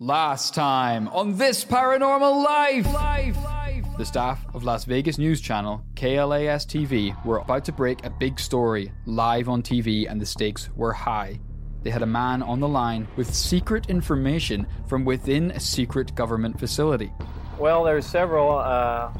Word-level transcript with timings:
Last 0.00 0.54
time 0.54 1.08
on 1.08 1.36
this 1.36 1.64
paranormal 1.64 2.44
life, 2.44 2.86
life, 2.94 3.36
life. 3.42 3.84
The 3.98 4.04
staff 4.04 4.46
of 4.54 4.62
Las 4.62 4.84
Vegas 4.84 5.18
News 5.18 5.40
Channel, 5.40 5.84
KLAS 5.96 6.66
TV, 6.66 7.24
were 7.24 7.38
about 7.38 7.64
to 7.64 7.72
break 7.72 8.06
a 8.06 8.10
big 8.10 8.38
story 8.38 8.92
live 9.06 9.48
on 9.48 9.60
TV, 9.60 10.08
and 10.08 10.20
the 10.20 10.24
stakes 10.24 10.70
were 10.76 10.92
high. 10.92 11.40
They 11.82 11.90
had 11.90 12.02
a 12.02 12.06
man 12.06 12.44
on 12.44 12.60
the 12.60 12.68
line 12.68 13.08
with 13.16 13.34
secret 13.34 13.90
information 13.90 14.68
from 14.86 15.04
within 15.04 15.50
a 15.50 15.58
secret 15.58 16.14
government 16.14 16.60
facility. 16.60 17.12
Well, 17.58 17.82
there's 17.82 18.06
several, 18.06 18.56
uh, 18.56 19.10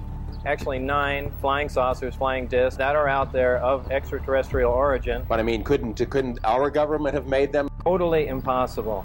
actually 0.46 0.78
nine 0.78 1.32
flying 1.40 1.68
saucers, 1.68 2.14
flying 2.14 2.46
discs 2.46 2.76
that 2.76 2.94
are 2.94 3.08
out 3.08 3.32
there 3.32 3.58
of 3.58 3.90
extraterrestrial 3.90 4.70
origin. 4.70 5.26
But 5.28 5.40
I 5.40 5.42
mean, 5.42 5.64
couldn't 5.64 5.96
couldn't 6.08 6.38
our 6.44 6.70
government 6.70 7.14
have 7.14 7.26
made 7.26 7.52
them? 7.52 7.68
Totally 7.82 8.28
impossible. 8.28 9.04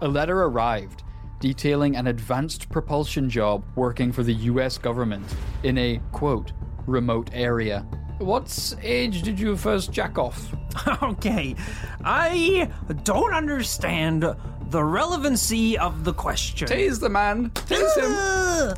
A 0.00 0.08
letter 0.08 0.42
arrived 0.42 1.03
detailing 1.44 1.94
an 1.94 2.06
advanced 2.06 2.70
propulsion 2.70 3.28
job 3.28 3.62
working 3.76 4.10
for 4.10 4.22
the 4.22 4.32
US 4.32 4.78
government 4.78 5.26
in 5.62 5.76
a, 5.76 6.00
quote, 6.10 6.52
remote 6.86 7.28
area. 7.34 7.80
What 8.16 8.74
age 8.80 9.20
did 9.20 9.38
you 9.38 9.54
first 9.54 9.92
jack 9.92 10.16
off? 10.16 10.54
Okay, 11.02 11.54
I 12.02 12.70
don't 13.04 13.34
understand 13.34 14.24
the 14.70 14.82
relevancy 14.82 15.76
of 15.76 16.02
the 16.04 16.14
question. 16.14 16.66
Tase 16.66 16.98
the 16.98 17.10
man! 17.10 17.50
Tase 17.50 17.94
him! 18.00 18.76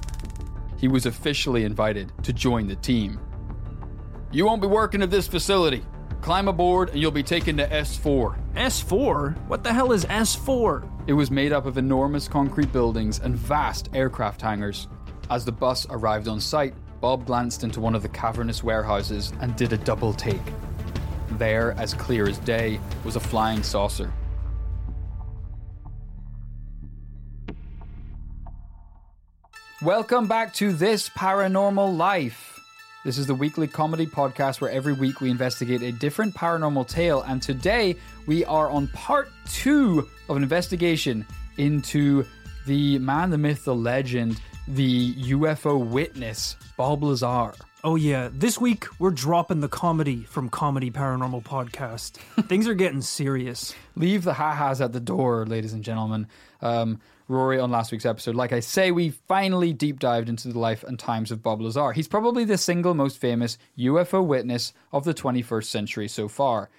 He 0.77 0.89
was 0.89 1.07
officially 1.07 1.63
invited 1.63 2.13
to 2.25 2.33
join 2.33 2.67
the 2.67 2.77
team. 2.77 3.21
You 4.33 4.45
won't 4.45 4.61
be 4.61 4.67
working 4.67 5.03
at 5.03 5.11
this 5.11 5.29
facility. 5.29 5.85
Climb 6.21 6.49
aboard 6.49 6.89
and 6.91 6.99
you'll 6.99 7.13
be 7.13 7.23
taken 7.23 7.57
to 7.59 7.69
S4. 7.69 8.37
S4? 8.55 9.47
What 9.47 9.63
the 9.63 9.73
hell 9.73 9.93
is 9.93 10.05
S4? 10.07 10.96
It 11.07 11.13
was 11.13 11.31
made 11.31 11.53
up 11.53 11.67
of 11.67 11.79
enormous 11.79 12.27
concrete 12.27 12.73
buildings 12.73 13.21
and 13.21 13.37
vast 13.37 13.89
aircraft 13.95 14.43
hangars. 14.43 14.89
As 15.31 15.45
the 15.45 15.53
bus 15.53 15.87
arrived 15.89 16.27
on 16.27 16.41
site, 16.41 16.75
Bob 17.01 17.27
glanced 17.27 17.63
into 17.63 17.81
one 17.81 17.95
of 17.95 18.03
the 18.03 18.09
cavernous 18.09 18.65
warehouses 18.65 19.33
and 19.41 19.55
did 19.55 19.73
a 19.73 19.77
double 19.77 20.13
take. 20.13 20.43
There, 21.39 21.77
as 21.79 21.95
clear 21.95 22.29
as 22.29 22.39
day, 22.39 22.81
was 23.05 23.15
a 23.15 23.21
flying 23.21 23.63
saucer. 23.63 24.13
Welcome 29.83 30.27
back 30.27 30.53
to 30.55 30.73
This 30.73 31.09
Paranormal 31.11 31.97
Life. 31.97 32.59
This 33.05 33.17
is 33.17 33.29
the 33.29 33.35
weekly 33.37 33.69
comedy 33.69 34.07
podcast 34.07 34.61
where 34.61 34.73
every 34.73 34.95
week 34.95 35.21
we 35.21 35.31
investigate 35.31 35.83
a 35.83 35.93
different 35.93 36.35
paranormal 36.35 36.89
tale, 36.89 37.23
and 37.23 37.41
today 37.41 37.95
we 38.27 38.45
are 38.47 38.69
on 38.69 38.89
part 38.89 39.31
two 39.49 40.09
of 40.29 40.37
an 40.37 40.43
investigation 40.43 41.27
into 41.57 42.25
the 42.67 42.99
man, 42.99 43.31
the 43.31 43.39
myth, 43.39 43.65
the 43.65 43.75
legend, 43.75 44.41
the 44.69 45.15
UFO 45.15 45.85
witness, 45.85 46.57
Bob 46.77 47.03
Lazar. 47.03 47.55
Oh, 47.85 47.95
yeah, 47.95 48.31
this 48.33 48.61
week 48.61 48.87
we're 48.99 49.13
dropping 49.13 49.61
the 49.61 49.69
comedy 49.69 50.25
from 50.25 50.49
Comedy 50.49 50.91
Paranormal 50.91 51.45
Podcast. 51.45 52.17
Things 52.49 52.67
are 52.67 52.75
getting 52.75 53.01
serious. 53.01 53.75
Leave 53.95 54.25
the 54.25 54.35
ha-has 54.35 54.81
at 54.81 54.93
the 54.93 55.01
door, 55.01 55.47
ladies 55.47 55.73
and 55.73 55.85
gentlemen. 55.85 56.27
Um, 56.61 57.01
Rory 57.29 57.59
on 57.59 57.71
last 57.71 57.93
week's 57.93 58.07
episode, 58.07 58.35
like 58.35 58.53
I 58.53 58.61
say, 58.61 58.91
we 58.93 59.11
finally 59.11 59.73
deep 59.73 59.99
dived 59.99 60.29
into 60.29 60.49
the 60.49 60.59
life 60.59 60.85
and 60.85 60.99
times 60.99 61.31
of 61.31 61.43
Bob 61.43 61.61
Lazar. 61.61 61.93
He's 61.93 62.09
probably 62.09 62.45
the 62.45 62.59
single 62.59 62.95
most 62.95 63.19
famous 63.19 63.59
UFO 63.79 64.25
witness 64.25 64.73
of 64.93 65.05
the 65.05 65.15
21st 65.15 65.65
century 65.65 66.09
so 66.09 66.29
far. 66.29 66.71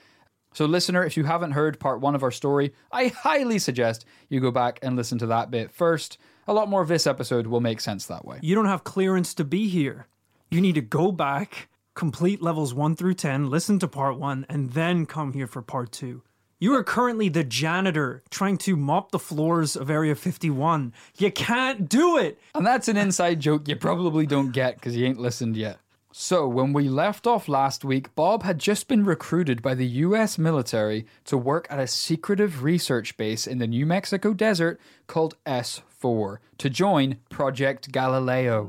So, 0.58 0.66
listener, 0.66 1.04
if 1.04 1.16
you 1.16 1.24
haven't 1.24 1.52
heard 1.52 1.80
part 1.80 2.02
one 2.02 2.16
of 2.16 2.24
our 2.24 2.32
story, 2.32 2.74
I 2.92 3.10
highly 3.10 3.60
suggest 3.60 4.06
you 4.28 4.40
go 4.40 4.50
back 4.50 4.80
and 4.82 4.96
listen 4.96 5.20
to 5.20 5.28
that 5.28 5.52
bit 5.52 5.70
first. 5.70 6.18
A 6.48 6.54
lot 6.54 6.68
more 6.68 6.82
of 6.82 6.88
this 6.88 7.06
episode 7.06 7.46
will 7.46 7.62
make 7.62 7.80
sense 7.80 8.08
that 8.08 8.26
way. 8.26 8.40
You 8.42 8.56
don't 8.56 8.66
have 8.66 8.84
clearance 8.84 9.36
to 9.36 9.44
be 9.44 9.68
here. 9.68 10.08
You 10.50 10.60
need 10.60 10.74
to 10.74 10.82
go 10.82 11.12
back, 11.12 11.70
complete 11.94 12.42
levels 12.42 12.74
1 12.74 12.96
through 12.96 13.14
10, 13.14 13.52
listen 13.52 13.78
to 13.78 13.88
part 13.88 14.18
1, 14.18 14.48
and 14.50 14.72
then 14.72 15.06
come 15.06 15.34
here 15.34 15.46
for 15.46 15.62
part 15.62 15.92
2. 15.92 16.24
You 16.58 16.74
are 16.74 16.84
currently 16.84 17.30
the 17.30 17.44
janitor 17.44 18.24
trying 18.32 18.58
to 18.58 18.76
mop 18.76 19.12
the 19.12 19.20
floors 19.20 19.76
of 19.76 19.92
Area 19.92 20.16
51. 20.16 20.92
You 21.20 21.32
can't 21.32 21.88
do 21.88 22.18
it! 22.18 22.40
And 22.56 22.66
that's 22.66 22.88
an 22.88 22.98
inside 22.98 23.42
joke 23.42 23.68
you 23.68 23.76
probably 23.76 24.26
don't 24.26 24.52
get 24.52 24.74
because 24.74 24.98
you 24.98 25.06
ain't 25.06 25.20
listened 25.20 25.56
yet. 25.56 25.78
So, 26.20 26.48
when 26.48 26.74
we 26.74 26.90
left 26.90 27.28
off 27.28 27.48
last 27.48 27.86
week, 27.86 28.16
Bob 28.16 28.42
had 28.42 28.58
just 28.58 28.88
been 28.88 29.06
recruited 29.06 29.62
by 29.62 29.76
the 29.76 29.86
US 29.86 30.40
military 30.40 31.06
to 31.26 31.38
work 31.38 31.68
at 31.70 31.80
a 31.80 31.86
secretive 31.86 32.64
research 32.64 33.16
base 33.18 33.46
in 33.46 33.60
the 33.60 33.68
New 33.68 33.86
Mexico 33.86 34.34
desert 34.34 34.82
called 35.06 35.36
S4 35.46 36.38
to 36.58 36.70
join 36.72 37.18
Project 37.30 37.92
Galileo. 37.92 38.64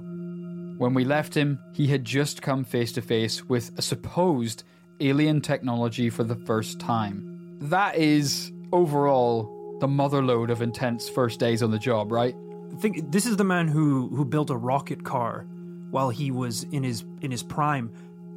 When 0.76 0.92
we 0.92 1.06
left 1.06 1.34
him, 1.34 1.58
he 1.72 1.86
had 1.86 2.04
just 2.04 2.42
come 2.42 2.64
face 2.64 2.92
to 2.92 3.00
face 3.00 3.42
with 3.42 3.72
a 3.78 3.82
supposed 3.82 4.64
alien 5.00 5.40
technology 5.40 6.10
for 6.10 6.24
the 6.24 6.36
first 6.36 6.78
time. 6.78 7.56
That 7.62 7.96
is, 7.96 8.52
overall, 8.74 9.78
the 9.80 9.88
motherload 9.88 10.50
of 10.50 10.60
intense 10.60 11.08
first 11.08 11.40
days 11.40 11.62
on 11.62 11.70
the 11.70 11.78
job, 11.78 12.12
right? 12.12 12.34
Think 12.78 13.10
this 13.10 13.24
is 13.24 13.38
the 13.38 13.44
man 13.44 13.68
who 13.68 14.08
who 14.08 14.26
built 14.26 14.50
a 14.50 14.56
rocket 14.56 15.02
car 15.02 15.46
while 15.90 16.10
he 16.10 16.30
was 16.30 16.64
in 16.64 16.82
his 16.82 17.04
in 17.22 17.30
his 17.30 17.42
prime. 17.42 17.90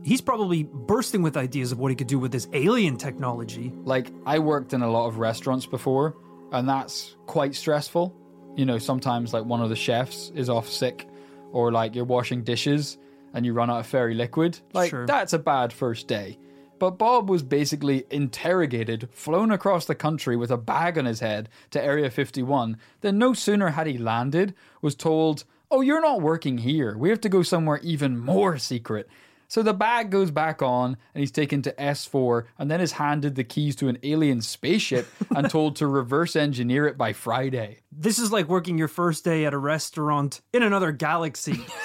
He's 0.03 0.21
probably 0.21 0.63
bursting 0.63 1.21
with 1.21 1.37
ideas 1.37 1.71
of 1.71 1.77
what 1.79 1.89
he 1.89 1.95
could 1.95 2.07
do 2.07 2.17
with 2.17 2.31
this 2.31 2.47
alien 2.53 2.97
technology. 2.97 3.71
Like, 3.83 4.11
I 4.25 4.39
worked 4.39 4.73
in 4.73 4.81
a 4.81 4.89
lot 4.89 5.05
of 5.07 5.19
restaurants 5.19 5.67
before, 5.67 6.15
and 6.51 6.67
that's 6.67 7.15
quite 7.27 7.53
stressful. 7.53 8.15
You 8.55 8.65
know, 8.65 8.79
sometimes, 8.79 9.31
like, 9.31 9.45
one 9.45 9.61
of 9.61 9.69
the 9.69 9.75
chefs 9.75 10.31
is 10.33 10.49
off 10.49 10.67
sick, 10.67 11.07
or 11.51 11.71
like 11.71 11.93
you're 11.95 12.05
washing 12.05 12.43
dishes 12.43 12.97
and 13.33 13.45
you 13.45 13.53
run 13.53 13.69
out 13.69 13.79
of 13.81 13.85
fairy 13.87 14.15
liquid. 14.15 14.59
Like, 14.73 14.89
Sure. 14.89 15.05
that's 15.05 15.33
a 15.33 15.39
bad 15.39 15.71
first 15.71 16.07
day. 16.07 16.37
But 16.79 16.97
Bob 16.97 17.29
was 17.29 17.43
basically 17.43 18.03
interrogated, 18.09 19.07
flown 19.11 19.51
across 19.51 19.85
the 19.85 19.93
country 19.95 20.35
with 20.35 20.49
a 20.49 20.57
bag 20.57 20.97
on 20.97 21.05
his 21.05 21.19
head 21.19 21.47
to 21.69 21.81
Area 21.81 22.09
51. 22.09 22.75
Then, 23.01 23.19
no 23.19 23.33
sooner 23.33 23.69
had 23.69 23.85
he 23.87 23.97
landed, 23.99 24.55
was 24.81 24.95
told, 24.95 25.43
Oh, 25.71 25.79
you're 25.79 26.01
not 26.01 26.21
working 26.21 26.57
here. 26.57 26.97
We 26.97 27.09
have 27.09 27.21
to 27.21 27.29
go 27.29 27.43
somewhere 27.43 27.79
even 27.81 28.17
more 28.19 28.57
secret. 28.57 29.07
So 29.47 29.63
the 29.63 29.73
bag 29.73 30.11
goes 30.11 30.29
back 30.29 30.61
on, 30.61 30.97
and 31.13 31.19
he's 31.19 31.31
taken 31.31 31.61
to 31.61 31.73
S4, 31.73 32.45
and 32.59 32.69
then 32.69 32.81
is 32.81 32.93
handed 32.93 33.35
the 33.35 33.43
keys 33.43 33.75
to 33.77 33.87
an 33.87 33.97
alien 34.03 34.41
spaceship 34.41 35.07
and 35.35 35.49
told 35.49 35.77
to 35.77 35.87
reverse 35.87 36.35
engineer 36.35 36.87
it 36.87 36.97
by 36.97 37.13
Friday. 37.13 37.79
This 37.91 38.19
is 38.19 38.31
like 38.31 38.47
working 38.47 38.77
your 38.77 38.87
first 38.89 39.23
day 39.23 39.45
at 39.45 39.53
a 39.53 39.57
restaurant 39.57 40.41
in 40.53 40.61
another 40.61 40.91
galaxy. 40.91 41.65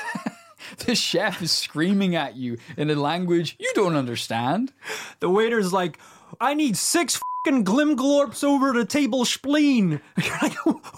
The 0.79 0.95
chef 0.95 1.43
is 1.43 1.53
screaming 1.53 2.17
at 2.17 2.37
you 2.37 2.59
in 2.77 2.91
a 2.91 2.95
language 2.95 3.57
you 3.59 3.71
don't 3.75 3.95
understand. 3.95 4.73
the 5.21 5.31
waiter's 5.31 5.73
like, 5.73 5.99
I 6.41 6.55
need 6.55 6.77
six 6.77 7.21
fucking 7.47 7.65
glimglorps 7.65 8.43
over 8.43 8.73
the 8.73 8.85
table 8.85 9.25
spleen. 9.25 10.01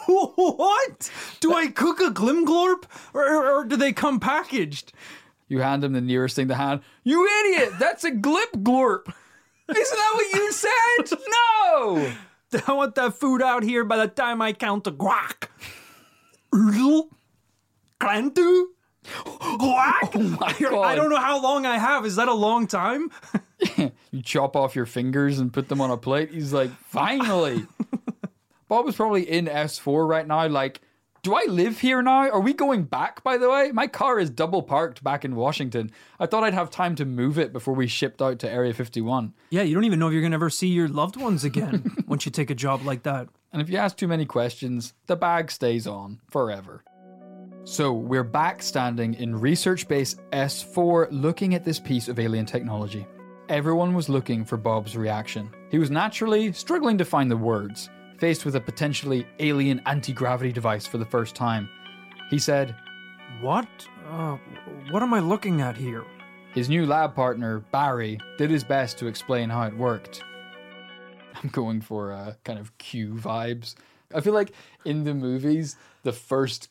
What? 0.09 1.10
Do 1.41 1.54
I 1.54 1.66
cook 1.69 2.00
a 2.00 2.10
glimglorp? 2.10 2.84
Or, 3.12 3.26
or, 3.26 3.60
or 3.60 3.64
do 3.66 3.76
they 3.76 3.92
come 3.92 4.19
packaged? 4.19 4.92
You 5.48 5.60
hand 5.60 5.84
him 5.84 5.92
the 5.92 6.00
nearest 6.00 6.37
thing 6.37 6.48
to 6.48 6.54
hand. 6.54 6.81
You 7.04 7.26
idiot! 7.41 7.75
That's 7.78 8.04
a 8.04 8.10
glip 8.10 8.53
glorp! 8.62 9.12
Isn't 9.69 9.97
that 9.98 10.12
what 10.14 10.34
you 10.34 10.53
said? 10.53 11.19
No! 11.28 12.12
I 12.66 12.72
want 12.72 12.94
that 12.94 13.14
food 13.14 13.42
out 13.42 13.62
here 13.62 13.84
by 13.84 13.98
the 13.98 14.08
time 14.08 14.41
I 14.41 14.54
count 14.54 14.84
to 14.84 14.92
guac. 14.92 15.48
Oodle? 16.54 17.10
Clantu? 18.00 18.64
Guac? 19.04 20.70
Oh 20.72 20.82
I 20.82 20.94
don't 20.94 21.10
know 21.10 21.20
how 21.20 21.42
long 21.42 21.66
I 21.66 21.76
have. 21.76 22.06
Is 22.06 22.16
that 22.16 22.28
a 22.28 22.34
long 22.34 22.66
time? 22.66 23.10
You 24.10 24.22
chop 24.22 24.56
off 24.56 24.74
your 24.74 24.86
fingers 24.86 25.38
and 25.38 25.52
put 25.52 25.69
them 25.69 25.82
on 25.82 25.91
a 25.91 25.96
plate. 25.98 26.30
He's 26.30 26.52
like, 26.52 26.70
finally. 26.86 27.66
Bob 28.69 28.88
is 28.88 28.96
probably 28.96 29.28
in 29.28 29.46
S4 29.46 30.08
right 30.08 30.26
now, 30.26 30.48
like, 30.48 30.80
do 31.22 31.34
I 31.34 31.44
live 31.49 31.81
here 31.81 32.00
now? 32.00 32.31
Are 32.31 32.40
we 32.40 32.55
going 32.55 32.84
back, 32.84 33.22
by 33.25 33.38
the 33.38 33.50
way? 33.50 33.72
My 33.72 33.87
car 33.87 34.19
is 34.19 34.31
double 34.31 34.62
parked 34.62 35.02
back 35.02 35.25
in 35.25 35.34
Washington. 35.34 35.90
I 36.20 36.26
thought 36.26 36.44
I'd 36.44 36.55
have 36.55 36.70
time 36.70 36.94
to 36.96 37.05
move 37.05 37.38
it 37.38 37.52
before 37.52 37.75
we 37.75 37.87
shipped 37.87 38.22
out 38.22 38.38
to 38.38 38.50
Area 38.50 38.72
51. 38.72 39.34
Yeah, 39.50 39.62
you 39.62 39.75
don't 39.75 39.84
even 39.84 39.99
know 39.99 40.06
if 40.06 40.12
you're 40.12 40.22
going 40.22 40.32
to 40.32 40.37
ever 40.37 40.49
see 40.49 40.69
your 40.69 40.88
loved 40.88 41.16
ones 41.16 41.44
again 41.44 41.94
once 42.06 42.25
you 42.25 42.32
take 42.32 42.50
a 42.50 42.55
job 42.55 42.84
like 42.84 43.02
that. 43.02 43.28
And 43.52 43.60
if 43.60 43.69
you 43.69 43.78
ask 43.78 43.96
too 43.96 44.08
many 44.08 44.26
questions, 44.26 44.94
the 45.06 45.16
bag 45.16 45.50
stays 45.50 45.87
on 45.87 46.20
forever. 46.31 46.84
So 47.64 47.93
we're 47.93 48.25
back 48.25 48.62
standing 48.62 49.14
in 49.14 49.38
research 49.38 49.88
base 49.88 50.14
S4 50.32 51.08
looking 51.10 51.55
at 51.55 51.64
this 51.64 51.81
piece 51.81 52.08
of 52.08 52.19
alien 52.19 52.46
technology. 52.46 53.06
Everyone 53.48 53.94
was 53.94 54.10
looking 54.10 54.44
for 54.44 54.58
Bob's 54.58 54.94
reaction. 54.94 55.48
He 55.70 55.78
was 55.78 55.90
naturally 55.90 56.52
struggling 56.52 56.98
to 56.98 57.04
find 57.06 57.30
the 57.30 57.36
words, 57.36 57.88
faced 58.18 58.44
with 58.44 58.56
a 58.56 58.60
potentially 58.60 59.26
alien 59.38 59.80
anti 59.86 60.12
gravity 60.12 60.52
device 60.52 60.86
for 60.86 60.98
the 60.98 61.06
first 61.06 61.34
time. 61.34 61.66
He 62.28 62.38
said, 62.38 62.76
What? 63.40 63.66
Uh, 64.06 64.36
what 64.90 65.02
am 65.02 65.14
I 65.14 65.20
looking 65.20 65.62
at 65.62 65.78
here? 65.78 66.04
His 66.52 66.68
new 66.68 66.84
lab 66.84 67.14
partner, 67.14 67.60
Barry, 67.72 68.20
did 68.36 68.50
his 68.50 68.64
best 68.64 68.98
to 68.98 69.06
explain 69.06 69.48
how 69.48 69.62
it 69.62 69.74
worked. 69.74 70.22
I'm 71.42 71.48
going 71.48 71.80
for 71.80 72.12
uh, 72.12 72.34
kind 72.44 72.58
of 72.58 72.76
Q 72.76 73.14
vibes. 73.14 73.76
I 74.14 74.20
feel 74.20 74.34
like 74.34 74.52
in 74.84 75.04
the 75.04 75.14
movies, 75.14 75.76
the 76.02 76.12
first 76.12 76.68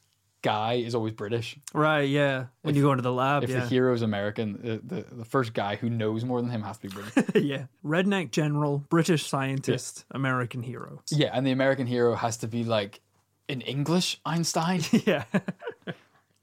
guy 0.47 0.73
is 0.75 0.95
always 0.95 1.13
British. 1.13 1.57
Right, 1.73 2.07
yeah. 2.07 2.45
When 2.61 2.73
you 2.75 2.81
go 2.81 2.91
into 2.91 3.01
the 3.01 3.11
lab, 3.11 3.43
If 3.43 3.49
yeah. 3.49 3.59
the 3.61 3.67
hero's 3.67 4.01
American, 4.01 4.47
the, 4.61 4.95
the, 4.95 5.15
the 5.15 5.25
first 5.25 5.53
guy 5.53 5.75
who 5.75 5.89
knows 5.89 6.23
more 6.23 6.41
than 6.41 6.49
him 6.49 6.61
has 6.63 6.77
to 6.77 6.87
be 6.87 6.93
British. 6.93 7.35
yeah. 7.51 7.65
Redneck 7.83 8.31
general, 8.31 8.79
British 8.89 9.27
scientist, 9.27 10.05
American 10.11 10.63
hero. 10.63 11.01
yeah, 11.11 11.31
and 11.33 11.45
the 11.45 11.51
American 11.51 11.85
hero 11.85 12.15
has 12.15 12.37
to 12.37 12.47
be 12.47 12.63
like 12.63 13.01
in 13.49 13.59
English 13.61 14.19
Einstein. 14.25 14.81
yeah. 15.05 15.25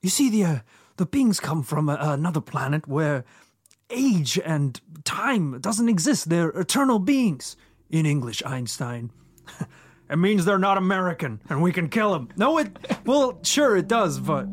you 0.03 0.11
see, 0.11 0.29
the 0.29 0.45
uh, 0.45 0.59
the 0.97 1.07
beings 1.07 1.41
come 1.41 1.63
from 1.63 1.89
uh, 1.89 1.97
another 2.01 2.43
planet 2.43 2.87
where 2.87 3.25
age 3.89 4.39
and 4.45 4.81
time 5.05 5.61
doesn't 5.61 5.89
exist. 5.89 6.29
They're 6.29 6.51
eternal 6.51 6.99
beings. 6.99 7.57
In 7.91 8.07
English, 8.07 8.43
Einstein. 8.45 9.11
it 10.11 10.17
means 10.17 10.45
they're 10.45 10.59
not 10.59 10.77
American, 10.79 11.41
and 11.49 11.63
we 11.63 11.73
can 11.73 11.89
kill 11.89 12.13
them. 12.13 12.29
No, 12.37 12.59
it. 12.59 12.77
Well, 13.07 13.39
sure, 13.43 13.77
it 13.77 13.89
does, 13.89 14.21
but 14.21 14.47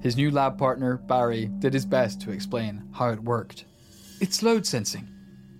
His 0.00 0.16
new 0.16 0.30
lab 0.30 0.58
partner, 0.58 0.96
Barry, 0.98 1.46
did 1.58 1.72
his 1.72 1.86
best 1.86 2.20
to 2.22 2.30
explain 2.30 2.88
how 2.92 3.08
it 3.10 3.22
worked. 3.22 3.64
It's 4.20 4.42
load 4.42 4.66
sensing. 4.66 5.08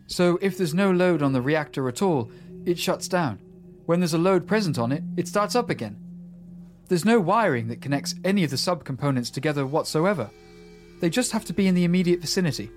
So 0.06 0.38
if 0.40 0.56
there's 0.56 0.74
no 0.74 0.90
load 0.92 1.22
on 1.22 1.32
the 1.32 1.42
reactor 1.42 1.88
at 1.88 2.02
all, 2.02 2.30
it 2.64 2.78
shuts 2.78 3.08
down. 3.08 3.38
When 3.86 4.00
there's 4.00 4.14
a 4.14 4.18
load 4.18 4.46
present 4.46 4.78
on 4.78 4.92
it, 4.92 5.02
it 5.16 5.28
starts 5.28 5.54
up 5.54 5.70
again. 5.70 5.98
There's 6.88 7.04
no 7.04 7.18
wiring 7.20 7.68
that 7.68 7.80
connects 7.80 8.14
any 8.24 8.44
of 8.44 8.50
the 8.50 8.56
subcomponents 8.56 9.32
together 9.32 9.66
whatsoever. 9.66 10.30
They 11.00 11.10
just 11.10 11.32
have 11.32 11.44
to 11.46 11.52
be 11.52 11.66
in 11.66 11.74
the 11.74 11.84
immediate 11.84 12.20
vicinity. 12.20 12.70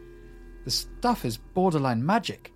The 0.66 0.72
stuff 0.72 1.26
is 1.26 1.38
borderline 1.38 2.06
magic. 2.06 2.52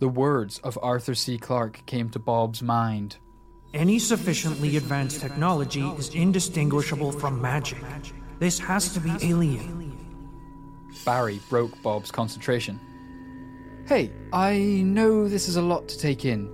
The 0.00 0.08
words 0.08 0.58
of 0.60 0.78
Arthur 0.82 1.14
C. 1.14 1.36
Clarke 1.36 1.84
came 1.84 2.08
to 2.08 2.18
Bob's 2.18 2.62
mind. 2.62 3.18
Any 3.74 3.98
sufficiently 3.98 4.78
advanced 4.78 5.20
technology 5.20 5.82
is 5.82 6.14
indistinguishable 6.14 7.12
from 7.12 7.40
magic. 7.40 7.78
This 8.38 8.58
has 8.60 8.94
to 8.94 9.00
be 9.00 9.12
alien. 9.22 9.94
Barry 11.04 11.38
broke 11.50 11.80
Bob's 11.82 12.10
concentration. 12.10 12.80
Hey, 13.86 14.10
I 14.32 14.58
know 14.86 15.28
this 15.28 15.48
is 15.48 15.56
a 15.56 15.62
lot 15.62 15.86
to 15.88 15.98
take 15.98 16.24
in. 16.24 16.46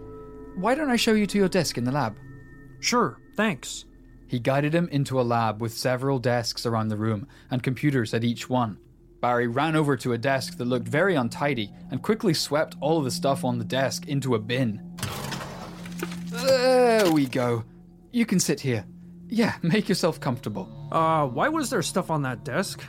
Why 0.56 0.74
don't 0.74 0.90
I 0.90 0.96
show 0.96 1.12
you 1.12 1.26
to 1.28 1.38
your 1.38 1.48
desk 1.48 1.78
in 1.78 1.84
the 1.84 1.92
lab? 1.92 2.16
Sure, 2.80 3.20
thanks. 3.36 3.84
He 4.26 4.40
guided 4.40 4.74
him 4.74 4.88
into 4.90 5.20
a 5.20 5.22
lab 5.22 5.60
with 5.60 5.72
several 5.72 6.18
desks 6.18 6.66
around 6.66 6.88
the 6.88 6.96
room 6.96 7.28
and 7.48 7.62
computers 7.62 8.12
at 8.12 8.24
each 8.24 8.50
one. 8.50 8.78
Barry 9.20 9.46
ran 9.48 9.76
over 9.76 9.96
to 9.96 10.12
a 10.12 10.18
desk 10.18 10.56
that 10.58 10.64
looked 10.66 10.86
very 10.88 11.14
untidy 11.14 11.72
and 11.90 12.02
quickly 12.02 12.34
swept 12.34 12.76
all 12.80 12.98
of 12.98 13.04
the 13.04 13.10
stuff 13.10 13.44
on 13.44 13.58
the 13.58 13.64
desk 13.64 14.06
into 14.06 14.34
a 14.34 14.38
bin. 14.38 14.94
There 16.30 17.10
we 17.10 17.26
go. 17.26 17.64
You 18.12 18.26
can 18.26 18.40
sit 18.40 18.60
here. 18.60 18.84
Yeah, 19.28 19.54
make 19.62 19.88
yourself 19.88 20.20
comfortable. 20.20 20.68
Uh, 20.92 21.26
why 21.26 21.48
was 21.48 21.70
there 21.70 21.82
stuff 21.82 22.10
on 22.10 22.22
that 22.22 22.44
desk? 22.44 22.82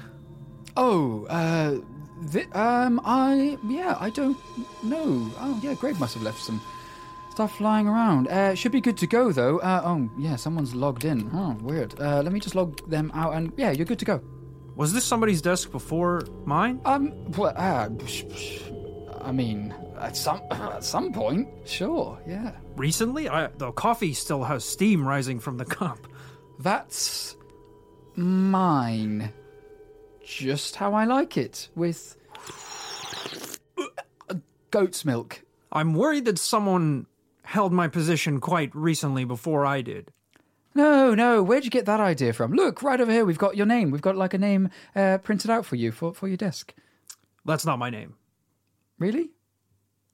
Oh, 0.75 1.25
uh, 1.25 1.77
thi- 2.27 2.51
um, 2.53 3.01
I, 3.03 3.57
yeah, 3.67 3.97
I 3.99 4.09
don't 4.11 4.37
know. 4.83 5.31
Oh, 5.39 5.59
yeah, 5.63 5.73
Greg 5.73 5.99
must 5.99 6.13
have 6.13 6.23
left 6.23 6.39
some 6.39 6.61
stuff 7.31 7.59
lying 7.59 7.87
around. 7.87 8.27
Uh, 8.27 8.53
should 8.53 8.71
be 8.71 8.81
good 8.81 8.97
to 8.97 9.07
go, 9.07 9.31
though. 9.31 9.57
Uh, 9.59 9.81
oh, 9.83 10.09
yeah, 10.19 10.35
someone's 10.35 10.75
logged 10.75 11.05
in. 11.05 11.29
Oh, 11.33 11.57
weird. 11.61 11.99
Uh, 11.99 12.21
let 12.21 12.31
me 12.31 12.39
just 12.39 12.53
log 12.55 12.87
them 12.89 13.11
out 13.15 13.33
and, 13.33 13.51
yeah, 13.57 13.71
you're 13.71 13.85
good 13.85 13.99
to 13.99 14.05
go. 14.05 14.21
Was 14.77 14.93
this 14.93 15.03
somebody's 15.03 15.41
desk 15.41 15.71
before 15.71 16.21
mine? 16.45 16.79
Um, 16.85 17.31
well, 17.31 17.51
uh, 17.57 17.89
I 19.21 19.31
mean, 19.31 19.73
at 19.99 20.15
some, 20.15 20.39
at 20.51 20.83
some 20.83 21.11
point, 21.11 21.49
sure, 21.65 22.19
yeah. 22.27 22.51
Recently? 22.75 23.27
I, 23.27 23.47
the 23.47 23.71
coffee 23.71 24.13
still 24.13 24.43
has 24.43 24.63
steam 24.63 25.05
rising 25.05 25.39
from 25.39 25.57
the 25.57 25.65
cup. 25.65 25.97
That's 26.59 27.35
mine. 28.15 29.33
Just 30.23 30.75
how 30.75 30.93
I 30.93 31.05
like 31.05 31.37
it, 31.37 31.69
with 31.75 32.15
goat's 34.69 35.03
milk. 35.03 35.41
I'm 35.71 35.95
worried 35.95 36.25
that 36.25 36.37
someone 36.37 37.07
held 37.41 37.73
my 37.73 37.87
position 37.87 38.39
quite 38.39 38.75
recently 38.75 39.25
before 39.25 39.65
I 39.65 39.81
did. 39.81 40.11
No, 40.77 41.15
no. 41.15 41.41
Where'd 41.43 41.65
you 41.65 41.71
get 41.71 41.85
that 41.87 41.99
idea 41.99 42.33
from? 42.33 42.53
Look, 42.53 42.83
right 42.83 43.01
over 43.01 43.11
here. 43.11 43.25
We've 43.25 43.37
got 43.37 43.57
your 43.57 43.65
name. 43.65 43.89
We've 43.91 44.01
got 44.01 44.15
like 44.15 44.33
a 44.33 44.37
name 44.37 44.69
uh, 44.95 45.17
printed 45.17 45.49
out 45.51 45.65
for 45.65 45.75
you 45.75 45.91
for, 45.91 46.13
for 46.13 46.27
your 46.27 46.37
desk. 46.37 46.73
That's 47.45 47.65
not 47.65 47.79
my 47.79 47.89
name. 47.89 48.15
Really? 48.99 49.31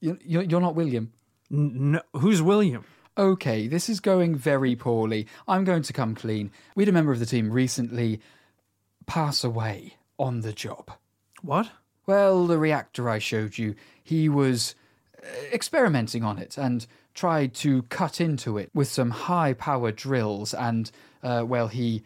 You- 0.00 0.18
You're, 0.24 0.42
you're 0.42 0.60
not 0.60 0.74
William. 0.74 1.12
No, 1.50 2.00
who's 2.14 2.40
William? 2.42 2.84
Okay, 3.16 3.68
this 3.68 3.88
is 3.88 4.00
going 4.00 4.34
very 4.34 4.74
poorly. 4.74 5.26
I'm 5.46 5.64
going 5.64 5.82
to 5.82 5.92
come 5.92 6.14
clean. 6.14 6.50
We 6.74 6.82
had 6.82 6.88
a 6.88 6.92
member 6.92 7.12
of 7.12 7.20
the 7.20 7.26
team 7.26 7.50
recently 7.50 8.20
pass 9.06 9.44
away 9.44 9.94
on 10.18 10.40
the 10.40 10.52
job. 10.52 10.90
What? 11.42 11.70
Well, 12.06 12.46
the 12.46 12.58
reactor 12.58 13.08
I 13.08 13.18
showed 13.18 13.56
you, 13.58 13.74
he 14.02 14.28
was 14.28 14.74
uh, 15.22 15.26
experimenting 15.52 16.24
on 16.24 16.38
it 16.38 16.56
and 16.58 16.86
tried 17.14 17.54
to 17.54 17.82
cut 17.84 18.20
into 18.20 18.58
it 18.58 18.70
with 18.74 18.88
some 18.88 19.10
high 19.10 19.52
power 19.54 19.92
drills, 19.92 20.52
and, 20.54 20.90
uh, 21.22 21.44
well, 21.46 21.68
he. 21.68 22.02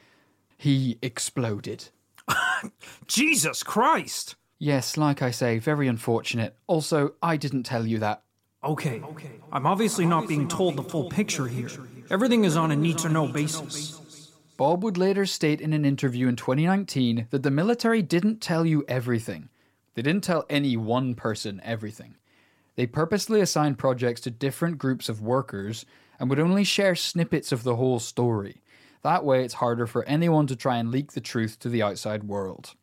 he 0.56 0.98
exploded. 1.02 1.88
Jesus 3.06 3.62
Christ! 3.62 4.36
Yes, 4.58 4.96
like 4.96 5.22
I 5.22 5.30
say, 5.30 5.58
very 5.58 5.86
unfortunate. 5.86 6.56
Also, 6.66 7.14
I 7.22 7.36
didn't 7.36 7.62
tell 7.62 7.86
you 7.86 7.98
that. 7.98 8.22
Okay, 8.62 9.00
Okay. 9.00 9.30
I'm 9.52 9.66
obviously 9.66 10.04
not 10.04 10.26
being 10.26 10.48
told 10.48 10.74
the 10.76 10.82
full 10.82 11.08
picture 11.08 11.46
here. 11.46 11.70
Everything 12.10 12.44
is 12.44 12.56
on 12.56 12.72
a 12.72 12.76
need 12.76 12.98
to 12.98 13.08
know 13.08 13.28
basis. 13.28 14.32
Bob 14.56 14.82
would 14.82 14.98
later 14.98 15.24
state 15.24 15.60
in 15.60 15.72
an 15.72 15.84
interview 15.84 16.26
in 16.26 16.34
2019 16.34 17.28
that 17.30 17.44
the 17.44 17.50
military 17.52 18.02
didn't 18.02 18.40
tell 18.40 18.66
you 18.66 18.84
everything. 18.88 19.48
They 19.94 20.02
didn't 20.02 20.24
tell 20.24 20.44
any 20.50 20.76
one 20.76 21.14
person 21.14 21.60
everything. 21.64 22.16
They 22.78 22.86
purposely 22.86 23.40
assigned 23.40 23.76
projects 23.76 24.20
to 24.20 24.30
different 24.30 24.78
groups 24.78 25.08
of 25.08 25.20
workers 25.20 25.84
and 26.20 26.30
would 26.30 26.38
only 26.38 26.62
share 26.62 26.94
snippets 26.94 27.50
of 27.50 27.64
the 27.64 27.74
whole 27.74 27.98
story. 27.98 28.62
That 29.02 29.24
way, 29.24 29.44
it's 29.44 29.54
harder 29.54 29.84
for 29.84 30.04
anyone 30.04 30.46
to 30.46 30.54
try 30.54 30.76
and 30.76 30.92
leak 30.92 31.10
the 31.10 31.20
truth 31.20 31.58
to 31.58 31.68
the 31.68 31.82
outside 31.82 32.22
world. 32.22 32.74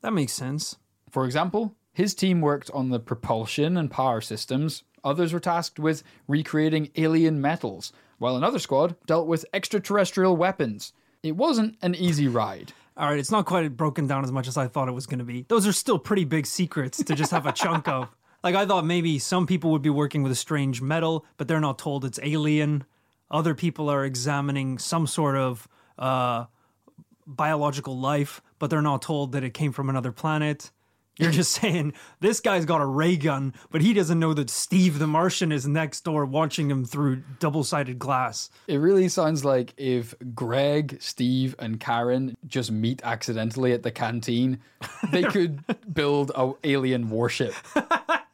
That 0.00 0.12
makes 0.12 0.32
sense. 0.32 0.78
For 1.12 1.24
example, 1.24 1.76
his 1.92 2.12
team 2.12 2.40
worked 2.40 2.72
on 2.74 2.88
the 2.88 2.98
propulsion 2.98 3.76
and 3.76 3.88
power 3.88 4.20
systems, 4.20 4.82
others 5.04 5.32
were 5.32 5.38
tasked 5.38 5.78
with 5.78 6.02
recreating 6.26 6.90
alien 6.96 7.40
metals, 7.40 7.92
while 8.18 8.34
another 8.34 8.58
squad 8.58 8.96
dealt 9.06 9.28
with 9.28 9.46
extraterrestrial 9.52 10.36
weapons. 10.36 10.92
It 11.22 11.36
wasn't 11.36 11.76
an 11.82 11.94
easy 11.94 12.26
ride. 12.26 12.72
All 12.96 13.08
right, 13.10 13.18
it's 13.20 13.30
not 13.30 13.46
quite 13.46 13.76
broken 13.76 14.08
down 14.08 14.24
as 14.24 14.32
much 14.32 14.48
as 14.48 14.56
I 14.56 14.66
thought 14.66 14.88
it 14.88 14.92
was 14.92 15.06
going 15.06 15.20
to 15.20 15.24
be. 15.24 15.44
Those 15.48 15.68
are 15.68 15.72
still 15.72 16.00
pretty 16.00 16.24
big 16.24 16.46
secrets 16.46 17.04
to 17.04 17.14
just 17.14 17.30
have 17.30 17.46
a 17.46 17.52
chunk 17.52 17.86
of. 17.86 18.08
Like, 18.46 18.54
I 18.54 18.64
thought 18.64 18.86
maybe 18.86 19.18
some 19.18 19.44
people 19.44 19.72
would 19.72 19.82
be 19.82 19.90
working 19.90 20.22
with 20.22 20.30
a 20.30 20.36
strange 20.36 20.80
metal, 20.80 21.26
but 21.36 21.48
they're 21.48 21.58
not 21.58 21.80
told 21.80 22.04
it's 22.04 22.20
alien. 22.22 22.84
Other 23.28 23.56
people 23.56 23.88
are 23.88 24.04
examining 24.04 24.78
some 24.78 25.08
sort 25.08 25.34
of 25.34 25.66
uh, 25.98 26.44
biological 27.26 27.98
life, 27.98 28.40
but 28.60 28.70
they're 28.70 28.80
not 28.80 29.02
told 29.02 29.32
that 29.32 29.42
it 29.42 29.52
came 29.52 29.72
from 29.72 29.90
another 29.90 30.12
planet. 30.12 30.70
You're 31.18 31.32
just 31.32 31.50
saying, 31.60 31.94
this 32.20 32.38
guy's 32.38 32.64
got 32.64 32.80
a 32.80 32.86
ray 32.86 33.16
gun, 33.16 33.52
but 33.72 33.82
he 33.82 33.92
doesn't 33.92 34.20
know 34.20 34.32
that 34.34 34.48
Steve 34.48 35.00
the 35.00 35.08
Martian 35.08 35.50
is 35.50 35.66
next 35.66 36.02
door 36.02 36.24
watching 36.24 36.70
him 36.70 36.84
through 36.84 37.24
double 37.40 37.64
sided 37.64 37.98
glass. 37.98 38.48
It 38.68 38.76
really 38.76 39.08
sounds 39.08 39.44
like 39.44 39.74
if 39.76 40.14
Greg, 40.36 40.98
Steve, 41.00 41.56
and 41.58 41.80
Karen 41.80 42.36
just 42.46 42.70
meet 42.70 43.00
accidentally 43.02 43.72
at 43.72 43.82
the 43.82 43.90
canteen, 43.90 44.60
they 45.10 45.22
could 45.32 45.64
build 45.92 46.30
a 46.36 46.52
alien 46.62 47.10
warship. 47.10 47.52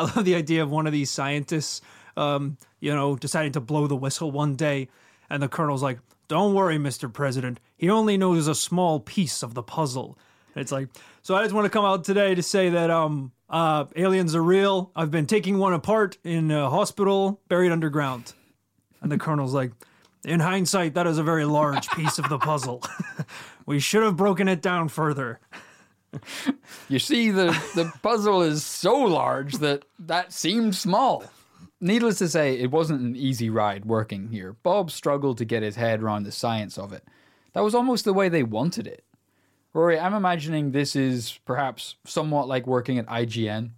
I 0.00 0.04
love 0.04 0.24
the 0.24 0.34
idea 0.34 0.62
of 0.62 0.70
one 0.70 0.86
of 0.86 0.94
these 0.94 1.10
scientists, 1.10 1.82
um, 2.16 2.56
you 2.80 2.94
know, 2.94 3.16
deciding 3.16 3.52
to 3.52 3.60
blow 3.60 3.86
the 3.86 3.96
whistle 3.96 4.30
one 4.30 4.56
day, 4.56 4.88
and 5.28 5.42
the 5.42 5.48
colonel's 5.48 5.82
like, 5.82 5.98
"Don't 6.26 6.54
worry, 6.54 6.78
Mr. 6.78 7.12
President. 7.12 7.60
He 7.76 7.90
only 7.90 8.16
knows 8.16 8.48
a 8.48 8.54
small 8.54 8.98
piece 9.00 9.42
of 9.42 9.52
the 9.52 9.62
puzzle." 9.62 10.18
And 10.54 10.62
it's 10.62 10.72
like, 10.72 10.88
so 11.20 11.34
I 11.34 11.42
just 11.42 11.54
want 11.54 11.66
to 11.66 11.70
come 11.70 11.84
out 11.84 12.04
today 12.04 12.34
to 12.34 12.42
say 12.42 12.70
that 12.70 12.88
um, 12.88 13.32
uh, 13.50 13.84
aliens 13.94 14.34
are 14.34 14.42
real. 14.42 14.90
I've 14.96 15.10
been 15.10 15.26
taking 15.26 15.58
one 15.58 15.74
apart 15.74 16.16
in 16.24 16.50
a 16.50 16.70
hospital 16.70 17.42
buried 17.48 17.70
underground, 17.70 18.32
and 19.02 19.12
the 19.12 19.18
colonel's 19.18 19.52
like. 19.52 19.72
In 20.22 20.40
hindsight, 20.40 20.92
that 20.94 21.06
is 21.06 21.16
a 21.16 21.22
very 21.22 21.46
large 21.46 21.88
piece 21.92 22.18
of 22.18 22.28
the 22.28 22.36
puzzle. 22.36 22.82
we 23.64 23.80
should 23.80 24.02
have 24.02 24.16
broken 24.16 24.48
it 24.48 24.60
down 24.60 24.90
further. 24.90 25.40
You 26.88 26.98
see, 26.98 27.30
the, 27.30 27.46
the 27.74 27.92
puzzle 28.02 28.42
is 28.42 28.64
so 28.64 28.96
large 28.96 29.54
that 29.54 29.84
that 29.98 30.32
seemed 30.32 30.74
small. 30.74 31.24
Needless 31.80 32.18
to 32.18 32.28
say, 32.28 32.58
it 32.58 32.70
wasn't 32.70 33.00
an 33.00 33.16
easy 33.16 33.48
ride 33.48 33.84
working 33.84 34.28
here. 34.28 34.54
Bob 34.62 34.90
struggled 34.90 35.38
to 35.38 35.44
get 35.44 35.62
his 35.62 35.76
head 35.76 36.02
around 36.02 36.24
the 36.24 36.32
science 36.32 36.76
of 36.78 36.92
it. 36.92 37.04
That 37.52 37.64
was 37.64 37.74
almost 37.74 38.04
the 38.04 38.12
way 38.12 38.28
they 38.28 38.42
wanted 38.42 38.86
it. 38.86 39.04
Rory, 39.72 39.98
I'm 39.98 40.14
imagining 40.14 40.72
this 40.72 40.96
is 40.96 41.38
perhaps 41.44 41.94
somewhat 42.04 42.48
like 42.48 42.66
working 42.66 42.98
at 42.98 43.06
IGN. 43.06 43.70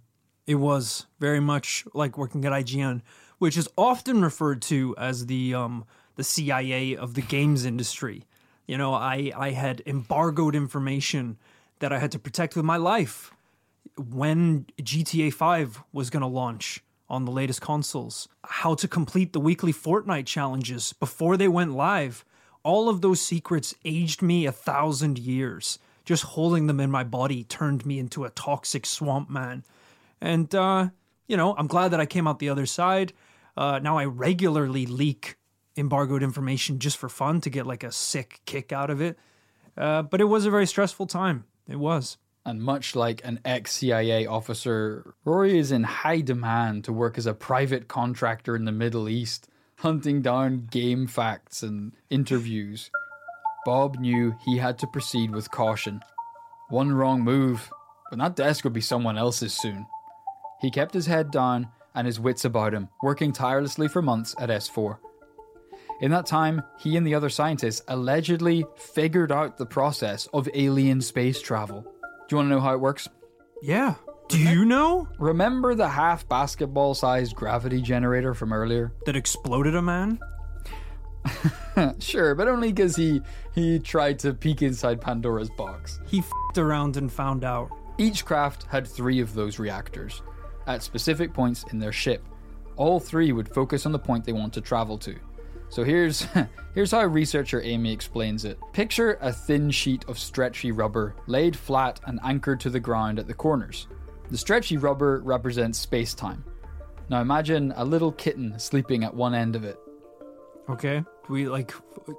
It 0.47 0.55
was 0.55 1.05
very 1.19 1.39
much 1.39 1.85
like 1.93 2.17
working 2.17 2.45
at 2.45 2.51
IGN, 2.51 3.01
which 3.37 3.57
is 3.57 3.69
often 3.77 4.21
referred 4.21 4.61
to 4.63 4.95
as 4.97 5.27
the 5.27 5.53
um, 5.53 5.85
the 6.15 6.23
CIA 6.23 6.95
of 6.95 7.13
the 7.13 7.21
games 7.21 7.63
industry. 7.63 8.25
You 8.67 8.77
know, 8.77 8.93
I, 8.93 9.31
I 9.35 9.51
had 9.51 9.81
embargoed 9.85 10.55
information 10.55 11.37
that 11.83 11.91
I 11.91 11.99
had 11.99 12.13
to 12.13 12.19
protect 12.19 12.55
with 12.55 12.63
my 12.63 12.77
life 12.77 13.33
when 13.97 14.65
GTA 14.81 15.33
5 15.33 15.83
was 15.91 16.09
going 16.09 16.21
to 16.21 16.27
launch 16.27 16.81
on 17.09 17.25
the 17.25 17.31
latest 17.31 17.59
consoles, 17.59 18.29
how 18.45 18.73
to 18.75 18.87
complete 18.87 19.33
the 19.33 19.41
weekly 19.41 19.73
Fortnite 19.73 20.25
challenges 20.25 20.93
before 20.93 21.35
they 21.35 21.49
went 21.49 21.73
live. 21.73 22.23
All 22.63 22.87
of 22.87 23.01
those 23.01 23.19
secrets 23.19 23.75
aged 23.83 24.21
me 24.21 24.45
a 24.45 24.51
thousand 24.53 25.19
years. 25.19 25.77
Just 26.05 26.23
holding 26.23 26.67
them 26.67 26.79
in 26.79 26.89
my 26.89 27.03
body 27.03 27.43
turned 27.43 27.85
me 27.85 27.99
into 27.99 28.23
a 28.23 28.29
toxic 28.29 28.85
swamp 28.85 29.29
man. 29.29 29.65
And, 30.21 30.55
uh, 30.55 30.87
you 31.27 31.35
know, 31.35 31.53
I'm 31.57 31.67
glad 31.67 31.89
that 31.89 31.99
I 31.99 32.05
came 32.05 32.29
out 32.29 32.39
the 32.39 32.47
other 32.47 32.65
side. 32.65 33.11
Uh, 33.57 33.79
now 33.83 33.97
I 33.97 34.05
regularly 34.05 34.85
leak 34.85 35.35
embargoed 35.75 36.23
information 36.23 36.79
just 36.79 36.97
for 36.97 37.09
fun 37.09 37.41
to 37.41 37.49
get 37.49 37.67
like 37.67 37.83
a 37.83 37.91
sick 37.91 38.39
kick 38.45 38.71
out 38.71 38.89
of 38.89 39.01
it. 39.01 39.19
Uh, 39.77 40.01
but 40.03 40.21
it 40.21 40.25
was 40.25 40.45
a 40.45 40.49
very 40.49 40.65
stressful 40.65 41.07
time. 41.07 41.43
It 41.67 41.77
was. 41.77 42.17
And 42.45 42.61
much 42.61 42.95
like 42.95 43.21
an 43.23 43.39
ex 43.45 43.71
CIA 43.73 44.25
officer, 44.25 45.15
Rory 45.23 45.57
is 45.57 45.71
in 45.71 45.83
high 45.83 46.19
demand 46.19 46.83
to 46.83 46.93
work 46.93 47.17
as 47.17 47.25
a 47.25 47.33
private 47.33 47.87
contractor 47.87 48.55
in 48.55 48.65
the 48.65 48.71
Middle 48.71 49.07
East, 49.07 49.47
hunting 49.77 50.21
down 50.21 50.67
game 50.69 51.07
facts 51.07 51.63
and 51.63 51.93
interviews. 52.09 52.91
Bob 53.65 53.97
knew 53.97 54.35
he 54.43 54.57
had 54.57 54.77
to 54.79 54.87
proceed 54.87 55.31
with 55.31 55.51
caution. 55.51 56.01
One 56.69 56.91
wrong 56.91 57.21
move, 57.21 57.69
and 58.11 58.19
that 58.19 58.35
desk 58.35 58.65
would 58.65 58.73
be 58.73 58.81
someone 58.81 59.17
else's 59.17 59.53
soon. 59.53 59.85
He 60.59 60.69
kept 60.69 60.93
his 60.93 61.05
head 61.05 61.31
down 61.31 61.69
and 61.95 62.07
his 62.07 62.19
wits 62.19 62.43
about 62.43 62.73
him, 62.73 62.89
working 63.01 63.31
tirelessly 63.31 63.87
for 63.87 64.01
months 64.01 64.35
at 64.37 64.49
S4. 64.49 64.97
In 66.01 66.11
that 66.11 66.25
time, 66.25 66.61
he 66.79 66.97
and 66.97 67.05
the 67.07 67.15
other 67.15 67.29
scientists 67.29 67.81
allegedly 67.87 68.65
figured 68.75 69.31
out 69.31 69.57
the 69.57 69.65
process 69.65 70.27
of 70.33 70.49
alien 70.53 71.01
space 71.01 71.41
travel. 71.41 71.81
Do 71.81 71.89
you 72.31 72.37
want 72.37 72.47
to 72.49 72.55
know 72.55 72.61
how 72.61 72.73
it 72.73 72.79
works? 72.81 73.07
Yeah. 73.61 73.95
Do 74.29 74.39
you 74.39 74.65
know 74.65 75.07
Remember 75.19 75.75
the 75.75 75.87
half 75.89 76.27
basketball 76.27 76.93
sized 76.95 77.35
gravity 77.35 77.81
generator 77.81 78.33
from 78.33 78.51
earlier? 78.53 78.93
that 79.05 79.15
exploded 79.15 79.75
a 79.75 79.81
man? 79.81 80.19
Sure, 81.99 82.35
but 82.35 82.47
only 82.47 82.71
because 82.71 82.95
he 82.95 83.21
he 83.55 83.79
tried 83.79 84.19
to 84.19 84.33
peek 84.33 84.61
inside 84.61 85.01
Pandora's 85.01 85.49
box. 85.49 85.99
He 86.05 86.19
f***ed 86.19 86.59
around 86.59 86.97
and 86.97 87.11
found 87.11 87.43
out. 87.43 87.71
Each 87.97 88.23
craft 88.25 88.63
had 88.69 88.85
three 88.87 89.19
of 89.19 89.33
those 89.33 89.57
reactors 89.57 90.21
at 90.67 90.83
specific 90.83 91.33
points 91.33 91.65
in 91.71 91.79
their 91.79 91.91
ship. 91.91 92.23
All 92.75 92.99
three 92.99 93.31
would 93.31 93.49
focus 93.49 93.85
on 93.87 93.91
the 93.91 93.99
point 93.99 94.23
they 94.23 94.33
want 94.33 94.53
to 94.53 94.61
travel 94.61 94.97
to. 94.99 95.15
So 95.73 95.83
here's 95.83 96.27
here's 96.75 96.91
how 96.91 97.03
researcher 97.05 97.59
Amy 97.63 97.91
explains 97.91 98.45
it. 98.45 98.59
Picture 98.73 99.17
a 99.21 99.33
thin 99.33 99.71
sheet 99.71 100.05
of 100.07 100.19
stretchy 100.19 100.71
rubber 100.71 101.15
laid 101.25 101.55
flat 101.55 101.99
and 102.05 102.19
anchored 102.23 102.59
to 102.59 102.69
the 102.69 102.79
ground 102.79 103.17
at 103.17 103.25
the 103.25 103.33
corners. 103.33 103.87
The 104.29 104.37
stretchy 104.37 104.77
rubber 104.77 105.21
represents 105.21 105.79
space-time. 105.79 106.43
Now 107.09 107.21
imagine 107.21 107.73
a 107.75 107.83
little 107.83 108.11
kitten 108.11 108.59
sleeping 108.59 109.03
at 109.03 109.15
one 109.15 109.33
end 109.33 109.55
of 109.55 109.63
it. 109.63 109.79
Okay. 110.69 111.03
We 111.27 111.47
like, 111.47 111.73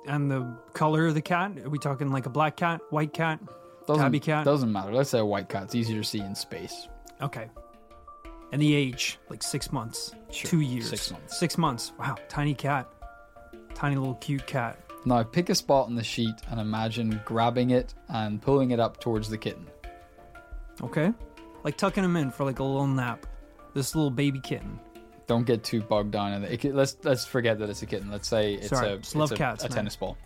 and 0.09 0.29
the 0.29 0.59
color 0.73 1.07
of 1.07 1.15
the 1.15 1.23
cat? 1.23 1.57
Are 1.59 1.71
we 1.71 1.79
talking 1.79 2.11
like 2.11 2.27
a 2.27 2.31
black 2.31 2.57
cat, 2.57 2.81
white 2.91 3.13
cat, 3.13 3.39
Doesn't, 3.87 4.03
tabby 4.03 4.19
cat? 4.19 4.45
Doesn't 4.45 4.73
matter. 4.73 4.93
Let's 4.93 5.11
say 5.11 5.21
a 5.21 5.25
white 5.25 5.49
cat. 5.49 5.65
It's 5.65 5.77
easier 5.77 6.03
to 6.03 6.05
see 6.05 6.19
in 6.19 6.35
space. 6.35 6.89
Okay. 7.23 7.49
And 8.51 8.61
the 8.61 8.75
age, 8.75 9.19
like 9.31 9.45
six 9.45 9.71
months, 9.73 10.13
Sure, 10.31 10.51
two 10.51 10.61
years, 10.61 10.91
six 10.91 11.11
months. 11.13 11.39
Six 11.39 11.57
months. 11.57 11.93
Wow, 11.99 12.17
tiny 12.29 12.55
cat, 12.55 12.89
tiny 13.75 13.97
little 13.97 14.15
cute 14.17 14.47
cat. 14.47 14.79
Now 15.05 15.23
pick 15.23 15.51
a 15.51 15.55
spot 15.55 15.87
on 15.87 15.95
the 15.95 16.05
sheet 16.05 16.35
and 16.51 16.59
imagine 16.61 17.21
grabbing 17.25 17.71
it 17.71 17.95
and 18.09 18.41
pulling 18.41 18.71
it 18.71 18.81
up 18.81 19.01
towards 19.01 19.29
the 19.29 19.37
kitten. 19.39 19.67
Okay. 20.83 21.13
Like 21.63 21.77
tucking 21.77 22.05
him 22.05 22.17
in 22.17 22.31
for 22.31 22.45
like 22.45 22.59
a 22.59 22.65
little 22.65 22.87
nap. 22.87 23.27
This 23.75 23.95
little 23.95 24.11
baby 24.11 24.41
kitten. 24.41 24.79
Don't 25.27 25.45
get 25.47 25.65
too 25.65 25.81
bogged 25.83 26.11
down 26.11 26.33
in 26.35 26.45
it. 26.45 26.59
could- 26.61 26.75
Let's 26.75 26.97
let's 27.03 27.25
forget 27.25 27.59
that 27.59 27.71
it's 27.71 27.83
a 27.83 27.87
kitten. 27.87 28.11
Let's 28.11 28.29
say 28.29 28.55
it's 28.55 28.69
Sorry, 28.69 28.93
a, 28.93 28.99
just 28.99 29.17
love 29.17 29.33
a, 29.33 29.37
cats, 29.37 29.65
a 29.65 29.69
tennis 29.69 29.97
ball. 29.97 30.17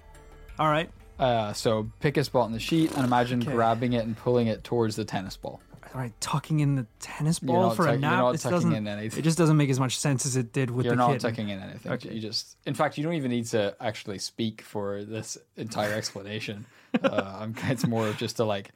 All 0.58 0.68
right. 0.68 0.90
Uh, 1.18 1.52
so 1.52 1.90
pick 2.00 2.16
a 2.16 2.24
spot 2.24 2.44
on 2.44 2.52
the 2.52 2.58
sheet 2.60 2.92
and 2.94 3.04
imagine 3.04 3.42
Okay. 3.42 3.52
grabbing 3.52 3.92
it 3.94 4.04
and 4.04 4.16
pulling 4.16 4.46
it 4.48 4.62
towards 4.64 4.96
the 4.96 5.04
tennis 5.04 5.36
ball. 5.36 5.60
All 5.94 6.00
right. 6.00 6.12
Tucking 6.20 6.60
in 6.60 6.74
the 6.76 6.86
tennis 7.00 7.38
ball 7.38 7.70
for 7.70 7.86
tuck- 7.86 7.96
a 7.96 7.98
nap. 7.98 8.18
not 8.18 8.34
it 8.34 8.38
tucking 8.38 8.56
doesn't. 8.56 8.74
in 8.74 8.86
anything. 8.88 9.18
It 9.18 9.22
just 9.22 9.38
doesn't 9.38 9.56
make 9.56 9.70
as 9.70 9.80
much 9.80 9.98
sense 9.98 10.26
as 10.26 10.36
it 10.36 10.52
did 10.52 10.70
with 10.70 10.84
the. 10.84 10.88
You're 10.90 10.96
the 10.96 11.02
not 11.02 11.12
kitten. 11.12 11.30
tucking 11.30 11.48
in 11.48 11.60
anything. 11.60 11.92
Okay. 11.92 12.12
You 12.12 12.20
just, 12.20 12.56
in 12.66 12.74
fact, 12.74 12.98
you 12.98 13.04
don't 13.04 13.14
even 13.14 13.30
need 13.30 13.46
to 13.46 13.74
actually 13.80 14.18
speak 14.18 14.62
for 14.62 15.04
this 15.04 15.38
entire 15.56 15.92
explanation. 15.94 16.66
uh, 17.02 17.38
I'm, 17.40 17.54
it's 17.64 17.86
more 17.86 18.06
of 18.06 18.16
just 18.16 18.36
to 18.36 18.44
like, 18.44 18.70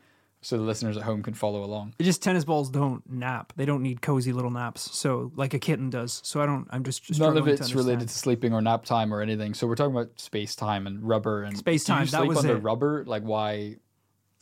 so 0.45 0.57
the 0.57 0.65
listeners 0.65 0.97
at 0.97 1.05
home 1.05 1.23
can 1.23 1.35
follow 1.35 1.63
along. 1.65 1.95
It 1.99 2.03
just 2.03 2.23
tennis 2.23 2.45
balls 2.45 2.69
don't 2.69 3.09
nap. 3.09 3.53
They 3.57 3.65
don't 3.65 3.83
need 3.83 4.03
cozy 4.03 4.33
little 4.33 4.51
naps. 4.51 4.97
So 4.97 5.31
like 5.37 5.55
a 5.55 5.59
kitten 5.59 5.89
does. 5.89 6.21
So 6.25 6.43
I 6.43 6.47
don't. 6.47 6.67
I'm 6.71 6.83
just 6.83 7.19
None 7.19 7.37
of 7.37 7.45
to 7.45 7.51
it's 7.53 7.75
related 7.75 8.09
to 8.09 8.15
sleeping 8.15 8.53
or 8.53 8.61
nap 8.61 8.85
time 8.85 9.15
or 9.15 9.21
anything. 9.23 9.55
So 9.55 9.67
we're 9.67 9.77
talking 9.77 9.95
about 9.95 10.19
space 10.21 10.57
time 10.57 10.87
and 10.87 11.03
rubber 11.07 11.45
and 11.45 11.57
Space 11.57 11.85
time, 11.85 12.07
that 12.07 12.19
sleep 12.19 12.29
was 12.29 12.39
under 12.39 12.57
it. 12.57 12.59
rubber. 12.59 13.05
Like 13.07 13.23
why? 13.23 13.77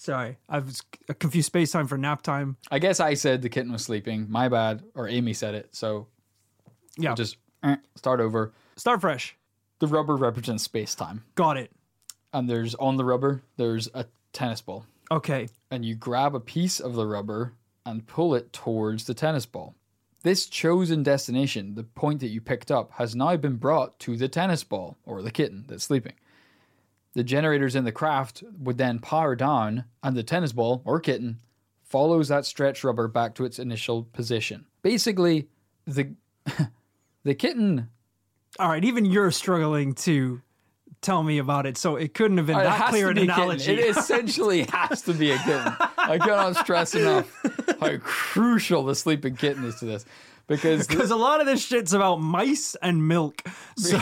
Sorry, 0.00 0.38
I 0.49 0.61
was 0.61 0.80
confused 1.19 1.49
space 1.49 1.73
time 1.73 1.87
for 1.87 1.99
nap 1.99 2.23
time. 2.23 2.57
I 2.71 2.78
guess 2.78 3.00
I 3.00 3.12
said 3.12 3.42
the 3.42 3.50
kitten 3.50 3.71
was 3.71 3.85
sleeping. 3.85 4.30
My 4.30 4.49
bad. 4.49 4.83
Or 4.95 5.07
Amy 5.07 5.35
said 5.35 5.54
it. 5.54 5.69
So 5.76 6.07
Yeah, 6.97 7.14
just 7.14 7.37
eh, 7.62 7.76
start 7.97 8.19
over. 8.19 8.54
start 8.76 9.02
fresh. 9.02 9.37
The 9.78 9.87
rubber 9.87 10.16
represents 10.16 10.62
space 10.64 10.95
time, 10.95 11.25
Got 11.35 11.59
it. 11.59 11.71
and 12.33 12.49
there's 12.49 12.75
on 12.76 12.97
the 12.97 13.04
rubber 13.04 13.42
there's 13.59 13.90
a 13.92 14.07
tennis 14.33 14.62
ball, 14.62 14.87
Okay. 15.11 15.49
and 15.71 15.85
you 15.85 15.95
grab 15.97 16.35
a 16.35 16.40
piece 16.40 16.80
of 16.80 16.95
the 16.95 17.07
rubber 17.07 17.52
and 17.85 18.07
pull 18.07 18.35
it 18.35 18.54
towards 18.54 19.04
the 19.04 19.12
tennis 19.14 19.45
ball. 19.45 19.75
This 20.23 20.47
chosen 20.47 21.02
destination, 21.02 21.75
the 21.75 21.83
point 21.85 22.21
that 22.21 22.28
you 22.28 22.40
picked 22.40 22.71
up, 22.71 22.92
has 22.92 23.14
now 23.14 23.37
been 23.37 23.57
brought 23.57 23.99
to 24.00 24.16
the 24.16 24.28
tennis 24.28 24.64
ball 24.64 24.97
or 25.04 25.21
the 25.21 25.30
kitten 25.30 25.64
that's 25.69 25.85
sleeping. 25.85 26.14
The 27.14 27.25
generators 27.25 27.75
in 27.75 27.85
the 27.85 27.93
craft 27.93 28.45
would 28.59 28.79
then 28.79 29.00
power 29.00 29.35
down, 29.35 29.85
and 30.02 30.17
the 30.17 30.23
tennis 30.23 30.52
ball 30.52 30.83
or 30.85 31.00
kitten 31.00 31.40
follows 31.83 32.29
that 32.29 32.47
stretch 32.47 32.85
rubber 32.85 33.09
back 33.09 33.35
to 33.35 33.45
its 33.45 33.59
initial 33.59 34.05
position. 34.05 34.67
Basically, 34.83 35.49
the 35.87 36.14
the 37.25 37.35
kitten 37.35 37.88
All 38.59 38.69
right. 38.69 38.85
Even 38.85 39.05
you're 39.05 39.31
struggling 39.33 39.95
to 39.95 40.40
tell 41.02 41.23
me 41.23 41.38
about 41.38 41.67
it, 41.67 41.76
so 41.76 41.97
it 41.97 42.14
couldn't 42.14 42.37
have 42.37 42.47
been 42.47 42.59
that 42.59 42.90
clear 42.90 43.11
an 43.11 43.19
analogy. 43.19 43.73
It 43.73 43.97
essentially 43.97 44.62
has 44.73 45.02
to 45.02 45.14
be 45.14 45.33
a 45.33 45.38
kitten. 45.38 45.75
I 45.99 46.19
cannot 46.19 46.57
stress 46.57 46.95
enough 46.95 47.31
how 47.81 47.97
crucial 47.99 48.85
the 48.85 48.95
sleeping 48.95 49.35
kitten 49.37 49.64
is 49.64 49.76
to 49.81 49.87
this. 49.87 50.05
Because 50.47 50.87
Because 50.88 51.11
a 51.11 51.17
lot 51.17 51.40
of 51.40 51.47
this 51.47 51.64
shit's 51.64 51.93
about 51.93 52.21
mice 52.21 52.76
and 52.83 53.07
milk, 53.07 53.43
so 53.76 53.99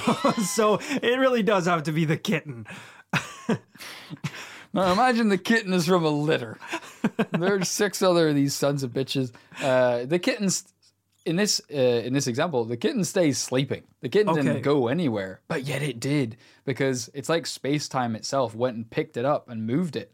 so 0.54 0.78
it 1.02 1.18
really 1.18 1.42
does 1.42 1.66
have 1.66 1.84
to 1.84 1.92
be 1.92 2.04
the 2.04 2.16
kitten. 2.16 2.66
now 4.72 4.92
imagine 4.92 5.28
the 5.28 5.38
kitten 5.38 5.72
is 5.72 5.86
from 5.86 6.04
a 6.04 6.08
litter. 6.08 6.58
There's 7.30 7.68
six 7.68 8.02
other 8.02 8.28
of 8.28 8.34
these 8.34 8.54
sons 8.54 8.82
of 8.82 8.92
bitches. 8.92 9.32
Uh, 9.62 10.04
the 10.04 10.18
kittens 10.18 10.64
in 11.24 11.36
this 11.36 11.60
uh, 11.72 11.76
in 11.76 12.12
this 12.12 12.26
example, 12.26 12.64
the 12.64 12.76
kitten 12.76 13.04
stays 13.04 13.38
sleeping. 13.38 13.82
The 14.00 14.08
kitten 14.08 14.30
Okay. 14.30 14.42
didn't 14.42 14.62
go 14.62 14.88
anywhere, 14.88 15.40
but 15.48 15.64
yet 15.64 15.82
it 15.82 16.00
did 16.00 16.36
because 16.64 17.10
it's 17.14 17.28
like 17.28 17.46
space 17.46 17.88
time 17.88 18.14
itself 18.16 18.54
went 18.54 18.76
and 18.76 18.88
picked 18.90 19.16
it 19.16 19.24
up 19.24 19.48
and 19.48 19.66
moved 19.66 19.96
it. 19.96 20.12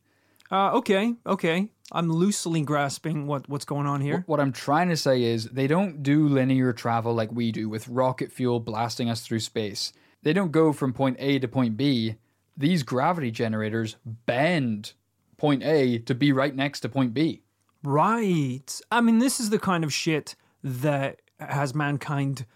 Uh, 0.50 0.72
okay, 0.74 1.14
okay. 1.26 1.68
I'm 1.92 2.10
loosely 2.10 2.62
grasping 2.62 3.26
what 3.26 3.48
what's 3.48 3.64
going 3.64 3.86
on 3.86 4.00
here. 4.00 4.24
What 4.26 4.40
I'm 4.40 4.52
trying 4.52 4.88
to 4.88 4.96
say 4.96 5.22
is 5.22 5.44
they 5.46 5.66
don't 5.66 6.02
do 6.02 6.28
linear 6.28 6.72
travel 6.72 7.14
like 7.14 7.30
we 7.32 7.52
do 7.52 7.68
with 7.68 7.88
rocket 7.88 8.32
fuel 8.32 8.60
blasting 8.60 9.08
us 9.10 9.20
through 9.20 9.40
space. 9.40 9.92
They 10.22 10.32
don't 10.32 10.52
go 10.52 10.72
from 10.72 10.92
point 10.92 11.16
A 11.20 11.38
to 11.40 11.48
point 11.48 11.76
B. 11.76 12.16
These 12.56 12.82
gravity 12.82 13.30
generators 13.30 13.96
bend 14.04 14.92
point 15.36 15.62
A 15.62 15.98
to 15.98 16.14
be 16.14 16.32
right 16.32 16.54
next 16.54 16.80
to 16.80 16.88
point 16.88 17.14
B. 17.14 17.42
Right. 17.82 18.80
I 18.90 19.00
mean, 19.00 19.18
this 19.18 19.40
is 19.40 19.50
the 19.50 19.58
kind 19.58 19.84
of 19.84 19.92
shit 19.92 20.36
that 20.62 21.20
has 21.38 21.74
mankind 21.74 22.46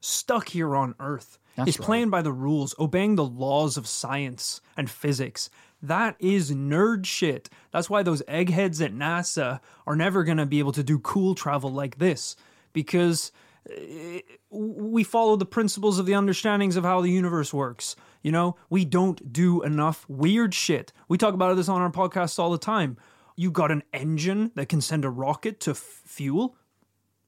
stuck 0.00 0.48
here 0.48 0.74
on 0.74 0.94
Earth. 0.98 1.38
That's 1.56 1.70
is 1.70 1.76
playing 1.76 2.10
by 2.10 2.22
the 2.22 2.32
rules, 2.32 2.74
obeying 2.78 3.16
the 3.16 3.24
laws 3.24 3.76
of 3.76 3.86
science 3.86 4.60
and 4.76 4.88
physics. 4.88 5.50
That 5.82 6.16
is 6.20 6.52
nerd 6.52 7.04
shit. 7.04 7.50
That's 7.72 7.90
why 7.90 8.02
those 8.02 8.22
eggheads 8.28 8.80
at 8.80 8.92
NASA 8.92 9.60
are 9.86 9.96
never 9.96 10.24
going 10.24 10.38
to 10.38 10.46
be 10.46 10.60
able 10.60 10.72
to 10.72 10.82
do 10.82 10.98
cool 11.00 11.34
travel 11.34 11.70
like 11.70 11.98
this 11.98 12.36
because 12.72 13.32
eh, 13.70 14.20
we 14.50 15.04
follow 15.04 15.36
the 15.36 15.46
principles 15.46 15.98
of 15.98 16.06
the 16.06 16.14
understandings 16.14 16.76
of 16.76 16.84
how 16.84 17.00
the 17.00 17.10
universe 17.10 17.52
works. 17.52 17.96
You 18.22 18.32
know, 18.32 18.56
we 18.68 18.84
don't 18.84 19.32
do 19.32 19.62
enough 19.62 20.04
weird 20.08 20.54
shit. 20.54 20.92
We 21.08 21.18
talk 21.18 21.34
about 21.34 21.54
this 21.56 21.68
on 21.68 21.80
our 21.80 21.90
podcast 21.90 22.38
all 22.38 22.50
the 22.50 22.58
time. 22.58 22.96
You 23.36 23.50
got 23.50 23.70
an 23.70 23.82
engine 23.92 24.50
that 24.56 24.68
can 24.68 24.80
send 24.80 25.04
a 25.04 25.10
rocket 25.10 25.60
to 25.60 25.70
f- 25.70 25.76
fuel? 26.04 26.56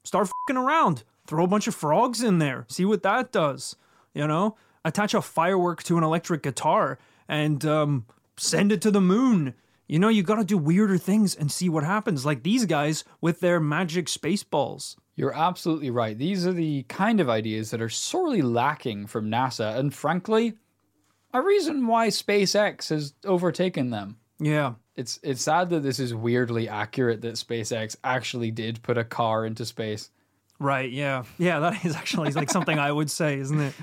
Start 0.05 0.29
fucking 0.29 0.61
around. 0.61 1.05
throw 1.27 1.45
a 1.45 1.49
bunch 1.49 1.69
of 1.69 1.75
frogs 1.75 2.23
in 2.23 2.39
there, 2.39 2.67
see 2.69 2.85
what 2.85 3.05
that 3.05 3.31
does. 3.31 3.77
You 4.15 4.27
know, 4.27 4.57
attach 4.85 5.15
a 5.15 5.23
firework 5.23 5.83
to 5.85 5.97
an 5.97 6.03
electric 6.03 6.43
guitar 6.43 6.99
and 7.29 7.65
um, 7.65 8.07
send 8.37 8.73
it 8.73 8.83
to 8.83 8.91
the 8.91 9.01
moon. 9.01 9.55
You 9.87 10.01
know, 10.01 10.09
you 10.09 10.23
got 10.25 10.37
to 10.37 10.45
do 10.45 10.59
weirder 10.59 10.99
things 10.99 11.37
and 11.37 11.51
see 11.51 11.69
what 11.69 11.85
happens, 11.85 12.27
like 12.27 12.43
these 12.43 12.65
guys 12.65 13.05
with 13.21 13.41
their 13.41 13.61
magic 13.61 14.09
space 14.09 14.43
balls. 14.43 14.97
You're 15.15 15.37
absolutely 15.37 15.91
right. 15.91 16.17
These 16.19 16.47
are 16.47 16.53
the 16.53 16.85
kind 16.85 17.21
of 17.21 17.29
ideas 17.29 17.71
that 17.71 17.81
are 17.81 17.89
sorely 17.89 18.43
lacking 18.43 19.07
from 19.07 19.31
NASA, 19.31 19.77
and 19.77 19.95
frankly, 19.95 20.55
a 21.33 21.41
reason 21.41 21.87
why 21.87 22.09
SpaceX 22.09 22.91
has 22.91 23.15
overtaken 23.25 23.91
them. 23.91 24.17
Yeah. 24.39 24.75
It's 24.97 25.19
it's 25.23 25.43
sad 25.43 25.71
that 25.71 25.83
this 25.83 25.99
is 25.99 26.15
weirdly 26.15 26.69
accurate 26.69 27.23
that 27.23 27.35
SpaceX 27.35 27.97
actually 28.05 28.51
did 28.51 28.83
put 28.83 28.99
a 28.99 29.05
car 29.05 29.47
into 29.47 29.65
space. 29.65 30.11
Right. 30.59 30.91
Yeah. 30.91 31.25
Yeah. 31.39 31.61
That 31.61 31.85
is 31.85 31.95
actually 31.95 32.33
like 32.33 32.51
something 32.51 32.79
I 32.79 32.93
would 32.93 33.11
say, 33.11 33.39
isn't 33.39 33.61
it? 33.61 33.75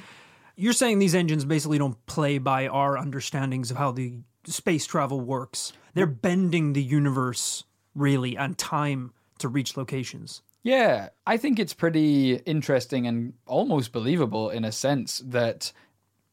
You're 0.55 0.73
saying 0.73 0.99
these 0.99 1.15
engines 1.15 1.45
basically 1.45 1.77
don't 1.77 2.03
play 2.07 2.39
by 2.39 2.67
our 2.67 2.97
understandings 2.97 3.71
of 3.71 3.77
how 3.77 3.91
the 3.91 4.15
space 4.45 4.85
travel 4.85 5.21
works. 5.21 5.73
They're 5.93 6.05
bending 6.07 6.73
the 6.73 6.83
universe 6.83 7.63
really 7.95 8.37
and 8.37 8.57
time 8.57 9.13
to 9.39 9.47
reach 9.47 9.77
locations. 9.77 10.41
Yeah, 10.63 11.09
I 11.25 11.37
think 11.37 11.59
it's 11.59 11.73
pretty 11.73 12.35
interesting 12.37 13.07
and 13.07 13.33
almost 13.45 13.91
believable 13.91 14.49
in 14.49 14.65
a 14.65 14.71
sense 14.71 15.21
that 15.25 15.71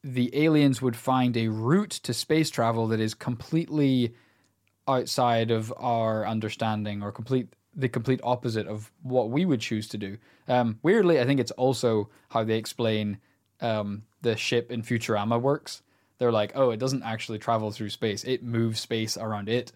the 0.05 0.29
aliens 0.45 0.83
would 0.83 0.95
find 0.95 1.35
a 1.35 1.47
route 1.47 1.89
to 1.89 2.13
space 2.13 2.51
travel 2.51 2.85
that 2.87 2.99
is 2.99 3.15
completely 3.15 4.13
outside 4.87 5.49
of 5.49 5.73
our 5.77 6.27
understanding 6.27 7.01
or 7.01 7.11
complete 7.11 7.47
the 7.73 7.89
complete 7.89 8.19
opposite 8.23 8.67
of 8.67 8.91
what 9.01 9.31
we 9.31 9.45
would 9.45 9.59
choose 9.59 9.87
to 9.89 9.97
do. 9.97 10.17
Um, 10.47 10.77
weirdly, 10.83 11.19
I 11.19 11.25
think 11.25 11.39
it's 11.39 11.51
also 11.51 12.09
how 12.29 12.43
they 12.43 12.57
explain 12.57 13.17
um, 13.61 14.03
the 14.21 14.37
ship 14.37 14.71
in 14.71 14.83
Futurama 14.83 15.41
works. 15.41 15.81
They're 16.19 16.31
like, 16.31 16.51
oh, 16.53 16.69
it 16.69 16.77
doesn't 16.77 17.01
actually 17.01 17.39
travel 17.39 17.71
through 17.71 17.89
space; 17.89 18.23
it 18.23 18.43
moves 18.43 18.79
space 18.79 19.17
around 19.17 19.49
it. 19.49 19.71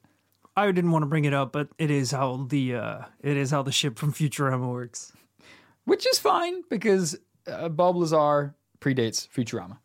I 0.56 0.72
didn't 0.72 0.92
want 0.92 1.02
to 1.02 1.08
bring 1.08 1.26
it 1.26 1.34
up, 1.34 1.52
but 1.52 1.70
it 1.80 1.90
is 1.90 2.12
how 2.12 2.46
the 2.50 2.76
uh, 2.76 3.02
it 3.22 3.36
is 3.36 3.50
how 3.50 3.64
the 3.64 3.72
ship 3.72 3.98
from 3.98 4.14
Futurama 4.14 4.70
works. 4.72 5.12
which 5.86 6.06
is 6.06 6.20
fine 6.20 6.62
because 6.70 7.18
uh, 7.48 7.68
Bob 7.68 7.96
Lazar 7.96 8.54
predates 8.80 9.28
Futurama. 9.28 9.80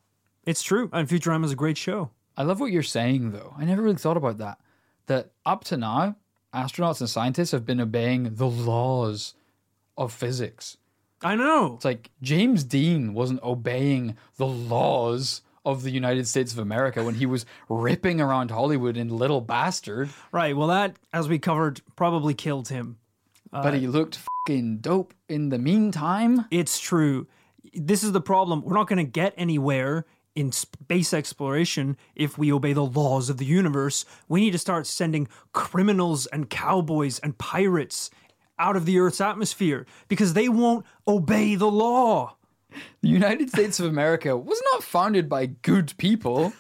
It's 0.47 0.63
true, 0.63 0.91
and 0.93 1.09
Futurama 1.09 1.45
is 1.45 1.53
a 1.53 1.57
great 1.57 1.77
show. 1.79 2.11
I 2.37 2.43
love 2.43 2.61
what 2.61 2.73
you're 2.73 2.83
saying, 2.83 3.33
though. 3.33 3.55
I 3.57 3.65
never 3.65 3.83
really 3.83 3.97
thought 3.97 4.17
about 4.17 4.39
that. 4.39 4.59
That 5.07 5.31
up 5.47 5.65
to 5.65 5.77
now, 5.77 6.17
astronauts 6.55 7.01
and 7.01 7.09
scientists 7.09 7.53
have 7.53 7.65
been 7.65 7.81
obeying 7.81 8.35
the 8.35 8.47
laws 8.47 9.35
of 9.97 10.13
physics. 10.13 10.77
I 11.23 11.37
know. 11.37 11.75
It's 11.77 11.85
like 11.85 12.11
James 12.23 12.65
Dean 12.65 13.15
wasn't 13.15 13.43
obeying 13.43 14.17
the 14.37 14.47
laws 14.47 15.43
of 15.65 15.83
the 15.83 15.91
United 15.91 16.27
States 16.29 16.53
of 16.53 16.59
America 16.59 17.03
when 17.03 17.15
he 17.15 17.25
was 17.25 17.47
ripping 17.71 18.21
around 18.21 18.51
Hollywood 18.51 18.97
in 18.99 19.09
Little 19.09 19.41
Bastard, 19.41 20.11
Right. 20.33 20.55
Well, 20.55 20.69
that, 20.69 20.97
as 21.13 21.29
we 21.29 21.39
covered, 21.39 21.81
probably 21.97 22.35
killed 22.35 22.69
him. 22.69 22.99
but 23.51 23.73
he 23.73 23.87
uh, 23.87 23.91
looked 23.91 24.19
fucking 24.47 24.79
dope 24.79 25.15
in 25.29 25.49
the 25.49 25.59
meantime. 25.59 26.45
It's 26.51 26.79
true. 26.79 27.27
This 27.73 28.03
is 28.05 28.13
the 28.13 28.21
problem. 28.21 28.61
We're 28.63 28.75
not 28.75 28.89
going 28.89 28.99
to 28.99 29.11
get 29.11 29.33
anywhere 29.39 30.05
in 30.35 30.53
space 30.53 31.15
exploration 31.15 31.97
if 32.15 32.37
we 32.37 32.53
obey 32.53 32.73
the 32.73 32.85
laws 32.85 33.31
of 33.31 33.39
the 33.39 33.45
universe. 33.45 34.05
We 34.29 34.41
need 34.41 34.53
to 34.53 34.59
start 34.59 34.87
sending 34.87 35.29
criminals 35.53 36.27
and 36.27 36.51
cowboys 36.51 37.19
and 37.21 37.39
pirates 37.39 38.11
out 38.59 38.77
of 38.77 38.87
the 38.87 38.99
Earth's 38.99 39.21
atmosphere 39.21 39.87
because 40.09 40.35
they 40.35 40.49
won't 40.49 40.85
obey 41.07 41.55
the 41.55 41.71
law. 41.71 42.37
The 43.03 43.09
United 43.09 43.51
States 43.51 43.79
of 43.79 43.87
America 43.87 44.37
was 44.37 44.61
not 44.73 44.83
founded 44.83 45.29
by 45.29 45.47
good 45.47 45.97
people, 45.97 46.53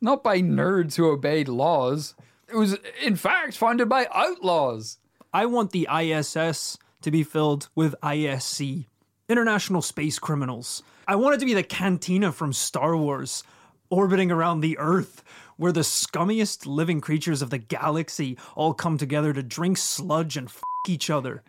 not 0.00 0.22
by 0.22 0.40
nerds 0.40 0.96
who 0.96 1.10
obeyed 1.10 1.48
laws. 1.48 2.14
It 2.48 2.56
was, 2.56 2.78
in 3.02 3.16
fact, 3.16 3.56
founded 3.56 3.88
by 3.88 4.06
outlaws. 4.14 4.98
I 5.32 5.46
want 5.46 5.72
the 5.72 5.88
ISS 5.92 6.78
to 7.02 7.10
be 7.10 7.22
filled 7.22 7.68
with 7.74 7.94
ISC, 8.02 8.86
International 9.28 9.82
Space 9.82 10.18
Criminals. 10.18 10.82
I 11.06 11.16
want 11.16 11.34
it 11.34 11.38
to 11.40 11.46
be 11.46 11.54
the 11.54 11.62
cantina 11.62 12.32
from 12.32 12.52
Star 12.52 12.96
Wars, 12.96 13.42
orbiting 13.90 14.30
around 14.30 14.60
the 14.60 14.78
Earth, 14.78 15.22
where 15.56 15.72
the 15.72 15.80
scummiest 15.80 16.66
living 16.66 17.00
creatures 17.00 17.42
of 17.42 17.50
the 17.50 17.58
galaxy 17.58 18.38
all 18.56 18.74
come 18.74 18.96
together 18.96 19.32
to 19.32 19.42
drink 19.42 19.76
sludge 19.76 20.36
and 20.36 20.48
f 20.48 20.62
each 20.88 21.10
other. 21.10 21.42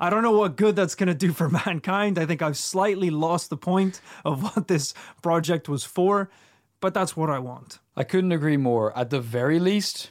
I 0.00 0.10
don't 0.10 0.22
know 0.22 0.36
what 0.36 0.56
good 0.56 0.74
that's 0.74 0.96
going 0.96 1.08
to 1.08 1.14
do 1.14 1.32
for 1.32 1.48
mankind. 1.66 2.18
I 2.18 2.26
think 2.26 2.42
I've 2.42 2.56
slightly 2.56 3.10
lost 3.10 3.50
the 3.50 3.56
point 3.56 4.00
of 4.24 4.42
what 4.42 4.68
this 4.68 4.94
project 5.22 5.68
was 5.68 5.84
for, 5.84 6.30
but 6.80 6.92
that's 6.94 7.16
what 7.16 7.30
I 7.30 7.38
want. 7.38 7.78
I 7.96 8.04
couldn't 8.04 8.32
agree 8.32 8.56
more. 8.56 8.96
At 8.98 9.10
the 9.10 9.20
very 9.20 9.60
least, 9.60 10.10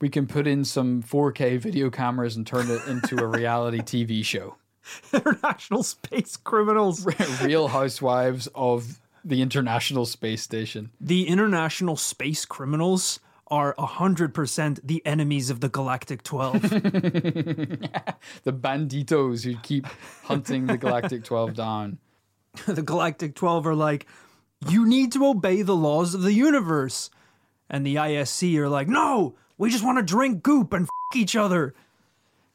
we 0.00 0.08
can 0.08 0.26
put 0.26 0.46
in 0.46 0.64
some 0.64 1.02
4K 1.02 1.58
video 1.58 1.88
cameras 1.88 2.36
and 2.36 2.46
turn 2.46 2.70
it 2.70 2.86
into 2.88 3.22
a 3.22 3.26
reality 3.26 3.78
TV 3.78 4.24
show. 4.24 4.56
International 5.12 5.82
Space 5.82 6.36
Criminals. 6.36 7.06
Real 7.42 7.68
Housewives 7.68 8.48
of 8.54 9.00
the 9.24 9.40
International 9.42 10.04
Space 10.06 10.42
Station. 10.42 10.90
the 11.00 11.28
international 11.28 11.96
space 11.96 12.44
criminals 12.44 13.20
are 13.48 13.74
100% 13.78 14.80
the 14.82 15.04
enemies 15.06 15.50
of 15.50 15.60
the 15.60 15.68
Galactic 15.68 16.22
12. 16.22 16.62
The 18.44 18.52
banditos 18.52 19.44
who 19.44 19.56
keep 19.62 19.86
hunting 20.24 20.66
the 20.66 20.78
Galactic 20.78 21.24
12 21.24 21.54
down. 21.54 21.98
the 22.66 22.82
Galactic 22.82 23.34
12 23.34 23.66
are 23.66 23.74
like, 23.74 24.06
you 24.68 24.86
need 24.86 25.12
to 25.12 25.26
obey 25.26 25.62
the 25.62 25.76
laws 25.76 26.14
of 26.14 26.22
the 26.22 26.32
universe. 26.32 27.10
And 27.68 27.84
the 27.86 27.96
ISC 27.96 28.56
are 28.58 28.68
like, 28.68 28.88
no, 28.88 29.34
we 29.58 29.70
just 29.70 29.84
want 29.84 29.98
to 29.98 30.04
drink 30.04 30.42
goop 30.42 30.72
and 30.72 30.84
f 30.84 31.16
each 31.16 31.36
other. 31.36 31.74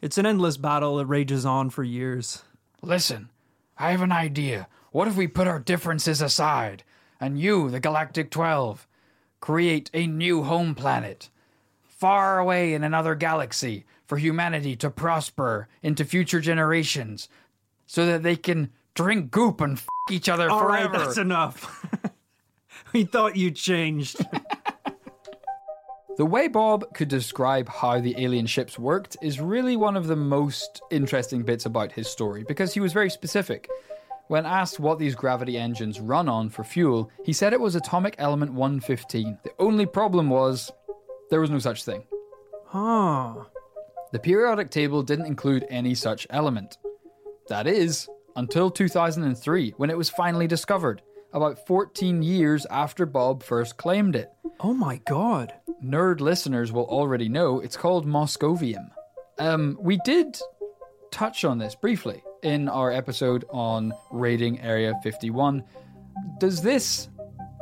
It's 0.02 0.18
an 0.18 0.26
endless 0.26 0.58
battle 0.58 0.98
that 0.98 1.06
rages 1.08 1.46
on 1.46 1.70
for 1.70 1.84
years. 1.84 2.44
Listen, 2.82 3.30
I 3.78 3.92
have 3.92 4.02
an 4.02 4.12
idea. 4.12 4.68
What 4.92 5.08
if 5.08 5.16
we 5.16 5.28
put 5.28 5.48
our 5.48 5.60
differences 5.60 6.22
aside 6.22 6.84
and 7.20 7.40
you, 7.40 7.70
the 7.70 7.80
Galactic 7.80 8.30
12, 8.30 8.88
create 9.40 9.90
a 9.94 10.06
new 10.08 10.44
home 10.44 10.76
planet 10.76 11.30
far 11.84 12.38
away 12.38 12.74
in 12.74 12.84
another 12.84 13.16
galaxy 13.16 13.86
for 14.06 14.18
humanity 14.18 14.76
to 14.76 14.90
prosper 14.90 15.68
into 15.82 16.06
future 16.06 16.40
generations 16.40 17.28
so 17.88 18.06
that 18.06 18.22
they 18.22 18.36
can 18.36 18.70
drink 18.94 19.32
goop 19.32 19.62
and 19.62 19.78
f 19.78 19.88
each 20.10 20.30
other 20.30 20.50
All 20.50 20.66
right, 20.66 20.88
forever? 20.88 21.06
that's 21.06 21.18
enough. 21.18 21.86
we 22.94 23.04
thought 23.04 23.36
you 23.36 23.52
changed. 23.52 24.24
The 26.18 26.26
way 26.26 26.48
Bob 26.48 26.96
could 26.96 27.10
describe 27.10 27.70
how 27.70 28.00
the 28.00 28.16
alien 28.18 28.48
ships 28.48 28.80
worked 28.80 29.18
is 29.22 29.40
really 29.40 29.78
one 29.78 29.96
of 29.96 30.08
the 30.08 30.16
most 30.16 30.82
interesting 30.90 31.44
bits 31.44 31.68
about 31.68 31.92
his 31.92 32.08
story 32.08 32.44
because 32.48 32.74
he 32.74 32.80
was 32.80 32.92
very 32.92 33.12
specific. 33.12 33.70
When 34.28 34.44
asked 34.44 34.80
what 34.80 34.98
these 34.98 35.14
gravity 35.14 35.58
engines 35.60 36.00
run 36.00 36.28
on 36.28 36.50
for 36.50 36.64
fuel, 36.64 37.12
he 37.24 37.34
said 37.34 37.54
it 37.54 37.62
was 37.62 37.76
atomic 37.76 38.16
element 38.18 38.52
115. 38.52 39.38
The 39.44 39.52
only 39.60 39.86
problem 39.86 40.28
was 40.30 40.72
there 41.30 41.40
was 41.40 41.52
no 41.52 41.60
such 41.60 41.84
thing. 41.84 42.04
huh. 42.66 43.36
The 44.12 44.20
periodic 44.20 44.72
table 44.72 45.04
didn't 45.04 45.28
include 45.28 45.68
any 45.70 45.94
such 45.94 46.26
element. 46.32 46.80
That 47.50 47.68
is, 47.68 48.10
until 48.36 48.72
2003, 48.72 49.76
when 49.78 49.92
it 49.92 49.98
was 49.98 50.10
finally 50.10 50.48
discovered, 50.48 51.04
about 51.32 51.68
14 51.68 52.24
years 52.24 52.66
after 52.72 53.06
Bob 53.06 53.44
first 53.44 53.78
claimed 53.78 54.16
it 54.16 54.32
Oh 54.60 54.74
my 54.74 55.00
god. 55.08 55.54
Nerd 55.84 56.20
listeners 56.20 56.72
will 56.72 56.86
already 56.86 57.30
know 57.30 57.60
it's 57.60 57.78
called 57.78 58.06
Moscovium. 58.06 58.90
Um, 59.40 59.78
we 59.80 60.00
did 60.04 60.40
touch 61.12 61.46
on 61.46 61.58
this 61.58 61.76
briefly 61.76 62.24
in 62.44 62.70
our 62.70 62.92
episode 62.92 63.46
on 63.50 63.94
raiding 64.12 64.60
Area 64.62 64.94
51. 65.04 65.64
Does 66.40 66.62
this, 66.62 67.10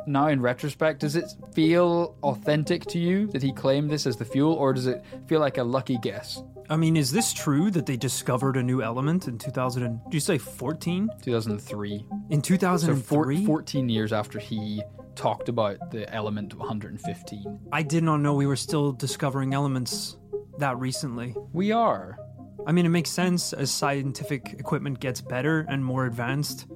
now 0.06 0.28
in 0.28 0.40
retrospect, 0.40 1.00
does 1.00 1.16
it 1.16 1.32
feel 1.52 2.16
authentic 2.22 2.84
to 2.86 2.98
you 2.98 3.26
that 3.28 3.42
he 3.42 3.52
claimed 3.52 3.90
this 3.90 4.06
as 4.06 4.16
the 4.16 4.24
fuel, 4.24 4.54
or 4.54 4.72
does 4.72 4.86
it 4.86 5.04
feel 5.26 5.40
like 5.40 5.58
a 5.58 5.64
lucky 5.64 5.98
guess? 5.98 6.42
I 6.68 6.76
mean, 6.76 6.96
is 6.96 7.12
this 7.12 7.32
true 7.32 7.70
that 7.70 7.86
they 7.86 7.96
discovered 7.96 8.56
a 8.56 8.62
new 8.62 8.82
element 8.82 9.28
in 9.28 9.38
2000? 9.38 9.82
And, 9.82 10.02
did 10.04 10.14
you 10.14 10.20
say 10.20 10.38
14? 10.38 11.10
2003. 11.22 12.06
In 12.30 12.42
2003? 12.42 12.96
So 12.96 13.06
four, 13.06 13.46
14 13.46 13.88
years 13.88 14.12
after 14.12 14.38
he 14.38 14.82
talked 15.16 15.48
about 15.48 15.90
the 15.90 16.12
element 16.14 16.54
115. 16.54 17.60
I 17.72 17.82
did 17.82 18.04
not 18.04 18.18
know 18.18 18.34
we 18.34 18.46
were 18.46 18.56
still 18.56 18.92
discovering 18.92 19.54
elements 19.54 20.16
that 20.58 20.78
recently. 20.78 21.34
We 21.52 21.72
are. 21.72 22.18
I 22.66 22.72
mean, 22.72 22.86
it 22.86 22.90
makes 22.90 23.10
sense 23.10 23.52
as 23.52 23.70
scientific 23.70 24.56
equipment 24.58 25.00
gets 25.00 25.20
better 25.20 25.66
and 25.68 25.84
more 25.84 26.06
advanced. 26.06 26.66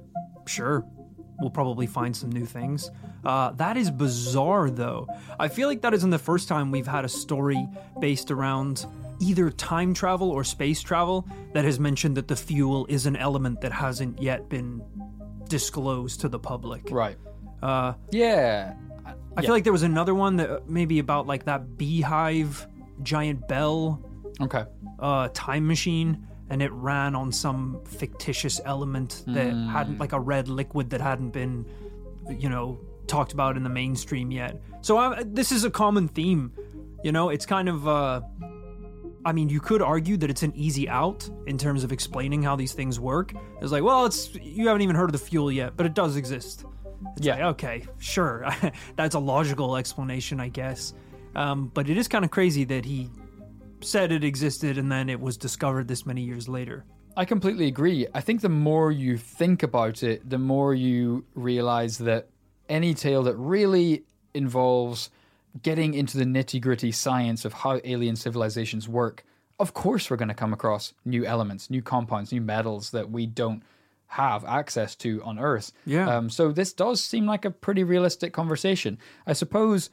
Sure, 0.47 0.85
we'll 1.39 1.49
probably 1.49 1.87
find 1.87 2.15
some 2.15 2.31
new 2.31 2.45
things. 2.45 2.89
Uh, 3.23 3.51
that 3.51 3.77
is 3.77 3.91
bizarre, 3.91 4.69
though. 4.69 5.07
I 5.39 5.47
feel 5.47 5.67
like 5.67 5.81
that 5.81 5.93
isn't 5.93 6.09
the 6.09 6.19
first 6.19 6.47
time 6.47 6.71
we've 6.71 6.87
had 6.87 7.05
a 7.05 7.09
story 7.09 7.67
based 7.99 8.31
around 8.31 8.85
either 9.19 9.51
time 9.51 9.93
travel 9.93 10.31
or 10.31 10.43
space 10.43 10.81
travel 10.81 11.27
that 11.53 11.63
has 11.63 11.79
mentioned 11.79 12.17
that 12.17 12.27
the 12.27 12.35
fuel 12.35 12.85
is 12.87 13.05
an 13.05 13.15
element 13.15 13.61
that 13.61 13.71
hasn't 13.71 14.21
yet 14.21 14.49
been 14.49 14.81
disclosed 15.47 16.21
to 16.21 16.29
the 16.29 16.39
public. 16.39 16.89
Right. 16.89 17.17
Uh, 17.61 17.93
Yeah. 18.11 18.73
I 19.37 19.41
feel 19.41 19.51
like 19.51 19.63
there 19.63 19.71
was 19.73 19.83
another 19.83 20.13
one 20.13 20.35
that 20.37 20.49
uh, 20.49 20.59
maybe 20.67 20.99
about 20.99 21.25
like 21.25 21.45
that 21.45 21.77
beehive 21.77 22.67
giant 23.01 23.47
bell 23.47 24.01
Okay. 24.41 24.65
uh, 24.99 25.29
time 25.33 25.65
machine 25.67 26.27
and 26.49 26.61
it 26.61 26.71
ran 26.73 27.15
on 27.15 27.31
some 27.31 27.79
fictitious 27.85 28.59
element 28.65 29.23
that 29.27 29.53
hadn't 29.53 29.99
like 29.99 30.11
a 30.11 30.19
red 30.19 30.49
liquid 30.49 30.89
that 30.89 30.99
hadn't 30.99 31.29
been 31.29 31.65
you 32.37 32.49
know 32.49 32.77
talked 33.07 33.31
about 33.33 33.55
in 33.57 33.63
the 33.63 33.69
mainstream 33.69 34.31
yet. 34.31 34.61
So 34.81 34.97
I, 34.97 35.23
this 35.25 35.51
is 35.51 35.63
a 35.63 35.69
common 35.71 36.07
theme 36.07 36.51
you 37.03 37.11
know? 37.11 37.29
It's 37.29 37.45
kind 37.45 37.67
of 37.69 37.87
uh 37.87 38.21
i 39.23 39.31
mean 39.31 39.49
you 39.49 39.59
could 39.59 39.81
argue 39.81 40.17
that 40.17 40.29
it's 40.29 40.43
an 40.43 40.51
easy 40.55 40.89
out 40.89 41.27
in 41.47 41.57
terms 41.57 41.83
of 41.83 41.91
explaining 41.91 42.43
how 42.43 42.55
these 42.55 42.73
things 42.73 42.99
work. 42.99 43.33
It's 43.61 43.71
like 43.71 43.83
well 43.83 44.05
it's 44.05 44.35
you 44.35 44.67
haven't 44.67 44.81
even 44.81 44.95
heard 44.95 45.09
of 45.09 45.13
the 45.13 45.25
fuel 45.29 45.51
yet 45.51 45.77
but 45.77 45.85
it 45.85 45.93
does 45.93 46.15
exist 46.17 46.65
it's 47.17 47.25
Yeah. 47.25 47.33
like, 47.35 47.43
okay 47.55 47.87
sure 47.99 48.47
that's 48.95 49.15
a 49.15 49.19
logical 49.19 49.75
explanation 49.77 50.39
i 50.39 50.47
guess 50.49 50.93
um, 51.35 51.71
but 51.73 51.89
it 51.89 51.95
is 51.97 52.07
kind 52.09 52.25
of 52.25 52.31
crazy 52.31 52.63
that 52.65 52.83
he 52.83 53.09
said 53.79 54.11
it 54.11 54.23
existed 54.23 54.77
and 54.77 54.91
then 54.91 55.09
it 55.09 55.19
was 55.19 55.37
discovered 55.37 55.87
this 55.87 56.05
many 56.05 56.21
years 56.21 56.49
later. 56.49 56.83
I 57.15 57.23
completely 57.25 57.67
agree. 57.67 58.05
I 58.13 58.19
think 58.21 58.41
the 58.41 58.49
more 58.49 58.91
you 58.91 59.17
think 59.17 59.63
about 59.63 60.03
it, 60.03 60.29
the 60.29 60.37
more 60.37 60.73
you 60.75 61.23
realize 61.33 61.97
that 61.99 62.27
any 62.67 62.93
tale 62.93 63.23
that 63.23 63.35
really 63.37 64.03
involves 64.33 65.09
getting 65.63 65.93
into 65.93 66.17
the 66.17 66.25
nitty 66.25 66.59
gritty 66.61 66.91
science 66.91 67.43
of 67.45 67.53
how 67.53 67.79
alien 67.85 68.15
civilizations 68.17 68.87
work, 68.89 69.23
of 69.59 69.73
course, 69.73 70.09
we're 70.09 70.17
going 70.17 70.27
to 70.29 70.33
come 70.35 70.51
across 70.53 70.93
new 71.05 71.25
elements, 71.25 71.69
new 71.69 71.81
compounds, 71.81 72.31
new 72.33 72.41
metals 72.41 72.91
that 72.91 73.09
we 73.09 73.25
don't 73.25 73.63
have 74.11 74.43
access 74.45 74.95
to 74.95 75.21
on 75.23 75.39
Earth. 75.39 75.71
Yeah. 75.85 76.09
Um, 76.17 76.29
so 76.29 76.51
this 76.51 76.73
does 76.73 77.01
seem 77.03 77.25
like 77.25 77.45
a 77.45 77.51
pretty 77.51 77.83
realistic 77.83 78.33
conversation. 78.33 78.97
I 79.25 79.33
suppose 79.33 79.89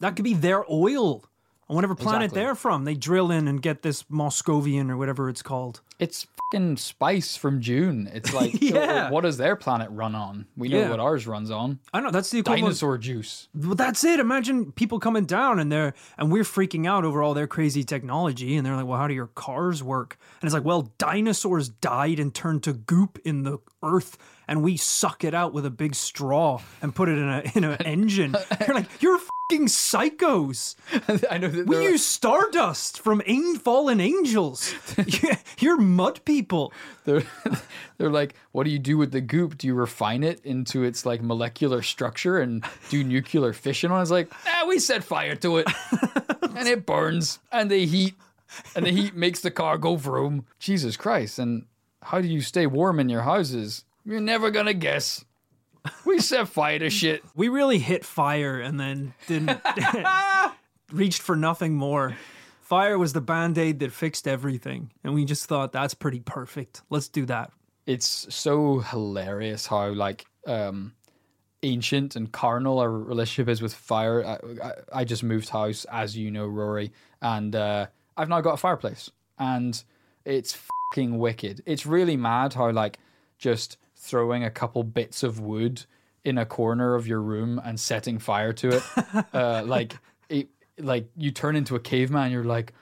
That 0.00 0.16
could 0.16 0.24
be 0.24 0.34
their 0.34 0.64
oil 0.70 1.24
on 1.72 1.76
whatever 1.76 1.94
planet 1.94 2.24
Exactly. 2.26 2.42
they're 2.42 2.54
from. 2.54 2.84
They 2.84 2.94
drill 2.94 3.30
in 3.30 3.48
and 3.48 3.60
get 3.62 3.82
this 3.82 4.04
Moscovian 4.04 4.90
or 4.90 4.96
whatever 4.96 5.28
it's 5.28 5.42
called. 5.42 5.80
it's 5.98 6.26
fucking 6.52 6.76
spice 6.76 7.36
from 7.36 7.60
Dune. 7.60 8.10
It's 8.12 8.32
like, 8.40 8.60
Yeah. 8.60 9.08
what 9.10 9.22
does 9.22 9.36
their 9.38 9.54
planet 9.56 9.88
run 9.90 10.14
on? 10.14 10.46
We 10.56 10.68
know 10.68 10.80
Yeah. 10.80 10.90
what 10.90 10.98
ours 11.00 11.26
runs 11.26 11.50
on. 11.50 11.78
I 11.94 12.00
know. 12.00 12.10
That's 12.10 12.30
the 12.30 12.40
equivalent. 12.40 12.64
Dinosaur 12.64 12.98
juice. 12.98 13.48
Well, 13.54 13.74
that's 13.76 14.02
it. 14.04 14.18
Imagine 14.20 14.72
people 14.72 14.98
coming 14.98 15.24
down 15.24 15.58
and 15.60 15.70
they're 15.72 15.94
and 16.18 16.30
we're 16.32 16.42
freaking 16.42 16.86
out 16.86 17.04
over 17.04 17.22
all 17.22 17.34
their 17.34 17.46
crazy 17.46 17.84
technology, 17.84 18.56
and 18.56 18.66
they're 18.66 18.76
like, 18.76 18.86
"Well, 18.86 18.98
how 18.98 19.06
do 19.06 19.14
your 19.14 19.28
cars 19.28 19.82
work?" 19.82 20.18
And 20.40 20.48
it's 20.48 20.54
like, 20.54 20.64
"Well, 20.64 20.92
dinosaurs 20.98 21.68
died 21.68 22.18
and 22.18 22.34
turned 22.34 22.64
to 22.64 22.72
goop 22.72 23.18
in 23.24 23.44
the 23.44 23.58
earth, 23.82 24.18
and 24.48 24.62
we 24.62 24.76
suck 24.76 25.22
it 25.24 25.34
out 25.34 25.52
with 25.54 25.64
a 25.64 25.70
big 25.70 25.94
straw 25.94 26.60
and 26.82 26.94
put 26.94 27.08
it 27.08 27.16
in 27.18 27.28
a 27.28 27.42
in 27.54 27.64
an 27.64 27.80
engine." 27.84 28.34
You're 28.66 28.74
like, 28.74 28.88
"You're 29.00 29.18
fucking 29.52 29.66
psychos." 29.66 30.74
I 31.30 31.38
know 31.38 31.48
that 31.48 31.66
We 31.66 31.82
use 31.82 32.04
stardust 32.04 33.00
from 33.00 33.22
fallen 33.58 34.00
angels. 34.00 34.74
You're 35.58 35.76
mud 35.76 36.24
people. 36.24 36.72
They're, 37.04 37.22
they're 37.98 38.10
like, 38.10 38.34
what 38.52 38.64
do 38.64 38.70
you 38.70 38.78
do 38.78 38.96
with 38.96 39.12
the 39.12 39.20
goop? 39.20 39.58
Do 39.58 39.66
you 39.66 39.74
refine 39.74 40.22
it 40.22 40.44
into 40.44 40.82
its 40.82 41.04
like 41.04 41.22
molecular 41.22 41.82
structure 41.82 42.38
and 42.40 42.64
do 42.90 43.02
nuclear 43.04 43.52
fission 43.52 43.90
on 43.90 43.98
it? 43.98 44.02
It's 44.02 44.10
like, 44.10 44.32
ah, 44.46 44.64
we 44.68 44.78
set 44.78 45.04
fire 45.04 45.36
to 45.36 45.58
it 45.58 45.66
and 46.56 46.68
it 46.68 46.86
burns 46.86 47.38
and 47.50 47.70
the 47.70 47.86
heat 47.86 48.14
and 48.76 48.86
the 48.86 48.90
heat 48.90 49.14
makes 49.14 49.40
the 49.40 49.50
car 49.50 49.78
go 49.78 49.96
vroom. 49.96 50.46
Jesus 50.58 50.96
Christ. 50.96 51.38
And 51.38 51.66
how 52.02 52.20
do 52.20 52.28
you 52.28 52.40
stay 52.40 52.66
warm 52.66 53.00
in 53.00 53.08
your 53.08 53.22
houses? 53.22 53.84
You're 54.04 54.20
never 54.20 54.50
going 54.50 54.66
to 54.66 54.74
guess. 54.74 55.24
We 56.06 56.20
set 56.20 56.48
fire 56.48 56.78
to 56.78 56.90
shit. 56.90 57.24
We 57.34 57.48
really 57.48 57.78
hit 57.78 58.04
fire 58.04 58.60
and 58.60 58.78
then 58.78 59.14
didn't 59.26 59.60
reached 60.92 61.22
for 61.22 61.36
nothing 61.36 61.74
more. 61.74 62.16
Fire 62.60 62.98
was 62.98 63.12
the 63.12 63.20
band 63.20 63.58
aid 63.58 63.80
that 63.80 63.92
fixed 63.92 64.28
everything, 64.28 64.92
and 65.02 65.14
we 65.14 65.24
just 65.24 65.46
thought 65.46 65.72
that's 65.72 65.94
pretty 65.94 66.20
perfect. 66.20 66.82
Let's 66.90 67.08
do 67.08 67.26
that. 67.26 67.50
It's 67.86 68.26
so 68.34 68.78
hilarious 68.78 69.66
how 69.66 69.88
like 69.88 70.26
um 70.46 70.92
ancient 71.62 72.16
and 72.16 72.30
carnal 72.32 72.78
our 72.78 72.90
relationship 72.90 73.48
is 73.48 73.62
with 73.62 73.74
fire. 73.74 74.24
I, 74.24 74.66
I, 74.66 75.00
I 75.00 75.04
just 75.04 75.22
moved 75.22 75.48
house, 75.48 75.84
as 75.90 76.16
you 76.16 76.30
know, 76.30 76.46
Rory, 76.46 76.92
and 77.20 77.54
uh, 77.54 77.86
I've 78.16 78.28
now 78.28 78.40
got 78.40 78.54
a 78.54 78.58
fireplace, 78.58 79.10
and 79.38 79.82
it's 80.24 80.58
fucking 80.92 81.18
wicked. 81.18 81.62
It's 81.66 81.86
really 81.86 82.16
mad 82.16 82.54
how 82.54 82.70
like 82.70 82.98
just 83.38 83.76
throwing 84.02 84.42
a 84.42 84.50
couple 84.50 84.82
bits 84.82 85.22
of 85.22 85.38
wood 85.38 85.84
in 86.24 86.36
a 86.36 86.44
corner 86.44 86.94
of 86.94 87.06
your 87.06 87.20
room 87.20 87.60
and 87.64 87.78
setting 87.78 88.18
fire 88.18 88.52
to 88.52 88.76
it, 88.76 88.82
uh, 89.32 89.62
like 89.64 89.96
it, 90.28 90.48
like 90.78 91.08
you 91.16 91.30
turn 91.30 91.56
into 91.56 91.76
a 91.76 91.80
caveman. 91.80 92.32
You're 92.32 92.44
like, 92.44 92.72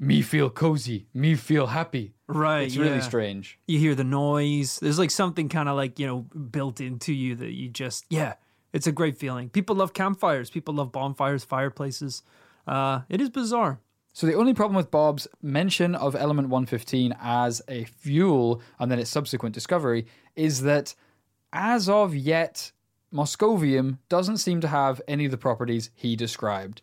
me 0.00 0.22
feel 0.22 0.48
cozy, 0.50 1.06
me 1.12 1.34
feel 1.34 1.68
happy. 1.68 2.14
Right. 2.26 2.62
It's 2.62 2.76
really 2.76 2.96
yeah. 2.96 3.00
strange. 3.00 3.58
You 3.66 3.78
hear 3.78 3.94
the 3.94 4.04
noise. 4.04 4.78
There's 4.80 4.98
like 4.98 5.10
something 5.10 5.48
kind 5.48 5.68
of 5.68 5.76
like, 5.76 5.98
you 5.98 6.06
know, 6.06 6.20
built 6.22 6.80
into 6.80 7.12
you 7.12 7.34
that 7.36 7.52
you 7.52 7.68
just, 7.68 8.06
yeah, 8.08 8.34
it's 8.72 8.86
a 8.86 8.92
great 8.92 9.18
feeling. 9.18 9.50
People 9.50 9.76
love 9.76 9.92
campfires. 9.92 10.50
People 10.50 10.74
love 10.74 10.90
bonfires, 10.90 11.44
fireplaces. 11.44 12.22
Uh, 12.66 13.02
it 13.10 13.20
is 13.20 13.28
bizarre. 13.28 13.80
So 14.14 14.28
the 14.28 14.34
only 14.34 14.54
problem 14.54 14.76
with 14.76 14.92
Bob's 14.92 15.26
mention 15.42 15.96
of 15.96 16.14
element 16.14 16.48
115 16.48 17.16
as 17.20 17.60
a 17.68 17.82
fuel 17.84 18.62
and 18.78 18.90
then 18.90 19.00
its 19.00 19.10
subsequent 19.10 19.54
discovery 19.56 20.06
is 20.36 20.62
that 20.62 20.94
as 21.52 21.88
of 21.88 22.14
yet, 22.14 22.70
Moscovium 23.12 23.98
doesn't 24.08 24.38
seem 24.38 24.60
to 24.60 24.68
have 24.68 25.02
any 25.08 25.24
of 25.24 25.32
the 25.32 25.36
properties 25.36 25.90
he 25.94 26.14
described. 26.14 26.80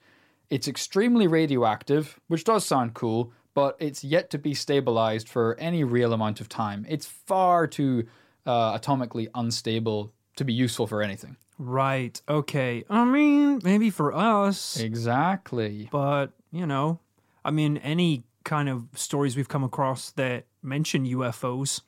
It's 0.50 0.68
extremely 0.68 1.26
radioactive, 1.26 2.20
which 2.28 2.44
does 2.44 2.66
sound 2.66 2.94
cool, 2.96 3.32
but 3.54 3.78
it's 3.80 4.04
yet 4.04 4.30
to 4.32 4.38
be 4.38 4.54
stabilized 4.54 5.30
for 5.30 5.56
any 5.58 5.86
real 5.86 6.12
amount 6.12 6.42
of 6.42 6.50
time. 6.50 6.86
It's 6.90 7.06
far 7.06 7.66
too 7.66 8.08
uh, 8.46 8.78
atomically 8.78 9.30
unstable 9.34 10.12
to 10.36 10.44
be 10.44 10.52
useful 10.52 10.86
for 10.86 11.02
anything. 11.02 11.38
Right. 11.58 12.22
Okay. 12.28 12.84
I 12.90 13.06
mean, 13.06 13.62
maybe 13.64 13.90
for 13.90 14.14
us, 14.14 14.78
Exactly. 14.80 15.88
but 15.92 16.32
you 16.52 16.66
know, 16.66 17.00
I 17.44 17.52
mean, 17.52 17.78
any 17.78 18.24
kind 18.44 18.70
of 18.70 18.88
stories 18.96 19.36
we've 19.36 19.50
come 19.50 19.64
across 19.64 20.12
that 20.12 20.46
mention 20.62 21.06
UFOs 21.06 21.82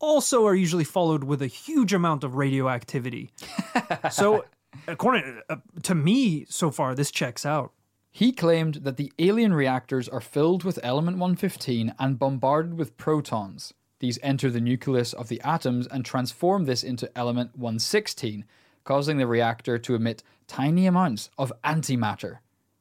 also 0.00 0.46
are 0.46 0.54
usually 0.54 0.84
followed 0.84 1.24
with 1.24 1.42
a 1.42 1.46
huge 1.46 1.92
amount 1.92 2.24
of 2.24 2.36
radioactivity. 2.36 3.30
so, 4.10 4.44
according 4.86 5.40
uh, 5.48 5.56
to 5.82 5.94
me, 5.94 6.46
so 6.48 6.70
far 6.70 6.94
this 6.94 7.10
checks 7.10 7.44
out. 7.44 7.72
He 8.10 8.32
claimed 8.32 8.76
that 8.76 8.96
the 8.96 9.12
alien 9.18 9.52
reactors 9.52 10.08
are 10.08 10.20
filled 10.20 10.64
with 10.64 10.78
element 10.82 11.18
115 11.18 11.94
and 11.98 12.18
bombarded 12.18 12.74
with 12.74 12.96
protons. 12.96 13.74
These 14.00 14.18
enter 14.22 14.50
the 14.50 14.60
nucleus 14.60 15.12
of 15.12 15.28
the 15.28 15.40
atoms 15.42 15.86
and 15.86 16.04
transform 16.04 16.64
this 16.64 16.82
into 16.82 17.16
element 17.16 17.56
116, 17.56 18.44
causing 18.84 19.18
the 19.18 19.26
reactor 19.26 19.78
to 19.78 19.94
emit 19.94 20.22
tiny 20.46 20.86
amounts 20.86 21.30
of 21.36 21.52
antimatter. 21.64 22.38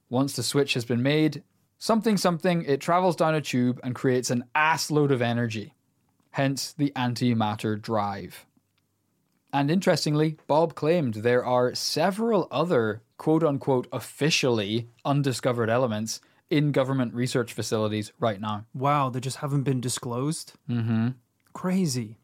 Once 0.09 0.33
the 0.33 0.43
switch 0.43 0.73
has 0.73 0.85
been 0.85 1.03
made, 1.03 1.43
something 1.77 2.17
something, 2.17 2.63
it 2.63 2.81
travels 2.81 3.15
down 3.15 3.35
a 3.35 3.41
tube 3.41 3.79
and 3.83 3.95
creates 3.95 4.29
an 4.29 4.45
ass 4.55 4.91
load 4.91 5.11
of 5.11 5.21
energy. 5.21 5.73
Hence 6.31 6.73
the 6.73 6.91
antimatter 6.95 7.81
drive. 7.81 8.45
And 9.53 9.71
interestingly, 9.71 10.37
Bob 10.45 10.75
claimed 10.75 11.15
there 11.15 11.43
are 11.43 11.73
several 11.73 12.47
other 12.51 13.01
quote 13.17 13.43
unquote 13.43 13.87
officially 13.91 14.87
undiscovered 15.03 15.69
elements 15.69 16.21
in 16.49 16.71
government 16.71 17.13
research 17.13 17.53
facilities 17.53 18.11
right 18.19 18.39
now. 18.39 18.65
Wow, 18.73 19.09
they 19.09 19.19
just 19.19 19.37
haven't 19.37 19.63
been 19.63 19.81
disclosed. 19.81 20.53
Mm-hmm. 20.69 21.09
Crazy. 21.53 22.17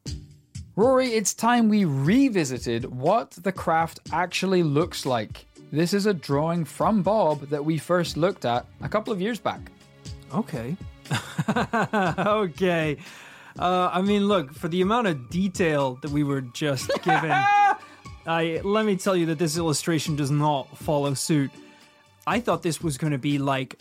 Rory, 0.75 1.13
it's 1.13 1.33
time 1.33 1.69
we 1.69 1.85
revisited 1.85 2.85
what 2.85 3.31
the 3.31 3.51
craft 3.51 3.99
actually 4.11 4.63
looks 4.63 5.05
like. 5.05 5.45
This 5.73 5.95
is 5.95 6.05
a 6.05 6.13
drawing 6.13 6.65
from 6.65 7.01
Bob 7.01 7.49
that 7.49 7.65
we 7.65 7.79
first 7.79 8.15
looked 8.15 8.45
at 8.45 8.67
a 8.83 8.87
couple 8.87 9.11
of 9.11 9.19
years 9.19 9.39
back. 9.39 9.59
Okay. 10.31 10.77
okay. 11.49 12.97
Uh, 13.57 13.89
I 13.91 14.03
mean, 14.03 14.27
look, 14.27 14.53
for 14.53 14.67
the 14.67 14.81
amount 14.81 15.07
of 15.07 15.31
detail 15.31 15.95
that 16.03 16.11
we 16.11 16.23
were 16.23 16.41
just 16.41 16.91
given, 17.03 17.31
I 18.27 18.61
let 18.63 18.85
me 18.85 18.95
tell 18.97 19.15
you 19.15 19.25
that 19.25 19.39
this 19.39 19.57
illustration 19.57 20.15
does 20.15 20.29
not 20.29 20.77
follow 20.77 21.15
suit. 21.15 21.49
I 22.27 22.39
thought 22.39 22.61
this 22.61 22.83
was 22.83 22.99
going 22.99 23.13
to 23.13 23.17
be 23.17 23.39
like 23.39 23.79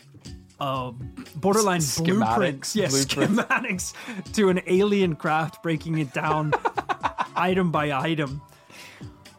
uh, 0.59 0.93
borderline 1.35 1.77
S- 1.77 2.01
blueprints, 2.01 2.75
yes, 2.75 3.05
blueprints. 3.05 3.43
schematics 3.43 4.33
to 4.33 4.49
an 4.49 4.61
alien 4.65 5.15
craft, 5.15 5.61
breaking 5.61 5.99
it 5.99 6.11
down 6.11 6.55
item 7.35 7.71
by 7.71 7.91
item. 7.91 8.41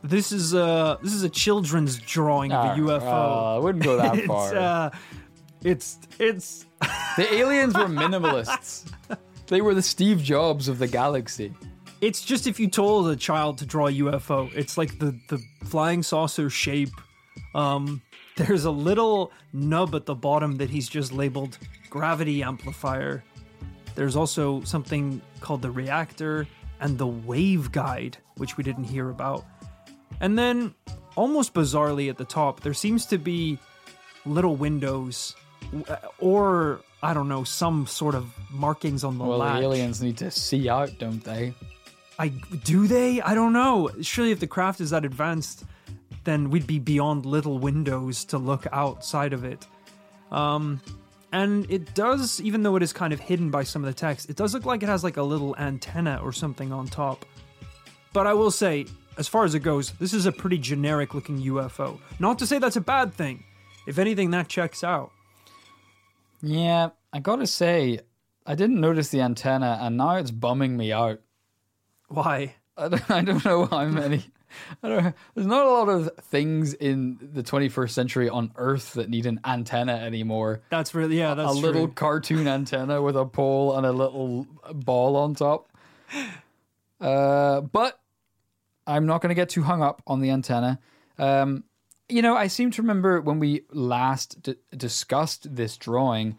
This 0.04 0.32
is 0.32 0.52
a 0.52 0.98
this 1.02 1.14
is 1.14 1.22
a 1.22 1.28
children's 1.30 1.98
drawing 1.98 2.52
of 2.52 2.76
a 2.76 2.80
UFO. 2.80 3.00
Uh, 3.02 3.56
I 3.56 3.58
wouldn't 3.58 3.82
go 3.84 3.96
that 3.96 4.14
it's 4.18 4.26
far. 4.26 4.54
uh, 4.54 4.90
It's 5.62 5.98
it's 6.18 6.66
The 7.16 7.26
aliens 7.34 7.74
were 7.74 7.86
minimalists. 7.86 8.90
They 9.46 9.60
were 9.60 9.74
the 9.74 9.82
Steve 9.82 10.22
Jobs 10.22 10.68
of 10.68 10.78
the 10.78 10.86
galaxy. 10.86 11.52
it's 12.00 12.24
just 12.24 12.46
if 12.46 12.58
you 12.58 12.66
told 12.68 13.08
a 13.08 13.16
child 13.16 13.58
to 13.58 13.66
draw 13.66 13.88
a 13.88 13.92
UFO, 13.92 14.50
it's 14.54 14.78
like 14.78 14.98
the 14.98 15.18
the 15.28 15.38
flying 15.64 16.02
saucer 16.02 16.48
shape. 16.48 16.90
Um, 17.54 18.00
there's 18.36 18.64
a 18.64 18.70
little 18.70 19.32
nub 19.52 19.94
at 19.94 20.06
the 20.06 20.14
bottom 20.14 20.56
that 20.56 20.70
he's 20.70 20.88
just 20.88 21.12
labeled 21.12 21.58
gravity 21.90 22.42
amplifier. 22.42 23.22
There's 23.94 24.16
also 24.16 24.62
something 24.64 25.20
called 25.40 25.60
the 25.62 25.70
reactor 25.70 26.46
and 26.80 26.96
the 26.98 27.06
wave 27.06 27.70
guide, 27.70 28.16
which 28.38 28.56
we 28.56 28.64
didn't 28.64 28.84
hear 28.84 29.10
about. 29.10 29.44
And 30.20 30.38
then, 30.38 30.74
almost 31.16 31.54
bizarrely 31.54 32.08
at 32.08 32.16
the 32.18 32.24
top, 32.24 32.60
there 32.60 32.74
seems 32.74 33.06
to 33.06 33.18
be 33.18 33.58
little 34.26 34.56
windows, 34.56 35.34
or 36.18 36.80
I 37.02 37.12
don't 37.14 37.28
know, 37.28 37.44
some 37.44 37.86
sort 37.86 38.14
of 38.14 38.32
markings 38.50 39.04
on 39.04 39.18
the 39.18 39.24
Well, 39.24 39.38
latch. 39.38 39.58
the 39.60 39.64
aliens 39.64 40.00
need 40.02 40.16
to 40.18 40.30
see 40.30 40.68
out, 40.68 40.98
don't 40.98 41.22
they? 41.22 41.52
I 42.18 42.28
do 42.28 42.86
they? 42.86 43.20
I 43.20 43.34
don't 43.34 43.52
know. 43.52 43.90
Surely, 44.00 44.30
if 44.30 44.40
the 44.40 44.46
craft 44.46 44.80
is 44.80 44.90
that 44.90 45.04
advanced, 45.04 45.64
then 46.22 46.48
we'd 46.50 46.66
be 46.66 46.78
beyond 46.78 47.26
little 47.26 47.58
windows 47.58 48.24
to 48.26 48.38
look 48.38 48.66
outside 48.72 49.32
of 49.32 49.44
it. 49.44 49.66
Um, 50.32 50.80
and 51.32 51.68
it 51.70 51.94
does, 51.94 52.40
even 52.40 52.62
though 52.62 52.76
it 52.76 52.82
is 52.82 52.92
kind 52.92 53.12
of 53.12 53.18
hidden 53.20 53.50
by 53.50 53.64
some 53.64 53.82
of 53.84 53.86
the 53.86 53.98
text, 53.98 54.30
it 54.30 54.36
does 54.36 54.54
look 54.54 54.64
like 54.64 54.82
it 54.82 54.88
has 54.88 55.02
like 55.04 55.16
a 55.16 55.22
little 55.22 55.54
antenna 55.58 56.20
or 56.22 56.32
something 56.32 56.72
on 56.72 56.86
top. 56.86 57.26
But 58.12 58.26
I 58.28 58.32
will 58.34 58.52
say, 58.52 58.86
as 59.16 59.28
far 59.28 59.44
as 59.44 59.54
it 59.54 59.60
goes, 59.60 59.92
this 59.92 60.12
is 60.12 60.26
a 60.26 60.32
pretty 60.32 60.58
generic 60.58 61.14
looking 61.14 61.40
UFO. 61.40 61.98
Not 62.18 62.38
to 62.40 62.46
say 62.46 62.58
that's 62.58 62.76
a 62.76 62.80
bad 62.80 63.14
thing. 63.14 63.44
If 63.86 63.98
anything, 63.98 64.30
that 64.30 64.48
checks 64.48 64.82
out. 64.82 65.10
Yeah, 66.42 66.90
I 67.12 67.20
gotta 67.20 67.46
say, 67.46 68.00
I 68.46 68.54
didn't 68.54 68.80
notice 68.80 69.08
the 69.08 69.20
antenna, 69.20 69.78
and 69.80 69.96
now 69.96 70.16
it's 70.16 70.30
bumming 70.30 70.76
me 70.76 70.92
out. 70.92 71.20
Why? 72.08 72.54
I 72.76 72.88
don't, 72.88 73.10
I 73.10 73.22
don't 73.22 73.44
know 73.44 73.66
how 73.66 73.84
many. 73.86 74.24
I 74.82 74.88
don't. 74.88 75.16
There's 75.34 75.46
not 75.46 75.66
a 75.66 75.70
lot 75.70 75.88
of 75.88 76.10
things 76.22 76.74
in 76.74 77.18
the 77.20 77.42
21st 77.42 77.90
century 77.90 78.28
on 78.28 78.52
Earth 78.56 78.94
that 78.94 79.08
need 79.08 79.26
an 79.26 79.40
antenna 79.44 79.94
anymore. 79.94 80.62
That's 80.70 80.94
really 80.94 81.18
yeah. 81.18 81.34
That's 81.34 81.52
true. 81.52 81.60
a 81.60 81.66
little 81.66 81.88
cartoon 81.88 82.46
antenna 82.46 83.00
with 83.00 83.16
a 83.16 83.24
pole 83.24 83.76
and 83.76 83.86
a 83.86 83.92
little 83.92 84.46
ball 84.72 85.16
on 85.16 85.34
top. 85.34 85.68
Uh, 87.00 87.60
but 87.60 88.00
I'm 88.86 89.06
not 89.06 89.20
going 89.20 89.30
to 89.30 89.34
get 89.34 89.48
too 89.48 89.62
hung 89.62 89.82
up 89.82 90.02
on 90.06 90.20
the 90.20 90.30
antenna. 90.30 90.78
Um, 91.18 91.64
you 92.08 92.22
know, 92.22 92.36
I 92.36 92.48
seem 92.48 92.70
to 92.72 92.82
remember 92.82 93.20
when 93.20 93.38
we 93.38 93.62
last 93.70 94.42
d- 94.42 94.56
discussed 94.76 95.54
this 95.54 95.76
drawing. 95.76 96.36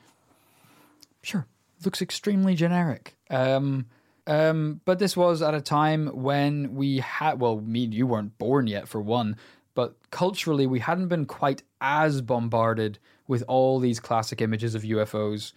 Sure, 1.24 1.48
looks 1.84 2.02
extremely 2.02 2.56
generic. 2.56 3.16
Um, 3.30 3.88
um, 4.28 4.82
but 4.86 5.00
this 5.00 5.16
was 5.18 5.42
at 5.42 5.54
a 5.54 5.62
time 5.62 6.08
when 6.08 6.76
we 6.76 7.00
had, 7.00 7.40
well, 7.40 7.60
me 7.60 7.86
and 7.86 7.94
you 7.94 8.08
weren't 8.08 8.38
born 8.38 8.68
yet, 8.68 8.88
for 8.88 9.02
one, 9.02 9.38
but 9.74 9.96
culturally, 10.12 10.66
we 10.66 10.80
hadn't 10.80 11.10
been 11.10 11.26
quite 11.26 11.64
as 11.82 12.22
bombarded 12.22 13.00
with 13.28 13.44
all 13.48 13.80
these 13.80 14.00
classic 14.00 14.42
images 14.42 14.76
of 14.76 14.84
UFOs 14.84 15.52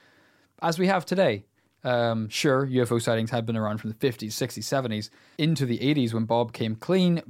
as 0.61 0.79
we 0.79 0.87
have 0.87 1.07
today. 1.07 1.45
Um, 1.85 2.29
sure, 2.29 2.67
UFO 2.67 3.01
sightings 3.01 3.31
had 3.31 3.47
been 3.47 3.57
around 3.57 3.79
from 3.79 3.91
the 3.91 3.97
50s, 3.97 4.29
60s, 4.29 4.65
70s 4.65 5.11
into 5.39 5.65
the 5.65 5.79
80s 5.79 6.13
when 6.13 6.25
Bob 6.25 6.53
came 6.53 6.75
clean, 6.75 7.23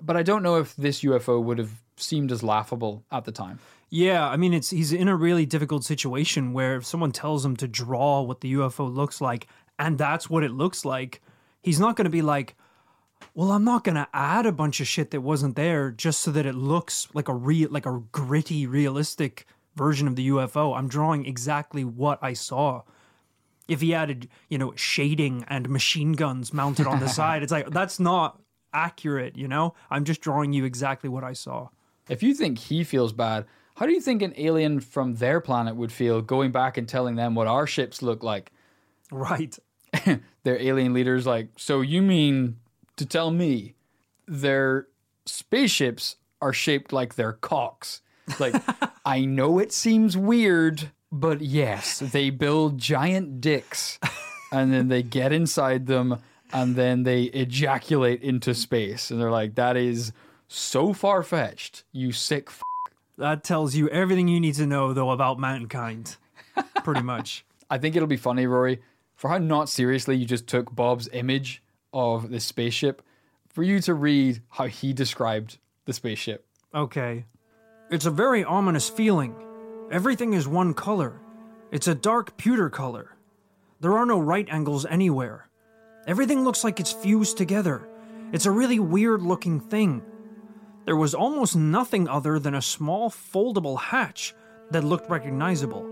but 0.00 0.16
I 0.16 0.22
don't 0.22 0.42
know 0.42 0.56
if 0.56 0.76
this 0.76 1.00
UFO 1.02 1.42
would 1.42 1.58
have 1.58 1.70
seemed 1.96 2.30
as 2.32 2.42
laughable 2.42 3.04
at 3.10 3.24
the 3.24 3.32
time. 3.32 3.58
Yeah, 3.90 4.28
I 4.28 4.36
mean, 4.36 4.52
it's 4.52 4.70
he's 4.70 4.92
in 4.92 5.08
a 5.08 5.16
really 5.16 5.46
difficult 5.46 5.84
situation 5.84 6.52
where 6.52 6.76
if 6.76 6.84
someone 6.84 7.12
tells 7.12 7.44
him 7.44 7.56
to 7.56 7.68
draw 7.68 8.22
what 8.22 8.40
the 8.40 8.54
UFO 8.54 8.92
looks 8.92 9.20
like, 9.20 9.46
and 9.78 9.96
that's 9.96 10.28
what 10.28 10.42
it 10.42 10.50
looks 10.50 10.84
like, 10.84 11.22
he's 11.62 11.78
not 11.78 11.94
going 11.94 12.06
to 12.06 12.10
be 12.10 12.22
like, 12.22 12.56
"Well, 13.34 13.52
I'm 13.52 13.64
not 13.64 13.84
going 13.84 13.94
to 13.94 14.08
add 14.12 14.46
a 14.46 14.52
bunch 14.52 14.80
of 14.80 14.88
shit 14.88 15.12
that 15.12 15.20
wasn't 15.20 15.54
there 15.54 15.92
just 15.92 16.20
so 16.20 16.32
that 16.32 16.46
it 16.46 16.56
looks 16.56 17.08
like 17.14 17.28
a 17.28 17.34
real, 17.34 17.70
like 17.70 17.86
a 17.86 18.02
gritty, 18.10 18.66
realistic 18.66 19.46
version 19.76 20.08
of 20.08 20.16
the 20.16 20.28
UFO. 20.28 20.76
I'm 20.76 20.88
drawing 20.88 21.24
exactly 21.24 21.84
what 21.84 22.18
I 22.20 22.32
saw." 22.32 22.82
If 23.66 23.80
he 23.80 23.94
added, 23.94 24.28
you 24.48 24.58
know, 24.58 24.74
shading 24.76 25.44
and 25.48 25.68
machine 25.68 26.12
guns 26.12 26.52
mounted 26.52 26.86
on 26.86 27.00
the 27.00 27.08
side, 27.20 27.42
it's 27.42 27.52
like 27.52 27.70
that's 27.70 27.98
not 27.98 28.40
accurate. 28.72 29.36
You 29.36 29.48
know, 29.48 29.74
I'm 29.90 30.04
just 30.04 30.20
drawing 30.20 30.52
you 30.52 30.64
exactly 30.64 31.08
what 31.08 31.24
I 31.24 31.32
saw. 31.32 31.68
If 32.08 32.22
you 32.22 32.34
think 32.34 32.58
he 32.58 32.84
feels 32.84 33.12
bad, 33.12 33.46
how 33.76 33.86
do 33.86 33.92
you 33.92 34.00
think 34.00 34.22
an 34.22 34.34
alien 34.36 34.80
from 34.80 35.14
their 35.14 35.40
planet 35.40 35.74
would 35.76 35.90
feel 35.90 36.20
going 36.22 36.52
back 36.52 36.76
and 36.76 36.88
telling 36.88 37.16
them 37.16 37.34
what 37.34 37.46
our 37.46 37.66
ships 37.66 38.02
look 38.02 38.22
like? 38.22 38.52
Right. 39.10 39.58
Their 40.44 40.60
alien 40.60 40.92
leaders 40.92 41.26
like, 41.26 41.48
so 41.56 41.80
you 41.80 42.02
mean 42.02 42.56
to 42.96 43.06
tell 43.06 43.30
me 43.30 43.74
their 44.26 44.88
spaceships 45.26 46.16
are 46.40 46.52
shaped 46.52 46.92
like 46.92 47.14
their 47.14 47.32
cocks? 47.32 48.02
Like, 48.38 48.54
I 49.04 49.24
know 49.24 49.58
it 49.58 49.72
seems 49.72 50.16
weird, 50.16 50.90
but 51.14 51.40
yes, 51.40 52.00
they 52.00 52.30
build 52.30 52.76
giant 52.78 53.40
dicks 53.40 53.98
and 54.52 54.72
then 54.72 54.88
they 54.88 55.02
get 55.02 55.32
inside 55.32 55.86
them 55.86 56.18
and 56.52 56.74
then 56.74 57.04
they 57.04 57.22
ejaculate 57.24 58.22
into 58.22 58.52
space. 58.54 59.10
And 59.10 59.20
they're 59.20 59.30
like, 59.30 59.54
that 59.54 59.76
is 59.76 60.12
so 60.48 60.92
far 60.92 61.22
fetched, 61.22 61.84
you 61.92 62.10
sick 62.12 62.48
f- 62.48 62.62
That 63.16 63.44
tells 63.44 63.74
you 63.76 63.88
everything 63.90 64.26
you 64.28 64.40
need 64.40 64.54
to 64.56 64.66
know, 64.66 64.92
though, 64.92 65.10
about 65.10 65.38
mankind. 65.38 66.16
Pretty 66.82 67.02
much. 67.14 67.44
I 67.70 67.78
think 67.78 67.94
it'll 67.96 68.08
be 68.08 68.16
funny, 68.16 68.46
Rory, 68.46 68.80
for 69.14 69.30
how 69.30 69.38
not 69.38 69.68
seriously 69.68 70.16
you 70.16 70.26
just 70.26 70.46
took 70.46 70.74
Bob's 70.74 71.08
image 71.12 71.62
of 71.92 72.30
this 72.30 72.44
spaceship, 72.44 73.02
for 73.48 73.62
you 73.62 73.80
to 73.82 73.94
read 73.94 74.42
how 74.50 74.66
he 74.66 74.92
described 74.92 75.58
the 75.84 75.92
spaceship. 75.92 76.44
Okay. 76.74 77.24
It's 77.90 78.04
a 78.06 78.10
very 78.10 78.42
ominous 78.44 78.88
feeling. 78.88 79.34
Everything 79.90 80.32
is 80.32 80.48
one 80.48 80.74
color. 80.74 81.20
It's 81.70 81.88
a 81.88 81.94
dark 81.94 82.36
pewter 82.36 82.70
color. 82.70 83.16
There 83.80 83.96
are 83.98 84.06
no 84.06 84.18
right 84.18 84.48
angles 84.50 84.86
anywhere. 84.86 85.48
Everything 86.06 86.44
looks 86.44 86.64
like 86.64 86.80
it's 86.80 86.92
fused 86.92 87.36
together. 87.36 87.86
It's 88.32 88.46
a 88.46 88.50
really 88.50 88.78
weird 88.78 89.22
looking 89.22 89.60
thing. 89.60 90.02
There 90.84 90.96
was 90.96 91.14
almost 91.14 91.56
nothing 91.56 92.08
other 92.08 92.38
than 92.38 92.54
a 92.54 92.62
small 92.62 93.10
foldable 93.10 93.78
hatch 93.78 94.34
that 94.70 94.84
looked 94.84 95.10
recognizable. 95.10 95.90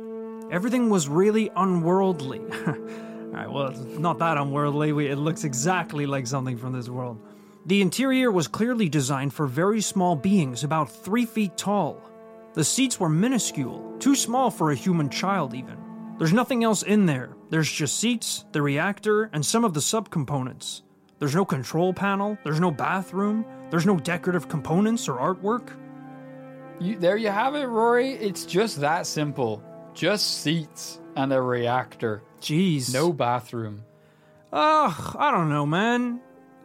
Everything 0.50 0.90
was 0.90 1.09
really 1.09 1.50
unworldly. 1.57 2.40
Alright, 2.66 3.50
well, 3.50 3.68
it's 3.68 3.98
not 3.98 4.18
that 4.18 4.37
unworldly. 4.37 4.92
We- 4.92 5.09
It 5.09 5.16
looks 5.16 5.44
exactly 5.44 6.07
like 6.07 6.26
something 6.26 6.59
from 6.59 6.72
this 6.72 6.88
world. 6.88 7.18
The 7.64 7.81
interior 7.81 8.31
was 8.31 8.48
clearly 8.48 8.88
designed 8.88 9.33
for 9.33 9.46
very 9.46 9.81
small 9.81 10.16
beings, 10.16 10.64
about 10.64 10.90
three 10.90 11.24
feet 11.24 11.57
tall. 11.57 12.02
The 12.55 12.65
seats 12.65 13.01
were 13.01 13.09
minuscule, 13.09 13.97
too 13.99 14.15
small 14.15 14.51
for 14.51 14.71
a 14.71 14.77
human 14.77 15.09
child, 15.09 15.55
even. 15.55 15.79
There's 16.19 16.33
nothing 16.33 16.65
else 16.65 16.83
in 16.83 17.07
there. 17.07 17.35
There's 17.49 17.71
just 17.71 17.99
seats, 17.99 18.45
the 18.53 18.61
reactor, 18.62 19.31
and 19.33 19.45
some 19.45 19.65
of 19.65 19.75
the 19.75 19.81
subcomponents. 19.81 20.83
There's 21.19 21.35
no 21.35 21.45
control 21.45 21.95
panel, 21.95 22.37
there's 22.45 22.61
no 22.61 22.71
bathroom, 22.71 23.47
there's 23.71 23.87
no 23.87 23.97
decorative 23.97 24.49
components 24.49 25.09
or 25.09 25.19
artwork. 25.19 25.71
You, 26.81 26.99
there 26.99 27.17
you 27.17 27.29
have 27.29 27.55
it, 27.55 27.65
Rory. 27.65 28.11
It's 28.11 28.45
just 28.45 28.81
that 28.81 29.07
simple. 29.07 29.62
Just 29.95 30.43
seats 30.43 31.01
and 31.17 31.33
a 31.33 31.41
reactor. 31.41 32.23
Jeez. 32.41 32.93
No 32.93 33.12
bathroom. 33.12 33.85
Ugh, 34.53 35.17
I 35.19 35.31
don't 35.31 35.49
know, 35.49 35.65
man. 35.65 36.21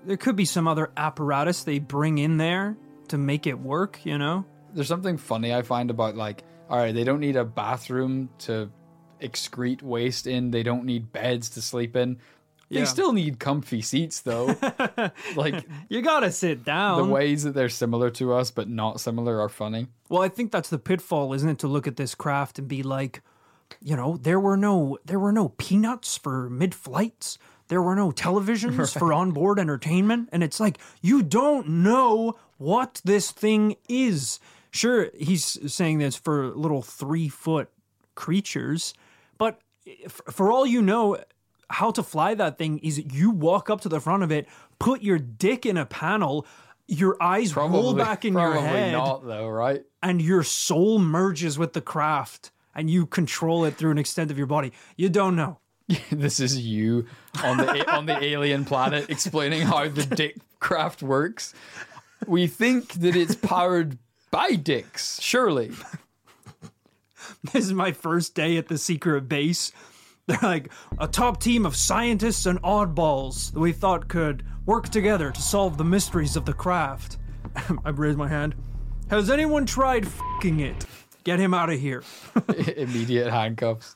There 0.06 0.18
could 0.18 0.36
be 0.36 0.46
some 0.46 0.68
other 0.68 0.92
apparatus 0.98 1.64
they 1.64 1.80
bring 1.80 2.18
in 2.18 2.38
there 2.38 2.78
to 3.10 3.18
make 3.18 3.48
it 3.48 3.60
work, 3.60 4.00
you 4.04 4.18
know? 4.18 4.46
There's 4.78 4.88
something 4.88 5.18
funny 5.18 5.56
I 5.56 5.64
find 5.64 5.90
about 5.90 6.16
like, 6.16 6.44
all 6.70 6.78
right, 6.78 6.94
they 6.94 7.04
don't 7.04 7.20
need 7.20 7.36
a 7.36 7.44
bathroom 7.44 8.30
to 8.40 8.70
excrete 9.20 9.82
waste 9.82 10.28
in. 10.28 10.52
They 10.52 10.62
don't 10.62 10.86
need 10.86 11.12
beds 11.12 11.50
to 11.50 11.64
sleep 11.64 11.96
in. 11.96 12.20
They 12.70 12.82
Yeah. 12.82 12.86
still 12.86 13.12
need 13.12 13.40
comfy 13.40 13.82
seats 13.82 14.22
though. 14.22 14.56
like 15.36 15.66
You 15.90 16.04
gotta 16.04 16.32
sit 16.32 16.64
down. 16.64 16.98
the 17.00 17.12
ways 17.12 17.42
that 17.44 17.56
they're 17.56 17.70
similar 17.70 18.12
to 18.12 18.34
us 18.34 18.52
but 18.52 18.70
not 18.70 19.00
similar 19.00 19.42
are 19.42 19.50
funny. 19.50 19.88
Well, 20.10 20.22
I 20.22 20.30
think 20.30 20.52
that's 20.52 20.70
the 20.70 20.78
pitfall, 20.78 21.34
isn't 21.34 21.50
it, 21.50 21.58
to 21.60 21.68
look 21.68 21.88
at 21.88 21.96
this 21.96 22.14
craft 22.14 22.60
and 22.60 22.68
be 22.68 22.84
like, 22.84 23.24
you 23.82 23.96
know, 23.96 24.18
there 24.18 24.40
were 24.40 24.58
no 24.58 25.00
there 25.06 25.20
were 25.20 25.32
no 25.32 25.50
peanuts 25.58 26.18
for 26.18 26.52
mid 26.52 26.76
flights. 26.76 27.40
There 27.70 27.82
were 27.82 27.96
no 27.96 28.12
televisions 28.12 28.94
for 29.00 29.12
onboard 29.12 29.58
entertainment. 29.58 30.30
And 30.32 30.44
it's 30.44 30.60
like, 30.60 30.78
you 31.02 31.24
don't 31.24 31.68
know 31.68 32.36
what 32.58 33.02
this 33.04 33.32
thing 33.32 33.76
is. 33.90 34.40
Sure, 34.72 35.10
he's 35.18 35.72
saying 35.72 36.00
this 36.00 36.16
for 36.16 36.48
little 36.50 36.82
three 36.82 37.30
foot 37.30 37.70
creatures, 38.16 38.94
but 39.38 39.60
for 40.10 40.52
all 40.52 40.66
you 40.66 40.82
know, 40.82 41.18
how 41.70 41.92
to 41.92 42.04
fly 42.04 42.34
that 42.34 42.58
thing 42.58 42.80
is 42.80 42.98
you 43.14 43.32
walk 43.32 43.70
up 43.70 43.82
to 43.82 43.90
the 43.90 44.00
front 44.00 44.24
of 44.24 44.32
it, 44.32 44.48
put 44.80 45.02
your 45.02 45.20
dick 45.20 45.66
in 45.66 45.78
a 45.78 45.86
panel, 45.86 46.46
your 46.88 47.22
eyes 47.22 47.56
roll 47.56 47.94
back 47.94 48.24
in 48.24 48.34
your 48.34 48.54
head 48.60 48.94
not 48.94 49.26
though, 49.26 49.48
right? 49.48 49.84
and 50.02 50.22
your 50.22 50.44
soul 50.44 51.00
merges 51.00 51.58
with 51.58 51.74
the 51.74 51.82
craft 51.82 52.52
and 52.74 52.90
you 52.90 53.06
control 53.06 53.66
it 53.66 53.76
through 53.76 53.92
an 53.92 53.98
extent 53.98 54.32
of 54.32 54.38
your 54.38 54.48
body. 54.48 54.72
You 54.96 55.10
don't 55.10 55.36
know. 55.36 55.60
this 56.12 56.40
is 56.40 56.60
you 56.60 57.08
on 57.44 57.58
the 57.58 57.92
on 57.92 58.06
the 58.06 58.24
alien 58.24 58.66
planet 58.66 59.10
explaining 59.10 59.62
how 59.62 59.88
the 59.88 60.04
dick 60.04 60.38
craft 60.60 61.02
works. 61.02 61.54
We 62.26 62.48
think 62.48 62.94
that 62.94 63.16
it's 63.16 63.36
powered 63.36 63.98
by 64.38 64.52
dicks, 64.52 65.20
surely. 65.20 65.72
This 67.52 67.66
is 67.66 67.74
my 67.74 67.92
first 67.92 68.36
day 68.36 68.58
at 68.58 68.68
the 68.68 68.78
secret 68.78 69.28
base. 69.28 69.72
They're 70.28 70.38
like 70.42 70.72
a 71.00 71.08
top 71.08 71.42
team 71.42 71.66
of 71.66 71.76
scientists 71.76 72.46
and 72.46 72.62
oddballs 72.62 73.52
that 73.54 73.60
we 73.60 73.72
thought 73.72 74.08
could 74.08 74.44
work 74.66 74.90
together 74.90 75.32
to 75.32 75.42
solve 75.42 75.78
the 75.78 75.84
mysteries 75.84 76.36
of 76.36 76.46
the 76.46 76.54
craft. 76.54 77.18
I 77.86 77.90
raised 77.90 78.18
my 78.18 78.28
hand. 78.28 78.56
Has 79.10 79.30
anyone 79.30 79.66
tried 79.66 80.08
fucking 80.08 80.60
it? 80.60 80.86
Get 81.24 81.40
him 81.40 81.54
out 81.54 81.70
of 81.70 81.80
here. 81.80 82.04
Immediate 82.78 83.32
handcuffs. 83.32 83.96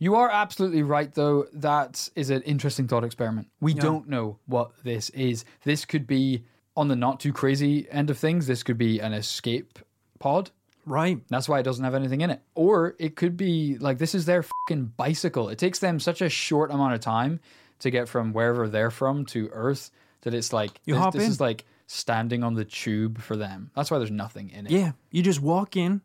You 0.00 0.16
are 0.16 0.30
absolutely 0.30 0.82
right, 0.82 1.12
though. 1.14 1.46
That 1.52 2.08
is 2.16 2.30
an 2.30 2.42
interesting 2.42 2.88
thought 2.88 3.04
experiment. 3.04 3.48
We 3.60 3.74
don't 3.74 4.08
know 4.08 4.38
what 4.46 4.72
this 4.82 5.10
is. 5.10 5.44
This 5.62 5.84
could 5.84 6.06
be 6.06 6.42
on 6.74 6.88
the 6.88 6.96
not 6.96 7.20
too 7.20 7.32
crazy 7.32 7.86
end 7.90 8.08
of 8.10 8.18
things. 8.18 8.46
This 8.46 8.62
could 8.62 8.78
be 8.78 8.98
an 8.98 9.12
escape 9.12 9.78
pod. 10.18 10.50
Right. 10.86 11.20
That's 11.28 11.48
why 11.48 11.60
it 11.60 11.64
doesn't 11.64 11.84
have 11.84 11.94
anything 11.94 12.22
in 12.22 12.30
it. 12.30 12.40
Or 12.54 12.96
it 12.98 13.14
could 13.14 13.36
be 13.36 13.76
like 13.78 13.98
this 13.98 14.14
is 14.14 14.24
their 14.24 14.42
fucking 14.42 14.86
bicycle. 14.96 15.50
It 15.50 15.58
takes 15.58 15.78
them 15.78 16.00
such 16.00 16.22
a 16.22 16.30
short 16.30 16.70
amount 16.70 16.94
of 16.94 17.00
time 17.00 17.38
to 17.80 17.90
get 17.90 18.08
from 18.08 18.32
wherever 18.32 18.68
they're 18.68 18.90
from 18.90 19.26
to 19.26 19.50
Earth 19.52 19.90
that 20.22 20.32
it's 20.32 20.52
like 20.52 20.80
You 20.86 20.94
this, 20.94 21.02
hop 21.02 21.12
this 21.12 21.24
in. 21.24 21.30
is 21.30 21.40
like 21.40 21.66
standing 21.86 22.42
on 22.42 22.54
the 22.54 22.64
tube 22.64 23.20
for 23.20 23.36
them. 23.36 23.70
That's 23.76 23.90
why 23.90 23.98
there's 23.98 24.10
nothing 24.10 24.50
in 24.50 24.66
it. 24.66 24.72
Yeah, 24.72 24.92
you 25.10 25.22
just 25.22 25.40
walk 25.42 25.76
in, 25.76 26.00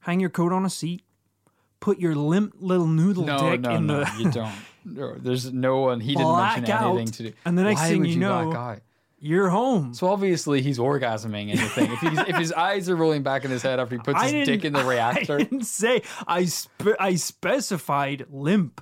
hang 0.00 0.20
your 0.20 0.30
coat 0.30 0.52
on 0.52 0.64
a 0.64 0.70
seat, 0.70 1.02
put 1.80 1.98
your 1.98 2.14
limp 2.14 2.54
little 2.58 2.86
noodle 2.86 3.24
No, 3.24 3.50
dick 3.50 3.60
no, 3.60 3.74
in 3.76 3.86
no, 3.86 4.04
the 4.04 4.12
you 4.22 4.30
don't. 4.30 4.52
No, 4.84 5.14
there's 5.16 5.52
no 5.52 5.80
one. 5.80 6.00
He 6.00 6.14
didn't 6.14 6.36
mention 6.36 6.70
out, 6.70 6.94
anything 6.96 7.12
to 7.12 7.22
do. 7.24 7.32
and 7.44 7.58
the 7.58 7.62
next 7.64 7.80
Why 7.82 7.88
thing 7.88 8.00
would 8.00 8.10
you 8.10 8.16
know- 8.16 8.76
you're 9.20 9.48
home. 9.48 9.94
So 9.94 10.06
obviously 10.06 10.62
he's 10.62 10.78
orgasming 10.78 11.50
and 11.50 11.58
the 11.58 11.68
thing. 11.68 11.90
If, 11.90 11.98
he's, 11.98 12.18
if 12.20 12.36
his 12.36 12.52
eyes 12.52 12.88
are 12.88 12.94
rolling 12.94 13.24
back 13.24 13.44
in 13.44 13.50
his 13.50 13.62
head 13.62 13.80
after 13.80 13.96
he 13.96 14.00
puts 14.00 14.22
his 14.30 14.46
dick 14.46 14.64
in 14.64 14.72
the 14.72 14.84
reactor, 14.84 15.34
I 15.34 15.38
didn't 15.38 15.64
say 15.64 16.02
I 16.26 16.44
spe- 16.44 16.94
I 17.00 17.16
specified 17.16 18.26
limp. 18.30 18.80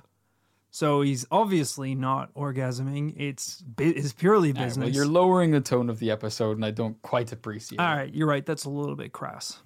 So 0.69 1.01
he's 1.01 1.25
obviously 1.31 1.95
not 1.95 2.31
orgasming. 2.35 3.15
It's 3.17 3.63
it's 3.79 4.13
purely 4.13 4.49
All 4.49 4.53
right, 4.55 4.63
business. 4.65 4.85
well, 4.85 4.93
you're 4.95 5.07
lowering 5.07 5.49
the 5.51 5.61
tone 5.61 5.89
of 5.89 5.97
the 5.97 6.11
episode, 6.11 6.55
and 6.57 6.63
I 6.63 6.69
don't 6.69 7.01
quite 7.01 7.31
appreciate 7.31 7.79
All 7.79 7.91
it. 7.91 7.95
right, 7.95 8.13
you're 8.13 8.27
right. 8.27 8.45
That's 8.45 8.65
a 8.65 8.69
little 8.69 8.95
bit 8.95 9.11
crass. 9.13 9.59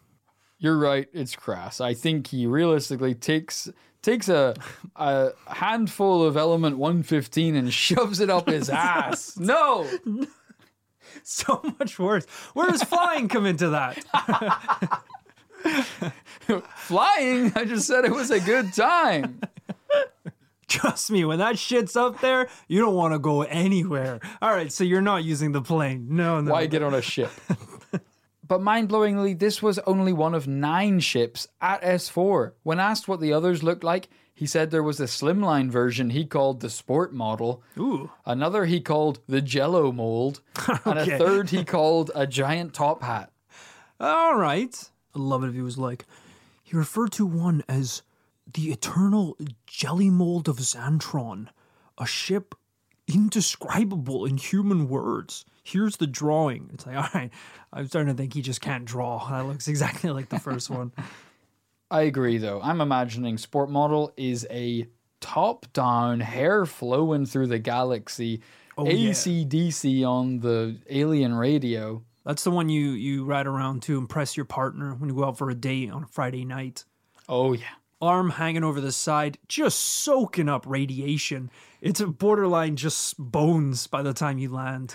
You're 0.62 0.78
right. 0.78 1.08
It's 1.12 1.36
crass. 1.36 1.82
I 1.82 1.96
think 1.96 2.28
he 2.28 2.46
realistically 2.46 3.16
takes 3.16 3.68
takes 4.04 4.30
a 4.30 4.54
a 4.96 5.32
handful 5.48 6.24
of 6.24 6.38
element 6.38 6.78
115 6.78 7.56
and 7.56 7.74
shoves 7.74 8.20
it 8.20 8.30
up 8.30 8.48
his 8.48 8.70
ass. 8.70 9.36
No, 9.40 9.90
So 11.24 11.62
much 11.80 11.98
worse. 11.98 12.26
Where 12.54 12.70
does 12.70 12.84
flying 12.84 13.28
come 13.28 13.48
into 13.48 13.70
that? 13.70 13.98
flying. 16.76 17.52
I 17.56 17.66
just 17.66 17.88
said 17.88 18.06
it 18.06 18.12
was 18.12 18.30
a 18.30 18.40
good 18.40 18.72
time. 18.74 19.42
Trust 20.68 21.10
me, 21.12 21.26
when 21.26 21.40
that 21.40 21.58
shit's 21.60 21.96
up 21.96 22.22
there, 22.22 22.48
you 22.68 22.80
don't 22.80 22.96
want 22.96 23.14
to 23.14 23.20
go 23.20 23.42
anywhere. 23.42 24.20
All 24.42 24.52
right, 24.52 24.72
so 24.72 24.84
you're 24.84 25.02
not 25.02 25.24
using 25.24 25.52
the 25.52 25.62
plane. 25.62 26.08
No, 26.12 26.40
no. 26.40 26.52
Why 26.52 26.68
get 26.68 26.82
on 26.84 26.94
a 26.94 27.02
ship? 27.02 27.32
But 28.52 28.62
mind 28.62 28.90
blowingly, 28.90 29.40
this 29.40 29.64
was 29.64 29.80
only 29.88 30.12
one 30.12 30.36
of 30.36 30.46
nine 30.46 31.00
ships 31.00 31.48
at 31.62 31.82
S4. 31.84 32.52
When 32.64 32.82
asked 32.82 33.08
what 33.08 33.22
the 33.22 33.32
others 33.32 33.64
looked 33.64 33.82
like, 33.82 34.10
he 34.34 34.46
said 34.46 34.72
there 34.72 34.84
was 34.84 35.00
a 35.00 35.06
slimline 35.06 35.70
version 35.70 36.10
he 36.10 36.26
called 36.26 36.60
the 36.60 36.70
sport 36.70 37.14
model, 37.14 37.64
Ooh. 37.78 38.12
another 38.26 38.66
he 38.66 38.82
called 38.82 39.22
the 39.26 39.42
jello 39.42 39.94
mold, 39.94 40.42
and 40.84 41.00
a 41.00 41.18
third 41.18 41.52
he 41.52 41.64
called 41.64 42.12
a 42.14 42.28
giant 42.28 42.74
top 42.74 43.04
hat. 43.04 43.32
All 44.02 44.36
right. 44.36 44.76
I 45.16 45.20
love 45.20 45.46
it 45.46 45.48
if 45.48 45.54
he 45.54 45.62
was 45.62 45.78
like, 45.78 46.06
he 46.62 46.76
referred 46.76 47.14
to 47.14 47.26
one 47.26 47.64
as 47.70 48.02
the 48.54 48.74
eternal 48.74 49.38
jelly 49.66 50.10
mold 50.10 50.50
of 50.50 50.58
Xantron, 50.58 51.48
a 51.98 52.06
ship 52.06 52.54
indescribable 53.08 54.26
in 54.26 54.38
human 54.38 54.90
words. 54.90 55.46
Here's 55.64 55.98
the 55.98 56.08
drawing. 56.08 56.70
It's 56.74 56.86
like, 56.86 56.98
all 56.98 57.08
right, 57.14 57.32
I'm 57.74 57.88
starting 57.88 58.14
to 58.14 58.18
think 58.18 58.34
he 58.34 58.42
just 58.42 58.62
can't 58.62 58.86
draw. 58.86 59.30
That 59.30 59.46
looks 59.46 59.68
exactly 59.68 60.10
like 60.10 60.30
the 60.30 60.40
first 60.40 60.70
one. 60.70 60.92
I 61.92 62.02
agree, 62.04 62.38
though. 62.38 62.62
I'm 62.62 62.80
imagining 62.82 63.38
sport 63.38 63.70
model 63.70 64.14
is 64.16 64.48
a 64.50 64.88
top 65.20 65.66
down, 65.74 66.20
hair 66.22 66.66
flowing 66.66 67.26
through 67.26 67.48
the 67.48 67.60
galaxy, 67.60 68.42
Oh, 68.78 68.86
yeah. 68.88 69.10
ACDC 69.12 70.06
on 70.08 70.40
the 70.40 70.78
alien 70.90 71.34
radio. 71.36 72.02
That's 72.26 72.44
the 72.46 72.52
one 72.52 72.70
you 72.70 72.92
you 72.92 73.26
ride 73.26 73.46
around 73.48 73.82
to 73.84 73.98
impress 73.98 74.38
your 74.38 74.46
partner 74.46 74.94
when 74.96 75.10
you 75.10 75.16
go 75.16 75.26
out 75.26 75.38
for 75.38 75.50
a 75.50 75.56
date 75.56 75.92
on 75.92 76.04
a 76.04 76.08
Friday 76.08 76.46
night. 76.46 76.86
Oh, 77.28 77.54
yeah. 77.54 77.66
Arm 78.02 78.30
hanging 78.32 78.64
over 78.64 78.80
the 78.80 78.92
side, 78.94 79.38
just 79.48 79.80
soaking 79.80 80.48
up 80.50 80.66
radiation. 80.66 81.52
It's 81.82 82.00
a 82.00 82.08
borderline 82.08 82.76
just 82.78 83.16
bones 83.20 83.86
by 83.88 84.02
the 84.02 84.14
time 84.14 84.38
you 84.40 84.50
land. 84.50 84.94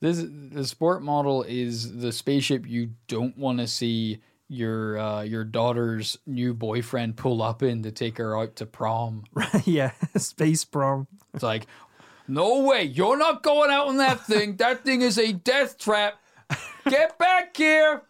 This 0.00 0.22
the 0.24 0.66
sport 0.66 1.02
model 1.02 1.42
is 1.42 1.98
the 1.98 2.12
spaceship 2.12 2.66
you 2.66 2.90
don't 3.08 3.36
want 3.38 3.58
to 3.60 3.66
see 3.66 4.20
your 4.48 4.98
uh, 4.98 5.22
your 5.22 5.44
daughter's 5.44 6.18
new 6.26 6.54
boyfriend 6.54 7.16
pull 7.16 7.42
up 7.42 7.62
in 7.62 7.82
to 7.82 7.90
take 7.90 8.18
her 8.18 8.38
out 8.38 8.56
to 8.56 8.66
prom. 8.66 9.24
yeah, 9.64 9.92
space 10.16 10.64
prom. 10.64 11.06
It's 11.34 11.42
like, 11.42 11.66
no 12.28 12.62
way, 12.62 12.84
you're 12.84 13.16
not 13.16 13.42
going 13.42 13.70
out 13.70 13.88
on 13.88 13.96
that 13.98 14.26
thing. 14.26 14.56
That 14.56 14.84
thing 14.84 15.02
is 15.02 15.18
a 15.18 15.32
death 15.32 15.78
trap. 15.78 16.20
Get 16.88 17.18
back 17.18 17.56
here. 17.56 18.02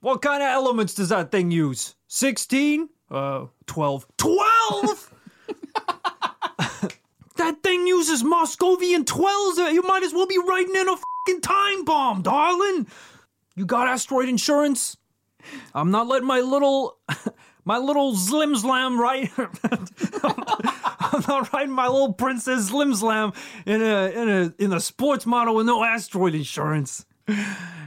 What 0.00 0.22
kind 0.22 0.42
of 0.42 0.48
elements 0.48 0.94
does 0.94 1.08
that 1.08 1.32
thing 1.32 1.50
use? 1.50 1.94
16? 2.08 2.88
Uh, 3.10 3.46
12. 3.66 4.06
12? 4.16 5.14
that 7.36 7.62
thing 7.62 7.86
uses 7.86 8.22
Moscovian 8.22 9.04
12s. 9.04 9.72
You 9.72 9.82
might 9.82 10.02
as 10.02 10.12
well 10.12 10.26
be 10.26 10.38
riding 10.38 10.76
in 10.76 10.88
a 10.88 10.96
fucking 11.28 11.40
time 11.40 11.84
bomb, 11.84 12.22
darling. 12.22 12.86
You 13.56 13.66
got 13.66 13.88
asteroid 13.88 14.28
insurance? 14.28 14.96
I'm 15.74 15.90
not 15.90 16.06
letting 16.06 16.26
my 16.28 16.40
little 16.40 16.98
my 17.64 17.78
little 17.78 18.14
Slim 18.16 18.56
Slam 18.56 19.00
right. 19.00 19.30
I'm 19.38 21.24
not 21.26 21.52
riding 21.52 21.72
my 21.74 21.86
little 21.86 22.12
Princess 22.12 22.68
Slim 22.68 22.94
Slam 22.94 23.32
in 23.66 23.80
a 23.82 24.10
in 24.10 24.28
a 24.28 24.54
in 24.64 24.72
a 24.72 24.80
sports 24.80 25.26
model 25.26 25.54
with 25.54 25.66
no 25.66 25.82
asteroid 25.84 26.34
insurance. 26.34 27.04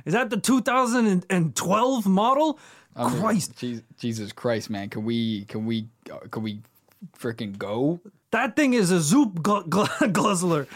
Is 0.06 0.14
that 0.14 0.30
the 0.30 0.38
2012 0.38 2.06
model? 2.06 2.60
Christ, 2.96 3.58
Je- 3.58 3.82
Jesus 3.98 4.32
Christ, 4.34 4.70
man! 4.70 4.90
Can 4.90 5.04
we? 5.06 5.46
Can 5.46 5.66
we? 5.66 5.88
uh, 6.12 6.20
Can 6.30 6.44
we? 6.44 6.62
Freaking 7.18 7.58
go! 7.58 8.00
that 8.32 8.56
thing 8.56 8.74
is 8.74 8.92
a 8.92 9.00
Zoop 9.02 9.40
gl- 9.42 9.68
gl- 9.68 10.12
Guzzler. 10.14 10.68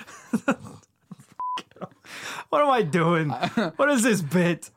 what 2.50 2.62
am 2.62 2.70
I 2.70 2.82
doing? 2.82 3.30
What 3.76 3.90
is 3.90 4.04
this 4.04 4.22
bit? 4.22 4.72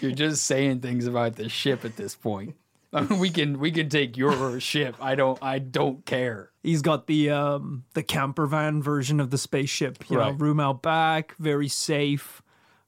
You're 0.00 0.12
just 0.12 0.44
saying 0.44 0.80
things 0.80 1.06
about 1.06 1.36
the 1.36 1.48
ship 1.48 1.84
at 1.84 1.96
this 1.96 2.14
point. 2.14 2.54
I 2.92 3.02
mean, 3.02 3.18
we 3.18 3.30
can 3.30 3.58
we 3.58 3.70
can 3.70 3.88
take 3.88 4.16
your 4.16 4.58
ship. 4.60 4.96
I 5.00 5.14
don't 5.14 5.38
I 5.42 5.58
don't 5.58 6.04
care. 6.06 6.50
He's 6.62 6.80
got 6.82 7.06
the 7.06 7.30
um 7.30 7.84
the 7.94 8.02
camper 8.02 8.46
van 8.46 8.82
version 8.82 9.20
of 9.20 9.30
the 9.30 9.38
spaceship. 9.38 10.08
You 10.10 10.16
know, 10.16 10.30
Right. 10.30 10.40
room 10.40 10.60
out 10.60 10.82
back, 10.82 11.34
very 11.38 11.68
safe. 11.68 12.40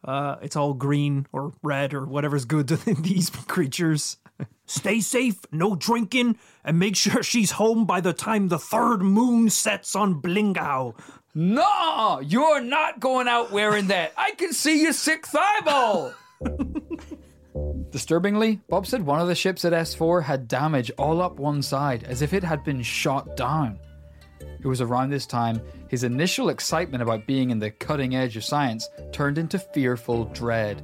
Uh, 0.03 0.37
it's 0.41 0.57
all 0.57 0.73
green 0.73 1.27
or 1.33 1.53
red 1.63 1.93
or 1.93 2.07
whatever's 2.07 2.47
good 2.47 2.69
to 2.69 2.77
these 2.77 3.29
creatures. 3.29 4.17
Stay 4.65 5.01
safe, 5.01 5.41
no 5.53 5.75
drinking, 5.77 6.39
and 6.65 6.79
make 6.79 6.97
sure 6.97 7.23
she's 7.23 7.51
home 7.51 7.85
by 7.85 8.01
the 8.01 8.15
time 8.15 8.49
the 8.49 8.59
third 8.59 9.03
moon 9.03 9.51
sets 9.51 9.95
on 9.95 10.23
Blingau. 10.23 10.95
No, 11.35 12.21
you're 12.25 12.61
not 12.61 12.99
going 12.99 13.29
out 13.29 13.53
wearing 13.53 13.87
that. 13.87 14.13
I 14.17 14.33
can 14.33 14.53
see 14.53 14.83
your 14.83 14.93
sixth 14.93 15.37
eyeball. 15.39 16.13
Disturbingly, 17.91 18.61
Bob 18.69 18.87
said 18.87 19.07
one 19.07 19.21
of 19.21 19.29
the 19.29 19.35
ships 19.35 19.65
at 19.65 19.73
S4 19.73 20.25
had 20.25 20.49
damage 20.49 20.91
all 20.99 21.21
up 21.21 21.39
one 21.39 21.63
side, 21.63 22.05
as 22.05 22.23
if 22.23 22.33
it 22.33 22.43
had 22.43 22.65
been 22.65 22.83
shot 22.83 23.37
down. 23.37 23.79
It 24.41 24.67
was 24.67 24.81
around 24.81 25.11
this 25.11 25.27
time 25.27 25.61
his 25.89 26.05
initial 26.05 26.49
excitement 26.49 27.03
about 27.03 27.27
being 27.27 27.51
in 27.51 27.59
the 27.59 27.71
cutting 27.71 28.17
edge 28.17 28.37
of 28.37 28.45
science 28.45 28.89
turned 29.13 29.39
into 29.39 29.59
fearful 29.59 30.25
dread. 30.27 30.83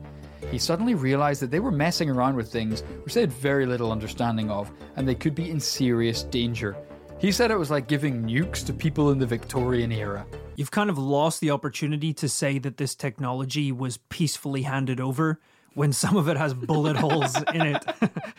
He 0.51 0.59
suddenly 0.59 0.95
realized 0.95 1.43
that 1.43 1.51
they 1.51 1.61
were 1.61 1.73
messing 1.73 2.09
around 2.09 2.37
with 2.37 2.53
things 2.53 2.83
which 3.03 3.15
they 3.15 3.21
had 3.21 3.33
very 3.33 3.67
little 3.67 3.91
understanding 3.91 4.51
of, 4.51 4.71
and 4.95 5.09
they 5.09 5.15
could 5.15 5.35
be 5.35 5.51
in 5.51 5.59
serious 5.59 6.23
danger. 6.23 6.77
He 7.19 7.33
said 7.33 7.51
it 7.51 7.59
was 7.59 7.71
like 7.71 7.89
giving 7.89 8.25
nukes 8.25 8.65
to 8.67 8.75
people 8.75 9.11
in 9.11 9.19
the 9.19 9.27
Victorian 9.27 9.91
era. 9.91 10.27
You've 10.57 10.71
kind 10.71 10.91
of 10.91 10.99
lost 10.99 11.41
the 11.41 11.51
opportunity 11.51 12.13
to 12.13 12.29
say 12.29 12.59
that 12.59 12.77
this 12.77 12.95
technology 12.95 13.73
was 13.73 13.97
peacefully 14.11 14.63
handed 14.63 15.01
over 15.01 15.41
when 15.73 15.95
some 15.95 16.17
of 16.17 16.29
it 16.29 16.37
has 16.37 16.53
bullet 16.53 16.97
holes 16.97 17.35
in 17.55 17.63
it 17.63 17.85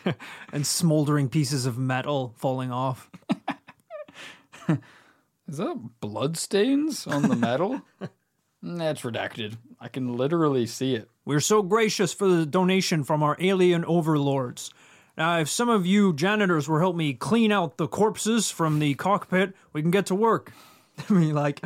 and 0.53 0.65
smoldering 0.65 1.27
pieces 1.27 1.65
of 1.65 1.79
metal 1.79 2.33
falling 2.37 2.71
off. 2.71 3.09
Is 5.47 5.57
that 5.57 5.89
bloodstains 5.99 7.07
on 7.07 7.23
the 7.23 7.35
metal? 7.35 7.81
That's 8.61 9.01
redacted. 9.01 9.57
I 9.79 9.87
can 9.87 10.17
literally 10.17 10.67
see 10.67 10.93
it. 10.93 11.09
We're 11.25 11.39
so 11.39 11.63
gracious 11.63 12.13
for 12.13 12.27
the 12.27 12.45
donation 12.45 13.03
from 13.03 13.23
our 13.23 13.37
alien 13.39 13.85
overlords. 13.85 14.71
Now, 15.17 15.39
if 15.39 15.49
some 15.49 15.67
of 15.67 15.87
you 15.87 16.13
janitors 16.13 16.69
will 16.69 16.77
help 16.77 16.95
me 16.95 17.13
clean 17.13 17.51
out 17.51 17.77
the 17.77 17.87
corpses 17.87 18.51
from 18.51 18.77
the 18.77 18.93
cockpit, 18.93 19.55
we 19.73 19.81
can 19.81 19.89
get 19.89 20.05
to 20.07 20.15
work. 20.15 20.53
I 21.09 21.13
mean, 21.13 21.33
like, 21.33 21.59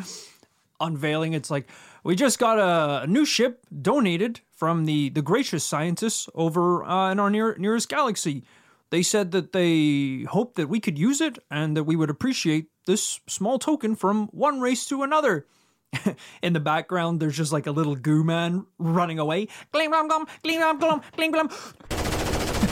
unveiling, 0.80 1.34
it's 1.34 1.52
like, 1.52 1.68
we 2.04 2.16
just 2.16 2.40
got 2.40 2.58
a, 2.60 3.04
a 3.04 3.08
new 3.08 3.26
ship 3.26 3.66
donated 3.82 4.40
from 4.54 4.86
the, 4.86 5.10
the 5.10 5.22
gracious 5.22 5.66
scientists 5.66 6.30
over 6.34 6.84
uh, 6.86 7.12
in 7.12 7.20
our 7.20 7.30
near, 7.30 7.56
nearest 7.58 7.90
galaxy. 7.90 8.44
They 8.90 9.04
said 9.04 9.32
that 9.32 9.52
they 9.52 10.26
hoped 10.30 10.56
that 10.56 10.70
we 10.70 10.80
could 10.80 10.98
use 10.98 11.20
it 11.20 11.38
and 11.50 11.76
that 11.76 11.84
we 11.84 11.96
would 11.96 12.10
appreciate 12.10 12.68
this 12.86 13.20
small 13.28 13.60
token 13.60 13.96
from 13.96 14.28
one 14.28 14.62
race 14.62 14.86
to 14.88 15.04
another. 15.04 15.46
In 16.42 16.54
the 16.54 16.60
background, 16.60 17.20
there's 17.20 17.36
just 17.36 17.52
like 17.52 17.68
a 17.68 17.72
little 17.72 17.96
goo 17.96 18.24
man 18.24 18.66
running 18.80 19.20
away. 19.20 19.50
Glum 19.72 20.08
glum, 20.08 20.26
glum 20.42 20.80
glum, 20.80 21.32
glum. 21.32 21.50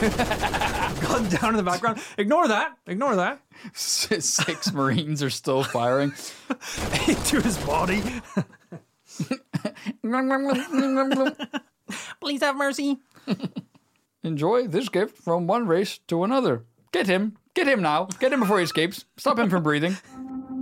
Gun 0.00 1.28
down 1.28 1.50
in 1.50 1.56
the 1.56 1.62
background. 1.62 2.00
Ignore 2.16 2.48
that. 2.48 2.78
Ignore 2.86 3.16
that. 3.16 3.42
Six 3.74 4.72
Marines 4.72 5.22
are 5.22 5.28
still 5.28 5.62
firing. 5.62 6.14
Into 7.06 7.42
his 7.42 7.58
body. 7.58 8.02
Please 12.20 12.40
have 12.40 12.56
mercy. 12.56 12.96
Enjoy 14.22 14.66
this 14.66 14.88
gift 14.88 15.18
from 15.18 15.46
one 15.46 15.66
race 15.66 15.98
to 16.08 16.24
another. 16.24 16.64
Get 16.92 17.06
him. 17.06 17.36
Get 17.54 17.68
him 17.68 17.82
now. 17.82 18.06
Get 18.20 18.32
him 18.32 18.40
before 18.40 18.58
he 18.58 18.64
escapes. 18.64 19.04
Stop 19.18 19.38
him 19.38 19.50
from 19.50 19.62
breathing. 19.62 19.96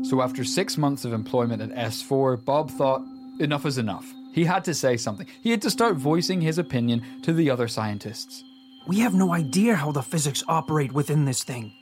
So, 0.03 0.23
after 0.23 0.45
six 0.45 0.77
months 0.77 1.05
of 1.05 1.13
employment 1.13 1.63
at 1.63 1.71
S4, 1.71 2.45
Bob 2.45 2.71
thought 2.71 3.03
enough 3.39 3.67
is 3.67 3.79
enough. 3.79 4.07
He 4.33 4.45
had 4.45 4.65
to 4.65 4.75
say 4.75 4.97
something. 4.97 5.27
He 5.43 5.51
had 5.51 5.63
to 5.63 5.71
start 5.71 5.97
voicing 5.97 6.41
his 6.41 6.59
opinion 6.59 7.05
to 7.23 7.33
the 7.33 7.51
other 7.51 7.69
scientists. 7.69 8.43
We 8.89 9.01
have 9.01 9.13
no 9.13 9.35
idea 9.35 9.75
how 9.75 9.93
the 9.93 10.01
physics 10.01 10.43
operate 10.49 10.93
within 10.93 11.27
this 11.27 11.45
thing. 11.45 11.75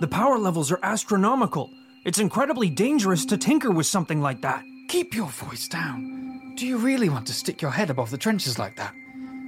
The 0.00 0.08
power 0.08 0.38
levels 0.38 0.72
are 0.72 0.80
astronomical. 0.82 1.70
It's 2.06 2.18
incredibly 2.18 2.70
dangerous 2.70 3.26
to 3.26 3.36
tinker 3.36 3.70
with 3.70 3.84
something 3.84 4.22
like 4.22 4.40
that. 4.40 4.64
Keep 4.88 5.14
your 5.14 5.28
voice 5.28 5.68
down. 5.68 6.54
Do 6.56 6.66
you 6.66 6.78
really 6.78 7.10
want 7.10 7.26
to 7.26 7.34
stick 7.34 7.60
your 7.60 7.70
head 7.70 7.90
above 7.90 8.10
the 8.10 8.16
trenches 8.16 8.58
like 8.58 8.76
that? 8.76 8.94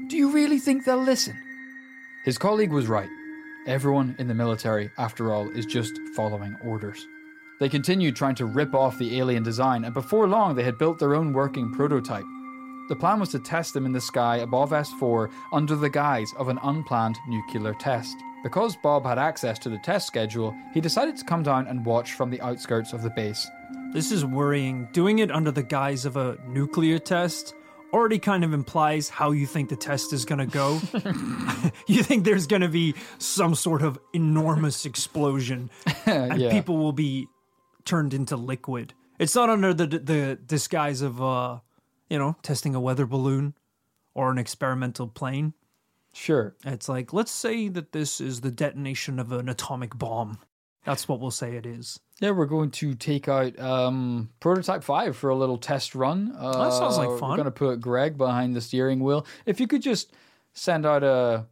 Do 0.08 0.18
you 0.18 0.30
really 0.30 0.58
think 0.58 0.84
they'll 0.84 1.02
listen? 1.02 1.34
His 2.26 2.36
colleague 2.36 2.70
was 2.72 2.86
right. 2.86 3.08
Everyone 3.66 4.14
in 4.18 4.28
the 4.28 4.34
military, 4.34 4.90
after 4.98 5.32
all, 5.32 5.48
is 5.48 5.64
just 5.64 5.98
following 6.14 6.54
orders. 6.62 7.06
They 7.60 7.70
continued 7.70 8.14
trying 8.14 8.34
to 8.34 8.44
rip 8.44 8.74
off 8.74 8.98
the 8.98 9.18
alien 9.18 9.42
design, 9.42 9.86
and 9.86 9.94
before 9.94 10.28
long 10.28 10.54
they 10.54 10.64
had 10.64 10.76
built 10.76 10.98
their 10.98 11.14
own 11.14 11.32
working 11.32 11.72
prototype. 11.72 12.26
The 12.89 12.97
plan 12.97 13.18
was 13.20 13.30
to 13.30 13.39
test 13.39 13.74
them 13.74 13.84
in 13.87 13.93
the 13.93 14.01
sky 14.01 14.37
above 14.39 14.70
S4 14.70 15.30
under 15.53 15.74
the 15.76 15.91
guise 15.91 16.32
of 16.39 16.49
an 16.49 16.59
unplanned 16.62 17.18
nuclear 17.28 17.74
test. 17.74 18.16
Because 18.43 18.76
Bob 18.76 19.05
had 19.05 19.18
access 19.18 19.59
to 19.61 19.68
the 19.68 19.78
test 19.78 20.07
schedule, 20.07 20.55
he 20.72 20.80
decided 20.80 21.16
to 21.16 21.24
come 21.24 21.43
down 21.43 21.66
and 21.66 21.84
watch 21.84 22.12
from 22.12 22.30
the 22.30 22.41
outskirts 22.43 22.93
of 22.93 23.03
the 23.03 23.11
base. 23.11 23.49
This 23.93 24.12
is 24.12 24.24
worrying. 24.24 24.89
Doing 24.93 25.18
it 25.18 25.32
under 25.32 25.51
the 25.51 25.62
guise 25.64 26.05
of 26.05 26.16
a 26.16 26.39
nuclear 26.47 26.99
test 27.01 27.55
already 27.93 28.18
kind 28.18 28.45
of 28.45 28.53
implies 28.53 29.09
how 29.09 29.30
you 29.32 29.47
think 29.47 29.68
the 29.68 29.76
test 29.76 30.12
is 30.12 30.24
going 30.24 30.39
to 30.39 30.47
go. 30.47 30.80
you 31.89 32.03
think 32.05 32.24
there's 32.24 32.47
going 32.47 32.62
to 32.62 32.68
be 32.68 32.95
some 33.18 33.55
sort 33.55 33.82
of 33.82 33.99
enormous 34.12 34.84
explosion 34.87 35.70
and 36.07 36.41
Yeah. 36.41 36.51
people 36.53 36.76
will 36.76 36.93
be 36.93 37.26
turned 37.84 38.14
into 38.14 38.37
liquid. 38.37 38.93
It's 39.18 39.34
not 39.34 39.49
under 39.51 39.72
the 39.72 39.87
the 39.87 40.39
disguise 40.47 41.01
of 41.01 41.22
uh, 41.22 41.61
you 42.09 42.18
know, 42.18 42.36
testing 42.42 42.74
a 42.74 42.80
weather 42.80 43.07
balloon 43.07 43.54
or 44.14 44.30
an 44.30 44.38
experimental 44.38 45.07
plane. 45.07 45.54
Sure. 46.12 46.54
It's 46.64 46.88
like, 46.88 47.12
let's 47.12 47.30
say 47.30 47.68
that 47.68 47.92
this 47.92 48.20
is 48.20 48.40
the 48.40 48.50
detonation 48.50 49.18
of 49.18 49.32
an 49.32 49.48
atomic 49.48 49.98
bomb. 49.98 50.38
That's 50.84 51.09
what 51.09 51.20
we'll 51.20 51.30
say 51.30 51.57
it 51.57 51.66
is. 51.66 52.00
Yeah, 52.20 52.30
we're 52.30 52.46
going 52.46 52.70
to 52.70 52.94
take 52.94 53.28
out 53.28 53.59
um, 53.59 54.30
prototype 54.40 54.84
five 54.84 55.16
for 55.16 55.30
a 55.30 55.36
little 55.36 55.59
test 55.59 55.94
run. 55.94 56.34
Uh, 56.38 56.64
that 56.64 56.72
sounds 56.72 56.96
like 56.96 57.09
fun. 57.18 57.30
We're 57.30 57.36
going 57.36 57.44
to 57.44 57.50
put 57.50 57.80
Greg 57.80 58.16
behind 58.16 58.57
the 58.57 58.61
steering 58.61 59.00
wheel. 59.00 59.26
If 59.44 59.61
you 59.61 59.66
could 59.66 59.82
just 59.82 60.12
send 60.54 60.86
out 60.86 61.02
a 61.02 61.46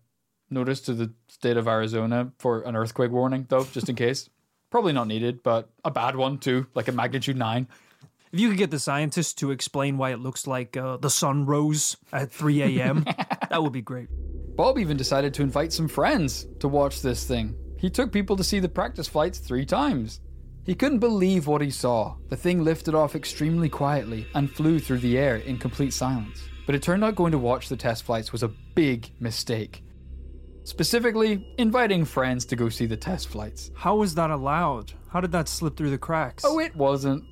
notice 0.51 0.81
to 0.83 0.95
the 0.95 1.13
state 1.29 1.57
of 1.57 1.69
Arizona 1.69 2.33
for 2.39 2.63
an 2.63 2.77
earthquake 2.77 3.11
warning, 3.11 3.45
though, 3.49 3.65
just 3.65 3.89
in 3.89 3.97
case. 3.97 4.31
Probably 4.71 4.93
not 4.93 5.09
needed, 5.09 5.43
but 5.43 5.69
a 5.85 5.91
bad 5.91 6.17
one 6.17 6.39
too, 6.39 6.67
like 6.75 6.89
a 6.89 6.93
magnitude 6.93 7.37
nine. 7.37 7.69
If 8.35 8.41
you 8.41 8.49
could 8.49 8.59
get 8.59 8.73
the 8.73 8.81
scientists 8.81 9.33
to 9.35 9.53
explain 9.53 9.97
why 9.97 10.11
it 10.11 10.19
looks 10.19 10.49
like 10.49 10.77
uh, 10.77 10.97
the 10.97 11.09
sun 11.09 11.47
rose 11.47 11.97
at 12.13 12.33
3 12.33 12.81
a.m., 12.81 13.05
that 13.49 13.63
would 13.63 13.73
be 13.73 13.81
great. 13.81 14.09
Bob 14.57 14.77
even 14.77 14.97
decided 14.97 15.33
to 15.35 15.43
invite 15.43 15.73
some 15.73 15.87
friends 15.87 16.49
to 16.59 16.67
watch 16.67 17.01
this 17.01 17.29
thing. 17.29 17.55
He 17.79 17.89
took 17.89 18.11
people 18.11 18.35
to 18.35 18.43
see 18.43 18.59
the 18.59 18.69
practice 18.69 19.07
flights 19.07 19.39
three 19.39 19.65
times. 19.65 20.21
He 20.65 20.75
couldn't 20.75 20.99
believe 20.99 21.47
what 21.47 21.61
he 21.61 21.71
saw. 21.71 22.17
The 22.29 22.37
thing 22.37 22.65
lifted 22.65 22.93
off 22.93 23.15
extremely 23.15 23.69
quietly 23.69 24.27
and 24.35 24.51
flew 24.51 24.81
through 24.81 24.99
the 24.99 25.17
air 25.17 25.37
in 25.37 25.57
complete 25.57 25.93
silence. 25.93 26.43
But 26.67 26.75
it 26.75 26.83
turned 26.83 27.05
out 27.05 27.15
going 27.15 27.31
to 27.31 27.39
watch 27.39 27.69
the 27.69 27.77
test 27.77 28.03
flights 28.03 28.33
was 28.33 28.43
a 28.43 28.51
big 28.75 29.13
mistake. 29.21 29.85
Specifically, 30.65 31.55
inviting 31.57 32.05
friends 32.05 32.45
to 32.47 32.57
go 32.57 32.69
see 32.69 32.87
the 32.87 32.97
test 32.97 33.29
flights. 33.29 33.71
How 33.77 33.95
was 33.95 34.13
that 34.17 34.33
allowed? 34.33 34.93
How 35.09 35.21
did 35.21 35.31
that 35.31 35.47
slip 35.47 35.77
through 35.77 35.91
the 35.91 35.99
cracks? 35.99 36.43
Oh, 36.45 36.59
it 36.59 36.75
wasn't. 36.75 37.23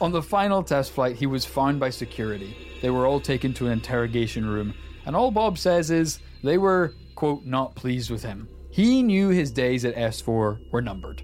On 0.00 0.10
the 0.10 0.22
final 0.22 0.62
test 0.62 0.92
flight, 0.92 1.16
he 1.16 1.26
was 1.26 1.44
found 1.44 1.78
by 1.78 1.90
security. 1.90 2.56
They 2.82 2.90
were 2.90 3.06
all 3.06 3.20
taken 3.20 3.54
to 3.54 3.66
an 3.66 3.72
interrogation 3.72 4.46
room, 4.46 4.74
and 5.06 5.14
all 5.14 5.30
Bob 5.30 5.58
says 5.58 5.90
is 5.90 6.18
they 6.42 6.58
were, 6.58 6.94
quote, 7.14 7.44
not 7.44 7.76
pleased 7.76 8.10
with 8.10 8.22
him. 8.22 8.48
He 8.70 9.02
knew 9.02 9.28
his 9.28 9.50
days 9.50 9.84
at 9.84 9.96
S4 9.96 10.72
were 10.72 10.82
numbered. 10.82 11.22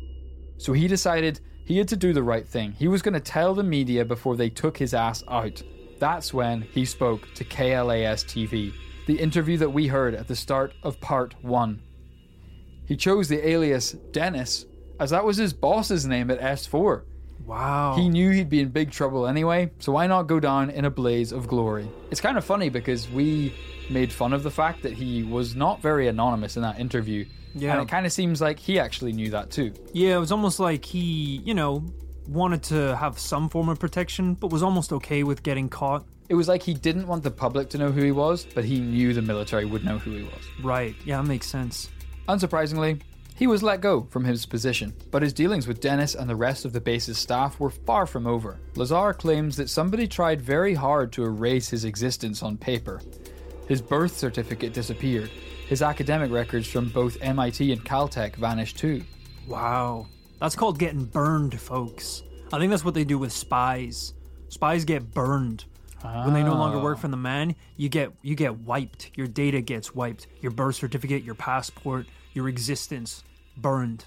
So 0.59 0.73
he 0.73 0.89
decided 0.89 1.41
he 1.65 1.79
had 1.79 1.89
to 1.89 1.97
do 1.97 2.13
the 2.13 2.23
right 2.23 2.47
thing. 2.47 2.73
He 2.73 2.89
was 2.89 3.03
going 3.03 3.15
to 3.15 3.21
tell 3.21 3.55
the 3.55 3.63
media 3.63 4.05
before 4.05 4.37
they 4.37 4.51
took 4.51 4.77
his 4.77 4.95
ass 4.95 5.23
out. 5.29 5.63
That's 5.99 6.33
when 6.33 6.63
he 6.63 6.85
spoke 6.85 7.33
to 7.35 7.45
KLAS 7.45 8.25
TV, 8.25 8.73
the 9.07 9.19
interview 9.19 9.57
that 9.59 9.71
we 9.71 9.87
heard 9.87 10.15
at 10.15 10.29
the 10.29 10.37
start 10.37 10.75
of 10.83 11.01
part 11.01 11.35
one. 11.43 11.83
He 12.87 12.97
chose 12.97 13.29
the 13.29 13.49
alias 13.49 13.93
Dennis, 14.13 14.67
as 15.01 15.11
that 15.11 15.25
was 15.25 15.37
his 15.37 15.53
boss's 15.53 16.07
name 16.07 16.31
at 16.31 16.41
S4. 16.41 17.03
Wow. 17.47 17.95
He 17.97 18.09
knew 18.09 18.31
he'd 18.31 18.49
be 18.49 18.61
in 18.61 18.69
big 18.71 18.91
trouble 18.91 19.27
anyway, 19.27 19.71
so 19.79 19.93
why 19.93 20.07
not 20.07 20.25
go 20.25 20.41
down 20.41 20.71
in 20.71 20.85
a 20.85 20.91
blaze 20.91 21.33
of 21.33 21.47
glory? 21.47 21.89
It's 22.11 22.21
kind 22.21 22.37
of 22.37 22.45
funny 22.45 22.69
because 22.69 23.09
we 23.11 23.55
made 23.89 24.13
fun 24.13 24.33
of 24.33 24.43
the 24.43 24.51
fact 24.51 24.83
that 24.83 24.93
he 24.93 25.23
was 25.23 25.55
not 25.55 25.81
very 25.81 26.09
anonymous 26.09 26.57
in 26.57 26.63
that 26.63 26.81
interview. 26.81 27.25
Yeah. 27.55 27.73
And 27.73 27.83
it 27.83 27.89
kind 27.89 28.05
of 28.05 28.13
seems 28.13 28.41
like 28.41 28.59
he 28.59 28.79
actually 28.79 29.13
knew 29.13 29.31
that 29.31 29.51
too. 29.51 29.73
yeah, 29.93 30.17
it 30.17 30.19
was 30.19 30.33
almost 30.33 30.59
like 30.61 30.85
he, 30.85 31.41
you 31.45 31.55
know, 31.55 31.85
wanted 32.29 32.65
to 32.65 32.97
have 32.97 33.19
some 33.19 33.49
form 33.49 33.69
of 33.69 33.79
protection, 33.79 34.35
but 34.35 34.51
was 34.51 34.63
almost 34.63 34.93
okay 34.93 35.23
with 35.23 35.43
getting 35.45 35.69
caught. 35.69 36.05
It 36.29 36.35
was 36.35 36.49
like 36.49 36.63
he 36.65 36.75
didn't 36.75 37.07
want 37.07 37.23
the 37.23 37.31
public 37.31 37.69
to 37.71 37.79
know 37.79 37.93
who 37.93 38.03
he 38.03 38.11
was, 38.11 38.45
but 38.53 38.65
he 38.65 38.81
knew 38.81 39.15
the 39.15 39.23
military 39.23 39.65
would 39.65 39.85
know 39.85 39.99
who 39.99 40.11
he 40.11 40.23
was. 40.25 40.43
Right. 40.61 40.97
Yeah, 41.05 41.19
that 41.19 41.29
makes 41.29 41.47
sense. 41.47 41.89
Unsurprisingly, 42.29 43.01
he 43.37 43.47
was 43.47 43.63
let 43.63 43.83
go 43.83 44.07
from 44.11 44.25
his 44.25 44.47
position, 44.47 44.95
but 45.11 45.23
his 45.23 45.35
dealings 45.35 45.69
with 45.69 45.81
Dennis 45.81 46.15
and 46.15 46.29
the 46.29 46.35
rest 46.35 46.65
of 46.65 46.73
the 46.73 46.81
base's 46.81 47.19
staff 47.19 47.61
were 47.61 47.71
far 47.71 48.07
from 48.07 48.27
over. 48.27 48.59
Lazar 48.75 49.13
claims 49.13 49.57
that 49.59 49.69
somebody 49.69 50.09
tried 50.09 50.41
very 50.41 50.73
hard 50.73 51.13
to 51.13 51.25
erase 51.25 51.69
his 51.69 51.85
existence 51.85 52.43
on 52.43 52.57
paper. 52.57 53.03
His 53.69 53.83
birth 53.83 54.17
certificate 54.17 54.73
disappeared. 54.73 55.31
His 55.69 55.83
academic 55.83 56.31
records 56.31 56.67
from 56.67 56.89
both 56.89 57.19
MIT 57.21 57.73
and 57.73 57.85
Caltech 57.85 58.37
vanished 58.37 58.79
too. 58.79 59.05
Wow. 59.47 60.07
That's 60.41 60.57
called 60.57 60.79
getting 60.79 61.05
burned, 61.05 61.61
folks. 61.61 62.23
I 62.53 62.59
think 62.59 62.71
that's 62.71 62.85
what 62.85 62.95
they 62.95 63.05
do 63.05 63.19
with 63.19 63.33
spies. 63.33 64.15
Spies 64.49 64.87
get 64.87 65.13
burned. 65.13 65.67
When 66.25 66.35
they 66.35 66.43
no 66.43 66.55
longer 66.55 66.79
work 66.79 66.99
oh. 66.99 67.01
for 67.03 67.09
the 67.09 67.17
man, 67.17 67.55
you 67.77 67.89
get 67.89 68.13
you 68.23 68.35
get 68.35 68.59
wiped. 68.61 69.11
Your 69.15 69.27
data 69.27 69.61
gets 69.61 69.95
wiped. 69.95 70.27
Your 70.41 70.53
birth 70.53 70.77
certificate, 70.77 71.23
your 71.23 71.35
passport, 71.35 72.07
your 72.33 72.49
existence 72.49 73.25
burned. 73.57 74.07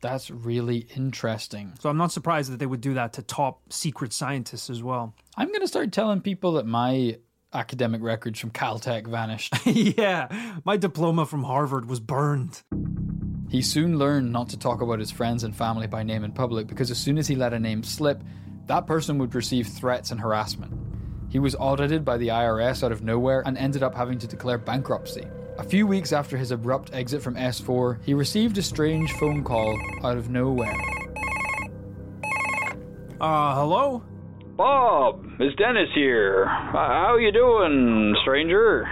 That's 0.00 0.30
really 0.30 0.86
interesting. 0.94 1.72
So 1.80 1.88
I'm 1.88 1.96
not 1.96 2.12
surprised 2.12 2.52
that 2.52 2.58
they 2.58 2.66
would 2.66 2.80
do 2.80 2.94
that 2.94 3.14
to 3.14 3.22
top 3.22 3.72
secret 3.72 4.12
scientists 4.12 4.70
as 4.70 4.82
well. 4.82 5.14
I'm 5.36 5.48
going 5.48 5.60
to 5.60 5.68
start 5.68 5.92
telling 5.92 6.20
people 6.20 6.52
that 6.52 6.66
my 6.66 7.18
academic 7.52 8.02
records 8.02 8.38
from 8.38 8.50
Caltech 8.50 9.08
vanished. 9.08 9.54
yeah, 9.66 10.28
my 10.64 10.76
diploma 10.76 11.26
from 11.26 11.42
Harvard 11.42 11.88
was 11.88 11.98
burned. 11.98 12.62
He 13.48 13.62
soon 13.62 13.98
learned 13.98 14.30
not 14.30 14.50
to 14.50 14.58
talk 14.58 14.82
about 14.82 15.00
his 15.00 15.10
friends 15.10 15.42
and 15.42 15.56
family 15.56 15.86
by 15.86 16.02
name 16.02 16.22
in 16.22 16.32
public 16.32 16.66
because 16.66 16.90
as 16.90 16.98
soon 16.98 17.18
as 17.18 17.26
he 17.26 17.34
let 17.34 17.54
a 17.54 17.58
name 17.58 17.82
slip, 17.82 18.22
that 18.66 18.86
person 18.86 19.18
would 19.18 19.34
receive 19.34 19.66
threats 19.66 20.10
and 20.10 20.20
harassment. 20.20 20.72
He 21.30 21.38
was 21.38 21.54
audited 21.56 22.04
by 22.04 22.16
the 22.16 22.28
IRS 22.28 22.82
out 22.82 22.92
of 22.92 23.02
nowhere 23.02 23.42
and 23.44 23.58
ended 23.58 23.82
up 23.82 23.94
having 23.94 24.18
to 24.18 24.26
declare 24.26 24.56
bankruptcy. 24.56 25.26
A 25.58 25.62
few 25.62 25.86
weeks 25.86 26.12
after 26.12 26.36
his 26.36 26.52
abrupt 26.52 26.94
exit 26.94 27.20
from 27.20 27.34
S4, 27.34 27.98
he 28.04 28.14
received 28.14 28.56
a 28.58 28.62
strange 28.62 29.12
phone 29.14 29.44
call 29.44 29.76
out 30.04 30.16
of 30.16 30.30
nowhere. 30.30 30.74
Uh, 33.20 33.54
hello? 33.56 34.02
Bob, 34.56 35.24
it's 35.38 35.54
Dennis 35.56 35.88
here. 35.94 36.46
How 36.46 37.16
you 37.20 37.32
doing, 37.32 38.14
stranger? 38.22 38.84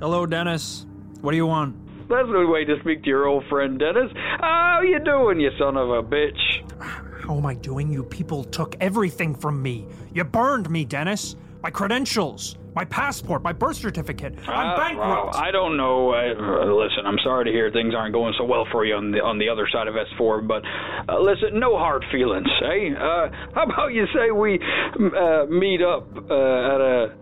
Hello, 0.00 0.26
Dennis. 0.26 0.86
What 1.20 1.30
do 1.30 1.36
you 1.36 1.46
want? 1.46 1.76
That's 2.08 2.26
the 2.26 2.46
way 2.46 2.64
to 2.64 2.78
speak 2.80 3.04
to 3.04 3.08
your 3.08 3.26
old 3.26 3.44
friend 3.48 3.78
Dennis. 3.78 4.10
How 4.40 4.80
you 4.82 4.98
doing, 4.98 5.40
you 5.40 5.50
son 5.58 5.76
of 5.76 5.88
a 5.90 6.02
bitch? 6.02 6.40
How 6.80 7.36
am 7.36 7.46
I 7.46 7.54
doing? 7.54 7.90
You 7.90 8.02
people 8.02 8.42
took 8.42 8.76
everything 8.80 9.34
from 9.34 9.62
me. 9.62 9.86
You 10.12 10.24
burned 10.24 10.68
me, 10.68 10.84
Dennis. 10.84 11.36
My 11.62 11.70
credentials, 11.70 12.56
my 12.74 12.84
passport, 12.86 13.42
my 13.42 13.52
birth 13.52 13.76
certificate. 13.76 14.34
I'm 14.48 14.68
Uh, 14.68 14.76
bankrupt. 14.76 15.36
I 15.36 15.50
don't 15.50 15.76
know. 15.76 16.10
Uh, 16.10 16.64
listen, 16.72 17.04
I'm 17.04 17.18
sorry 17.22 17.44
to 17.44 17.50
hear 17.52 17.70
things 17.70 17.94
aren't 17.94 18.14
going 18.14 18.32
so 18.38 18.44
well 18.44 18.66
for 18.72 18.84
you 18.84 18.94
on 18.94 19.10
the 19.10 19.20
on 19.22 19.38
the 19.38 19.48
other 19.48 19.68
side 19.70 19.86
of 19.88 19.94
S4, 19.94 20.46
but 20.46 20.62
uh, 21.08 21.20
listen, 21.20 21.58
no 21.60 21.76
hard 21.76 22.02
feelings, 22.10 22.48
eh? 22.64 22.94
Uh, 22.94 23.30
how 23.54 23.64
about 23.64 23.92
you 23.92 24.06
say 24.14 24.30
we 24.30 24.58
uh, 24.58 25.44
meet 25.50 25.82
up 25.82 26.06
uh, 26.30 26.74
at 26.74 26.80
a 26.80 27.14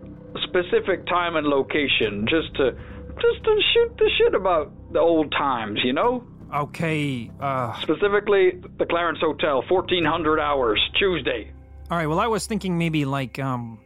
specific 0.47 1.05
time 1.07 1.35
and 1.35 1.45
location, 1.47 2.25
just 2.29 2.55
to 2.55 2.71
just 3.19 3.43
to 3.43 3.59
shoot 3.73 3.97
the 3.97 4.09
shit 4.17 4.33
about 4.35 4.71
the 4.93 4.99
old 4.99 5.31
times, 5.33 5.79
you 5.83 5.91
know? 5.91 6.23
okay, 6.55 7.29
uh, 7.41 7.73
Specifically, 7.81 8.53
the 8.77 8.85
Clarence 8.85 9.19
Hotel, 9.19 9.61
1400 9.69 10.39
hours, 10.39 10.79
Tuesday. 10.97 11.51
all 11.91 11.97
right. 11.97 12.07
Well, 12.07 12.19
I 12.19 12.27
was 12.27 12.47
thinking 12.47 12.77
maybe 12.77 13.03
like 13.05 13.37
um, 13.37 13.77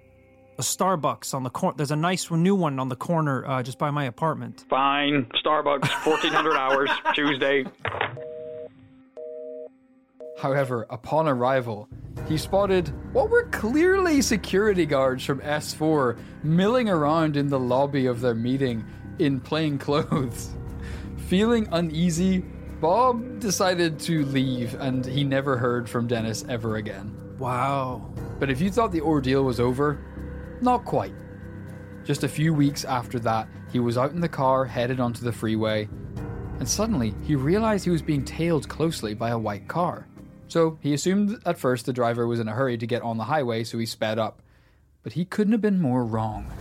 a 0.64 0.66
Starbucks 0.66 1.34
on 1.34 1.44
the 1.44 1.50
corner. 1.50 1.76
There's 1.78 1.92
a 1.92 1.96
nice 1.96 2.32
new 2.32 2.56
one 2.56 2.80
on 2.80 2.88
the 2.88 2.96
corner 2.96 3.46
uh, 3.46 3.64
just 3.64 3.78
by 3.78 3.92
my 3.92 4.06
apartment. 4.06 4.66
Fine. 4.70 5.26
Starbucks, 5.44 6.06
1400 6.06 6.56
hours, 6.56 6.90
Tuesday. 7.14 7.66
However, 10.42 10.86
upon 10.90 11.28
arrival, 11.28 11.90
he 12.28 12.38
spotted 12.38 12.90
what 13.14 13.30
were 13.30 13.44
clearly 13.50 14.22
security 14.22 14.86
guards 14.86 15.26
from 15.26 15.40
S4 15.42 16.18
milling 16.44 16.90
around 16.90 17.36
in 17.38 17.50
the 17.50 17.60
lobby 17.60 18.06
of 18.06 18.22
their 18.22 18.36
meeting 18.36 18.86
in 19.20 19.40
plain 19.40 19.78
clothes. 19.78 20.56
Feeling 21.28 21.68
uneasy, 21.72 22.40
Bob 22.80 23.40
decided 23.40 24.00
to 24.00 24.26
leave 24.26 24.76
and 24.76 25.06
he 25.06 25.24
never 25.24 25.58
heard 25.58 25.90
from 25.90 26.08
Dennis 26.08 26.46
ever 26.48 26.78
again. 26.78 27.16
Wow. 27.38 28.14
But 28.40 28.50
if 28.50 28.62
you 28.62 28.70
thought 28.70 28.92
the 28.92 29.02
ordeal 29.02 29.44
was 29.44 29.60
over, 29.60 30.00
not 30.64 30.86
quite. 30.86 31.14
Just 32.04 32.24
a 32.24 32.28
few 32.28 32.54
weeks 32.54 32.86
after 32.86 33.20
that, 33.20 33.48
he 33.72 33.80
was 33.80 33.98
out 33.98 34.12
in 34.12 34.22
the 34.22 34.30
car 34.30 34.66
headed 34.66 35.00
onto 35.00 35.24
the 35.24 35.32
freeway, 35.32 35.88
and 36.60 36.68
suddenly 36.68 37.14
he 37.24 37.36
realized 37.36 37.86
he 37.86 37.92
was 37.92 38.02
being 38.02 38.26
tailed 38.26 38.68
closely 38.68 39.14
by 39.14 39.30
a 39.30 39.38
white 39.38 39.68
car. 39.68 40.08
So 40.48 40.78
he 40.82 40.94
assumed 40.94 41.42
at 41.46 41.58
first 41.58 41.86
the 41.86 41.94
driver 41.94 42.28
was 42.28 42.40
in 42.40 42.48
a 42.48 42.54
hurry 42.54 42.78
to 42.78 42.88
get 42.88 43.02
on 43.02 43.18
the 43.18 43.24
highway, 43.24 43.64
so 43.64 43.78
he 43.78 43.86
sped 43.86 44.20
up. 44.20 44.42
But 45.02 45.14
he 45.14 45.26
couldn't 45.26 45.54
have 45.54 45.62
been 45.62 45.82
more 45.82 46.06
wrong. 46.06 46.52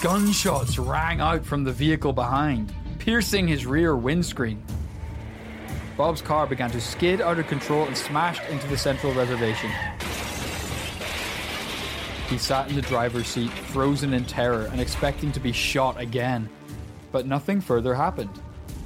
Gunshots 0.00 0.78
rang 0.78 1.20
out 1.20 1.44
from 1.44 1.64
the 1.64 1.72
vehicle 1.72 2.12
behind, 2.12 2.72
piercing 2.98 3.48
his 3.48 3.66
rear 3.66 3.96
windscreen. 3.96 4.62
Bob's 5.96 6.22
car 6.22 6.46
began 6.46 6.70
to 6.70 6.80
skid 6.80 7.20
out 7.20 7.40
of 7.40 7.48
control 7.48 7.84
and 7.84 7.96
smashed 7.96 8.48
into 8.50 8.68
the 8.68 8.78
central 8.78 9.12
reservation. 9.14 9.70
He 12.28 12.36
sat 12.36 12.68
in 12.68 12.76
the 12.76 12.82
driver's 12.82 13.26
seat, 13.26 13.50
frozen 13.50 14.12
in 14.12 14.26
terror 14.26 14.68
and 14.70 14.82
expecting 14.82 15.32
to 15.32 15.40
be 15.40 15.50
shot 15.50 15.98
again. 15.98 16.46
But 17.10 17.26
nothing 17.26 17.62
further 17.62 17.94
happened. 17.94 18.38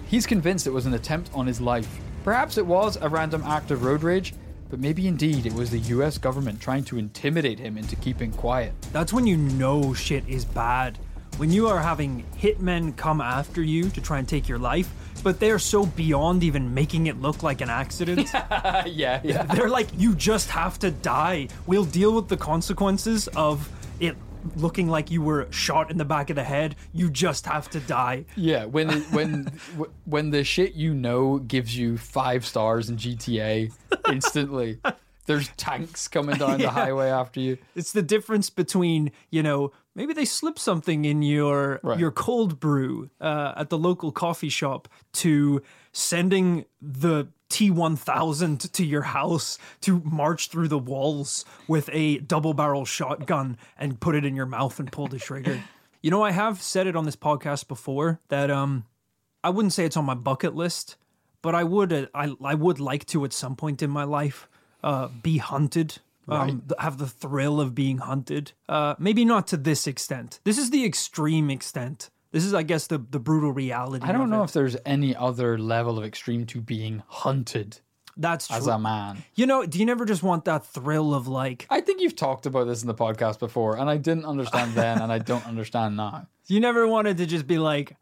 He's 0.06 0.26
convinced 0.26 0.68
it 0.68 0.72
was 0.72 0.86
an 0.86 0.94
attempt 0.94 1.30
on 1.34 1.48
his 1.48 1.60
life. 1.60 1.98
Perhaps 2.22 2.56
it 2.56 2.64
was 2.64 2.96
a 3.00 3.08
random 3.08 3.42
act 3.44 3.72
of 3.72 3.82
road 3.82 4.04
rage, 4.04 4.32
but 4.70 4.78
maybe 4.78 5.08
indeed 5.08 5.44
it 5.44 5.52
was 5.52 5.70
the 5.70 5.78
US 5.78 6.18
government 6.18 6.60
trying 6.60 6.84
to 6.84 6.98
intimidate 6.98 7.58
him 7.58 7.76
into 7.76 7.96
keeping 7.96 8.30
quiet. 8.30 8.74
That's 8.92 9.12
when 9.12 9.26
you 9.26 9.36
know 9.36 9.92
shit 9.92 10.22
is 10.28 10.44
bad. 10.44 10.98
When 11.36 11.50
you 11.50 11.66
are 11.66 11.80
having 11.80 12.24
hitmen 12.38 12.96
come 12.96 13.20
after 13.20 13.60
you 13.60 13.90
to 13.90 14.00
try 14.00 14.20
and 14.20 14.28
take 14.28 14.48
your 14.48 14.60
life, 14.60 14.92
but 15.22 15.40
they're 15.40 15.58
so 15.58 15.86
beyond 15.86 16.42
even 16.42 16.74
making 16.74 17.06
it 17.06 17.20
look 17.20 17.42
like 17.42 17.60
an 17.60 17.70
accident. 17.70 18.28
yeah, 18.34 19.20
yeah. 19.22 19.42
They're 19.54 19.68
like, 19.68 19.88
you 19.96 20.14
just 20.14 20.50
have 20.50 20.78
to 20.80 20.90
die. 20.90 21.48
We'll 21.66 21.84
deal 21.84 22.14
with 22.14 22.28
the 22.28 22.36
consequences 22.36 23.28
of 23.28 23.68
it 24.00 24.16
looking 24.56 24.88
like 24.88 25.10
you 25.10 25.22
were 25.22 25.46
shot 25.50 25.90
in 25.90 25.98
the 25.98 26.04
back 26.04 26.30
of 26.30 26.36
the 26.36 26.44
head. 26.44 26.76
You 26.92 27.10
just 27.10 27.46
have 27.46 27.70
to 27.70 27.80
die. 27.80 28.24
Yeah, 28.36 28.64
when 28.64 28.90
it, 28.90 29.02
when 29.12 29.44
w- 29.72 29.92
when 30.04 30.30
the 30.30 30.44
shit 30.44 30.74
you 30.74 30.94
know 30.94 31.38
gives 31.38 31.76
you 31.76 31.96
five 31.96 32.44
stars 32.44 32.90
in 32.90 32.96
GTA 32.96 33.72
instantly. 34.10 34.78
There's 35.26 35.48
tanks 35.56 36.08
coming 36.08 36.36
down 36.36 36.58
the 36.60 36.70
highway 36.82 37.08
after 37.08 37.38
you. 37.38 37.58
It's 37.76 37.92
the 37.92 38.02
difference 38.02 38.50
between, 38.50 39.12
you 39.30 39.42
know, 39.44 39.70
maybe 39.94 40.12
they 40.14 40.24
slip 40.24 40.58
something 40.58 41.04
in 41.04 41.22
your 41.22 41.80
Right. 41.82 41.98
your 41.98 42.10
cold 42.10 42.58
brew 42.60 43.10
uh, 43.20 43.52
at 43.56 43.68
the 43.70 43.78
local 43.78 44.12
coffee 44.12 44.48
shop 44.48 44.88
to 45.14 45.62
sending 45.92 46.64
the 46.80 47.28
T1000 47.50 48.72
to 48.72 48.84
your 48.84 49.02
house 49.02 49.58
to 49.82 50.00
march 50.04 50.48
through 50.48 50.68
the 50.68 50.78
walls 50.78 51.44
with 51.68 51.88
a 51.92 52.18
double 52.18 52.54
barrel 52.54 52.84
shotgun 52.84 53.56
and 53.78 54.00
put 54.00 54.14
it 54.14 54.24
in 54.24 54.34
your 54.34 54.46
mouth 54.46 54.78
and 54.80 54.90
pull 54.90 55.06
the 55.06 55.18
trigger. 55.18 55.60
you 56.00 56.10
know, 56.10 56.22
I 56.22 56.30
have 56.32 56.62
said 56.62 56.86
it 56.86 56.96
on 56.96 57.04
this 57.04 57.16
podcast 57.16 57.68
before 57.68 58.20
that 58.28 58.50
um 58.50 58.84
I 59.44 59.50
wouldn't 59.50 59.72
say 59.72 59.84
it's 59.84 59.96
on 59.96 60.04
my 60.04 60.14
bucket 60.14 60.54
list, 60.54 60.96
but 61.42 61.54
I 61.54 61.64
would 61.64 61.92
uh, 61.92 62.06
I 62.14 62.34
I 62.42 62.54
would 62.54 62.80
like 62.80 63.04
to 63.06 63.24
at 63.24 63.32
some 63.32 63.56
point 63.56 63.82
in 63.82 63.90
my 63.90 64.04
life 64.04 64.48
uh 64.82 65.08
be 65.22 65.38
hunted. 65.38 65.98
Um, 66.28 66.62
th- 66.68 66.80
have 66.80 66.98
the 66.98 67.08
thrill 67.08 67.60
of 67.60 67.74
being 67.74 67.98
hunted. 67.98 68.52
Uh, 68.68 68.94
maybe 68.98 69.24
not 69.24 69.46
to 69.48 69.56
this 69.56 69.86
extent. 69.86 70.38
This 70.44 70.56
is 70.56 70.70
the 70.70 70.84
extreme 70.84 71.50
extent. 71.50 72.10
This 72.30 72.44
is, 72.44 72.54
I 72.54 72.62
guess, 72.62 72.86
the 72.86 72.98
the 72.98 73.18
brutal 73.18 73.52
reality. 73.52 74.06
I 74.06 74.12
don't 74.12 74.30
know 74.30 74.42
it. 74.42 74.44
if 74.44 74.52
there's 74.52 74.76
any 74.86 75.14
other 75.16 75.58
level 75.58 75.98
of 75.98 76.04
extreme 76.04 76.46
to 76.46 76.60
being 76.60 77.02
hunted. 77.08 77.80
That's 78.16 78.46
true. 78.48 78.56
as 78.56 78.66
a 78.66 78.78
man. 78.78 79.24
you 79.34 79.46
know, 79.46 79.64
do 79.64 79.78
you 79.78 79.86
never 79.86 80.04
just 80.04 80.22
want 80.22 80.44
that 80.44 80.66
thrill 80.66 81.14
of 81.14 81.28
like, 81.28 81.66
I 81.70 81.80
think 81.80 82.00
you've 82.02 82.16
talked 82.16 82.44
about 82.44 82.66
this 82.66 82.82
in 82.82 82.86
the 82.88 82.94
podcast 82.94 83.38
before, 83.38 83.78
and 83.78 83.88
I 83.88 83.96
didn't 83.96 84.26
understand 84.26 84.72
then, 84.74 85.00
and 85.00 85.10
I 85.10 85.18
don't 85.18 85.46
understand 85.46 85.96
now. 85.96 86.28
you 86.46 86.60
never 86.60 86.86
wanted 86.86 87.16
to 87.18 87.26
just 87.26 87.46
be 87.46 87.58
like 87.58 87.96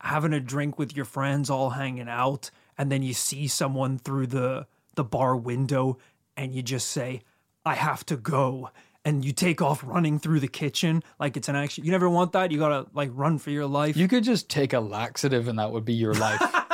having 0.00 0.32
a 0.32 0.40
drink 0.40 0.78
with 0.78 0.96
your 0.96 1.04
friends, 1.04 1.50
all 1.50 1.70
hanging 1.70 2.08
out, 2.08 2.50
and 2.78 2.90
then 2.90 3.02
you 3.02 3.12
see 3.12 3.46
someone 3.46 3.98
through 3.98 4.28
the 4.28 4.66
the 4.94 5.04
bar 5.04 5.36
window, 5.36 5.98
and 6.36 6.54
you 6.54 6.62
just 6.62 6.88
say, 6.88 7.22
"I 7.64 7.74
have 7.74 8.04
to 8.06 8.16
go." 8.16 8.70
And 9.02 9.24
you 9.24 9.32
take 9.32 9.62
off 9.62 9.82
running 9.82 10.18
through 10.18 10.40
the 10.40 10.48
kitchen 10.48 11.02
like 11.18 11.36
it's 11.38 11.48
an 11.48 11.56
action. 11.56 11.84
You 11.86 11.90
never 11.90 12.10
want 12.10 12.32
that. 12.32 12.50
You 12.50 12.58
gotta 12.58 12.86
like 12.92 13.10
run 13.14 13.38
for 13.38 13.50
your 13.50 13.66
life. 13.66 13.96
You 13.96 14.08
could 14.08 14.24
just 14.24 14.50
take 14.50 14.72
a 14.72 14.80
laxative, 14.80 15.48
and 15.48 15.58
that 15.58 15.72
would 15.72 15.84
be 15.84 15.94
your 15.94 16.14
life. 16.14 16.40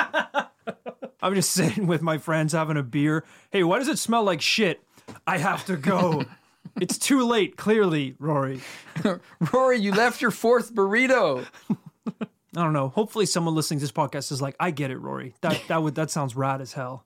I'm 1.22 1.34
just 1.34 1.50
sitting 1.50 1.86
with 1.86 2.02
my 2.02 2.18
friends 2.18 2.52
having 2.52 2.76
a 2.76 2.82
beer. 2.82 3.24
Hey, 3.50 3.62
why 3.62 3.78
does 3.78 3.88
it 3.88 3.98
smell 3.98 4.24
like 4.24 4.40
shit? 4.40 4.82
I 5.26 5.38
have 5.38 5.64
to 5.66 5.76
go. 5.76 6.24
it's 6.80 6.98
too 6.98 7.26
late, 7.26 7.56
clearly, 7.56 8.14
Rory. 8.18 8.60
Rory, 9.52 9.78
you 9.78 9.92
left 9.92 10.20
your 10.20 10.30
fourth 10.30 10.74
burrito. 10.74 11.46
I 12.10 12.62
don't 12.62 12.72
know. 12.72 12.88
Hopefully 12.88 13.26
someone 13.26 13.54
listening 13.54 13.80
to 13.80 13.84
this 13.84 13.92
podcast 13.92 14.32
is 14.32 14.40
like, 14.40 14.56
I 14.58 14.70
get 14.70 14.90
it, 14.90 14.98
Rory. 14.98 15.34
That 15.42 15.60
that 15.68 15.82
would 15.82 15.94
that 15.96 16.10
sounds 16.10 16.36
rad 16.36 16.60
as 16.60 16.72
hell. 16.72 17.04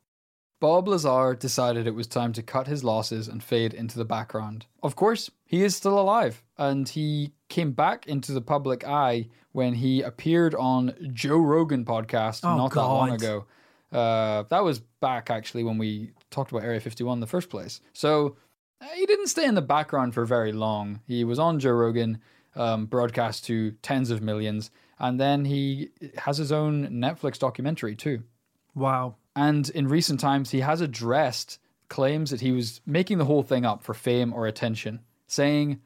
Bob 0.61 0.87
Lazar 0.89 1.35
decided 1.35 1.87
it 1.87 1.95
was 1.95 2.07
time 2.07 2.33
to 2.35 2.43
cut 2.43 2.67
his 2.67 2.85
losses 2.85 3.29
and 3.29 3.43
fade 3.43 3.73
into 3.73 3.99
the 3.99 4.05
background. 4.05 4.67
Of 4.83 4.95
course, 4.95 5.31
he 5.47 5.63
is 5.63 5.75
still 5.75 5.99
alive, 5.99 6.43
and 6.59 6.89
he 6.89 7.33
came 7.49 7.73
back 7.73 8.07
into 8.07 8.33
the 8.33 8.43
public 8.43 8.87
eye 8.87 9.29
when 9.53 9.75
he 9.75 10.03
appeared 10.03 10.55
on 10.55 10.95
Joe 11.13 11.39
Rogan 11.39 11.85
podcast 11.85 12.45
Oh, 12.45 12.57
not 12.57 12.73
that 12.75 12.83
long 12.83 13.11
ago. 13.13 13.47
Uh, 13.91 14.45
that 14.51 14.63
was 14.63 14.79
back 15.01 15.31
actually 15.31 15.65
when 15.65 15.79
we 15.79 16.13
talked 16.31 16.53
about 16.53 16.63
Area 16.63 16.79
51 16.79 17.17
in 17.17 17.21
the 17.21 17.27
first 17.27 17.49
place. 17.51 17.81
So 17.93 18.37
uh, 18.81 18.87
he 18.95 19.07
didn't 19.07 19.27
stay 19.27 19.47
in 19.47 19.55
the 19.55 19.63
background 19.63 20.15
for 20.15 20.25
very 20.25 20.53
long. 20.53 21.01
He 21.07 21.25
was 21.25 21.39
on 21.39 21.59
Joe 21.59 21.73
Rogan, 21.73 22.19
um, 22.55 22.87
broadcast 22.87 23.45
to 23.47 23.73
tens 23.83 24.11
of 24.11 24.23
millions, 24.23 24.71
and 24.99 25.19
then 25.19 25.47
he 25.47 25.89
has 26.19 26.37
his 26.37 26.53
own 26.53 26.89
Netflix 26.89 27.39
documentary 27.39 27.97
too. 27.97 28.23
Wow. 28.75 29.17
And 29.37 29.69
in 29.71 29.89
recent 29.89 30.21
times, 30.21 30.51
he 30.51 30.61
has 30.61 30.81
addressed 30.81 31.59
claims 31.89 32.31
that 32.31 32.41
he 32.41 32.53
was 32.53 32.81
making 32.87 33.19
the 33.19 33.25
whole 33.25 33.43
thing 33.43 33.65
up 33.65 33.83
for 33.83 33.95
fame 33.95 34.33
or 34.33 34.47
attention, 34.47 35.01
saying, 35.27 35.81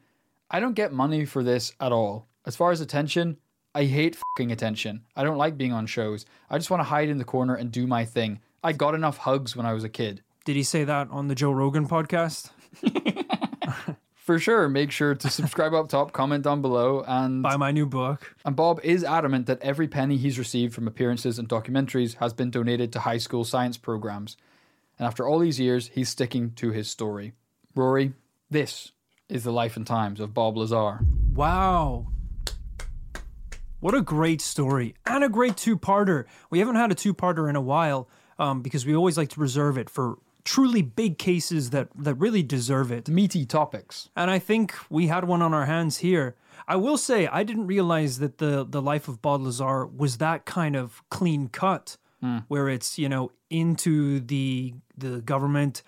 I 0.49 0.59
don't 0.59 0.73
get 0.73 0.93
money 0.93 1.25
for 1.25 1.43
this 1.43 1.73
at 1.79 1.91
all. 1.91 2.27
As 2.45 2.55
far 2.55 2.71
as 2.71 2.81
attention, 2.81 3.37
I 3.73 3.85
hate 3.85 4.15
fucking 4.15 4.51
attention. 4.51 5.05
I 5.15 5.23
don't 5.23 5.37
like 5.37 5.57
being 5.57 5.73
on 5.73 5.87
shows. 5.87 6.25
I 6.49 6.57
just 6.57 6.69
want 6.69 6.81
to 6.81 6.85
hide 6.85 7.09
in 7.09 7.17
the 7.17 7.25
corner 7.25 7.55
and 7.55 7.71
do 7.71 7.87
my 7.87 8.05
thing. 8.05 8.39
I 8.63 8.71
got 8.71 8.95
enough 8.95 9.17
hugs 9.17 9.55
when 9.55 9.65
I 9.65 9.73
was 9.73 9.83
a 9.83 9.89
kid. 9.89 10.21
Did 10.45 10.55
he 10.55 10.63
say 10.63 10.83
that 10.83 11.09
on 11.09 11.27
the 11.27 11.35
Joe 11.35 11.51
Rogan 11.51 11.87
podcast? 11.87 12.51
For 14.25 14.39
sure, 14.39 14.67
make 14.67 14.89
sure 14.89 15.13
to 15.13 15.29
subscribe 15.29 15.75
up 15.75 15.87
top, 15.87 16.11
comment 16.11 16.43
down 16.43 16.63
below, 16.63 17.03
and 17.07 17.43
Buy 17.43 17.57
my 17.57 17.69
new 17.69 17.85
book. 17.85 18.33
And 18.43 18.55
Bob 18.55 18.79
is 18.83 19.03
adamant 19.03 19.45
that 19.45 19.61
every 19.61 19.87
penny 19.87 20.17
he's 20.17 20.39
received 20.39 20.73
from 20.73 20.87
appearances 20.87 21.37
and 21.37 21.47
documentaries 21.47 22.15
has 22.15 22.33
been 22.33 22.49
donated 22.49 22.91
to 22.93 23.01
high 23.01 23.19
school 23.19 23.43
science 23.43 23.77
programs. 23.77 24.35
And 24.97 25.05
after 25.05 25.27
all 25.27 25.37
these 25.37 25.59
years, 25.59 25.91
he's 25.93 26.09
sticking 26.09 26.53
to 26.53 26.71
his 26.71 26.89
story. 26.89 27.33
Rory, 27.75 28.13
this 28.49 28.93
is 29.29 29.43
the 29.43 29.51
life 29.51 29.77
and 29.77 29.85
times 29.85 30.19
of 30.19 30.33
Bob 30.33 30.57
Lazar. 30.57 31.01
Wow. 31.35 32.07
What 33.79 33.93
a 33.93 34.01
great 34.01 34.41
story 34.41 34.95
and 35.05 35.23
a 35.23 35.29
great 35.29 35.55
two 35.55 35.77
parter. 35.77 36.25
We 36.49 36.57
haven't 36.57 36.77
had 36.77 36.91
a 36.91 36.95
two 36.95 37.13
parter 37.13 37.47
in 37.47 37.55
a 37.55 37.61
while 37.61 38.09
um, 38.39 38.63
because 38.63 38.87
we 38.87 38.95
always 38.95 39.19
like 39.19 39.29
to 39.29 39.39
reserve 39.39 39.77
it 39.77 39.87
for 39.87 40.17
truly 40.45 40.81
big 40.81 41.17
cases 41.17 41.71
that, 41.71 41.89
that 41.95 42.13
really 42.15 42.43
deserve 42.43 42.91
it. 42.91 43.09
Meaty 43.09 43.45
topics. 43.45 44.09
And 44.15 44.31
I 44.31 44.39
think 44.39 44.75
we 44.89 45.07
had 45.07 45.25
one 45.25 45.41
on 45.41 45.53
our 45.53 45.65
hands 45.65 45.97
here. 45.97 46.35
I 46.67 46.77
will 46.77 46.97
say, 46.97 47.27
I 47.27 47.43
didn't 47.43 47.67
realize 47.67 48.19
that 48.19 48.37
the, 48.37 48.65
the 48.67 48.81
life 48.81 49.07
of 49.07 49.21
Bob 49.21 49.41
Lazar 49.41 49.85
was 49.85 50.17
that 50.17 50.45
kind 50.45 50.75
of 50.75 51.03
clean 51.09 51.49
cut, 51.49 51.97
hmm. 52.21 52.39
where 52.47 52.69
it's, 52.69 52.97
you 52.97 53.09
know, 53.09 53.31
into 53.49 54.19
the 54.19 54.73
the 54.97 55.19
government, 55.21 55.83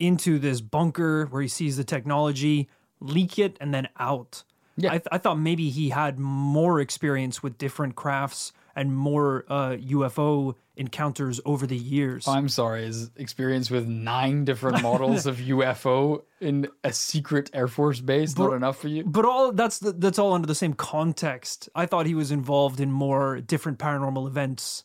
into 0.00 0.38
this 0.38 0.60
bunker 0.60 1.26
where 1.26 1.42
he 1.42 1.48
sees 1.48 1.76
the 1.76 1.84
technology, 1.84 2.68
leak 2.98 3.38
it, 3.38 3.56
and 3.60 3.72
then 3.72 3.88
out. 3.98 4.42
Yeah. 4.76 4.90
I, 4.90 4.98
th- 4.98 5.08
I 5.12 5.18
thought 5.18 5.38
maybe 5.38 5.70
he 5.70 5.90
had 5.90 6.18
more 6.18 6.80
experience 6.80 7.42
with 7.42 7.56
different 7.56 7.94
crafts 7.94 8.52
and 8.74 8.94
more 8.94 9.44
uh, 9.48 9.70
UFO 9.70 10.54
encounters 10.76 11.40
over 11.44 11.66
the 11.66 11.76
years. 11.76 12.26
I'm 12.26 12.48
sorry, 12.48 12.84
his 12.84 13.10
experience 13.16 13.70
with 13.70 13.86
nine 13.86 14.44
different 14.44 14.82
models 14.82 15.26
of 15.26 15.36
UFO 15.54 16.22
in 16.40 16.68
a 16.82 16.92
secret 16.92 17.50
Air 17.52 17.68
Force 17.68 18.00
base 18.00 18.36
not 18.36 18.54
enough 18.54 18.78
for 18.78 18.88
you? 18.88 19.04
But 19.04 19.24
all 19.24 19.52
that's 19.52 19.78
the, 19.78 19.92
that's 19.92 20.18
all 20.18 20.32
under 20.32 20.46
the 20.46 20.54
same 20.54 20.74
context. 20.74 21.68
I 21.74 21.86
thought 21.86 22.06
he 22.06 22.14
was 22.14 22.30
involved 22.30 22.80
in 22.80 22.90
more 22.90 23.40
different 23.40 23.78
paranormal 23.78 24.26
events, 24.26 24.84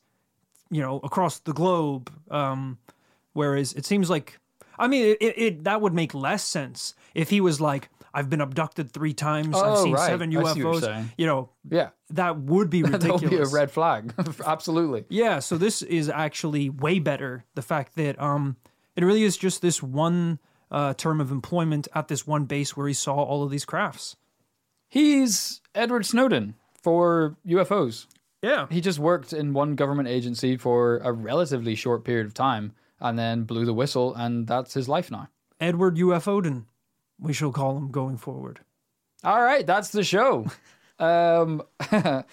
you 0.69 0.81
know, 0.81 0.99
across 1.03 1.39
the 1.39 1.53
globe. 1.53 2.11
Um, 2.29 2.77
whereas 3.33 3.73
it 3.73 3.85
seems 3.85 4.09
like, 4.09 4.39
I 4.77 4.87
mean, 4.87 5.15
it, 5.19 5.33
it 5.37 5.63
that 5.63 5.81
would 5.81 5.93
make 5.93 6.13
less 6.13 6.43
sense 6.43 6.93
if 7.15 7.29
he 7.29 7.39
was 7.39 7.61
like, 7.61 7.89
I've 8.13 8.29
been 8.29 8.41
abducted 8.41 8.91
three 8.91 9.13
times. 9.13 9.55
I've 9.55 9.63
Oh, 9.79 9.83
seen 9.83 9.93
right. 9.93 10.07
seven 10.07 10.29
I 10.29 10.33
see 10.33 10.37
what 10.43 10.57
you're 10.57 10.73
UFOs. 10.73 11.05
You 11.17 11.25
know, 11.27 11.49
Yeah. 11.69 11.89
that 12.11 12.37
would 12.39 12.69
be 12.69 12.83
ridiculous. 12.83 13.21
That'll 13.21 13.29
be 13.37 13.43
a 13.43 13.47
red 13.47 13.69
flag. 13.71 14.13
Absolutely. 14.45 15.05
Yeah, 15.09 15.39
so 15.39 15.57
this 15.57 15.81
is 15.81 16.09
actually 16.09 16.69
way 16.69 16.99
better. 16.99 17.45
The 17.55 17.61
fact 17.61 17.95
that 17.95 18.19
um, 18.21 18.55
it 18.95 19.03
really 19.03 19.23
is 19.23 19.37
just 19.37 19.61
this 19.61 19.81
one 19.83 20.39
uh, 20.71 20.93
term 20.95 21.21
of 21.21 21.31
employment 21.31 21.87
at 21.95 22.07
this 22.07 22.25
one 22.27 22.45
base 22.45 22.75
where 22.75 22.87
he 22.87 22.93
saw 22.93 23.15
all 23.15 23.43
of 23.43 23.51
these 23.51 23.65
crafts. 23.65 24.15
He's 24.89 25.61
Edward 25.75 26.05
Snowden 26.05 26.55
for 26.81 27.35
UFOs. 27.45 28.07
Yeah, 28.41 28.67
He 28.69 28.81
just 28.81 28.99
worked 28.99 29.33
in 29.33 29.53
one 29.53 29.75
government 29.75 30.07
agency 30.07 30.57
for 30.57 30.97
a 30.99 31.11
relatively 31.11 31.73
short 31.73 32.03
period 32.05 32.27
of 32.27 32.33
time 32.35 32.73
and 32.99 33.17
then 33.17 33.43
blew 33.43 33.65
the 33.65 33.73
whistle, 33.73 34.13
and 34.13 34.45
that's 34.47 34.75
his 34.75 34.87
life 34.87 35.09
now. 35.09 35.27
Edward 35.59 35.99
UF 35.99 36.27
Odin, 36.27 36.67
we 37.19 37.33
shall 37.33 37.51
call 37.51 37.77
him 37.77 37.91
going 37.91 38.17
forward. 38.17 38.59
All 39.23 39.41
right, 39.41 39.65
that's 39.65 39.89
the 39.89 40.03
show. 40.03 40.47
um, 40.99 41.63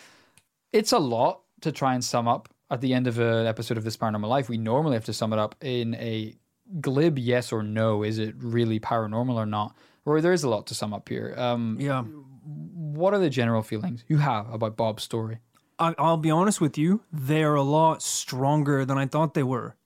it's 0.73 0.93
a 0.93 0.99
lot 0.99 1.41
to 1.63 1.73
try 1.73 1.95
and 1.95 2.05
sum 2.05 2.29
up 2.29 2.49
at 2.71 2.81
the 2.81 2.95
end 2.95 3.07
of 3.07 3.19
an 3.19 3.47
episode 3.47 3.79
of 3.79 3.85
This 3.85 3.97
Paranormal 3.97 4.29
Life. 4.29 4.49
We 4.49 4.59
normally 4.59 4.95
have 4.95 5.05
to 5.07 5.13
sum 5.13 5.33
it 5.33 5.39
up 5.39 5.55
in 5.61 5.95
a 5.97 6.35
glib 6.81 7.19
yes 7.19 7.53
or 7.53 7.63
no. 7.63 8.03
Is 8.03 8.19
it 8.19 8.35
really 8.39 8.81
paranormal 8.81 9.35
or 9.35 9.47
not? 9.47 9.77
Or 10.05 10.21
there 10.21 10.33
is 10.33 10.45
a 10.45 10.49
lot 10.49 10.67
to 10.67 10.75
sum 10.75 10.93
up 10.93 11.09
here. 11.09 11.35
Um, 11.37 11.79
Yeah, 11.81 12.05
what 12.45 13.15
are 13.15 13.19
the 13.19 13.31
general 13.31 13.63
feelings 13.63 14.05
you 14.09 14.19
have 14.19 14.53
about 14.53 14.77
Bob's 14.77 15.03
story? 15.03 15.39
I, 15.79 15.95
I'll 15.99 16.17
be 16.17 16.31
honest 16.31 16.61
with 16.61 16.79
you, 16.79 17.03
they're 17.13 17.55
a 17.55 17.63
lot 17.63 18.03
stronger 18.03 18.85
than 18.85 18.99
I 18.99 19.07
thought 19.07 19.35
they 19.35 19.43
were. 19.43 19.77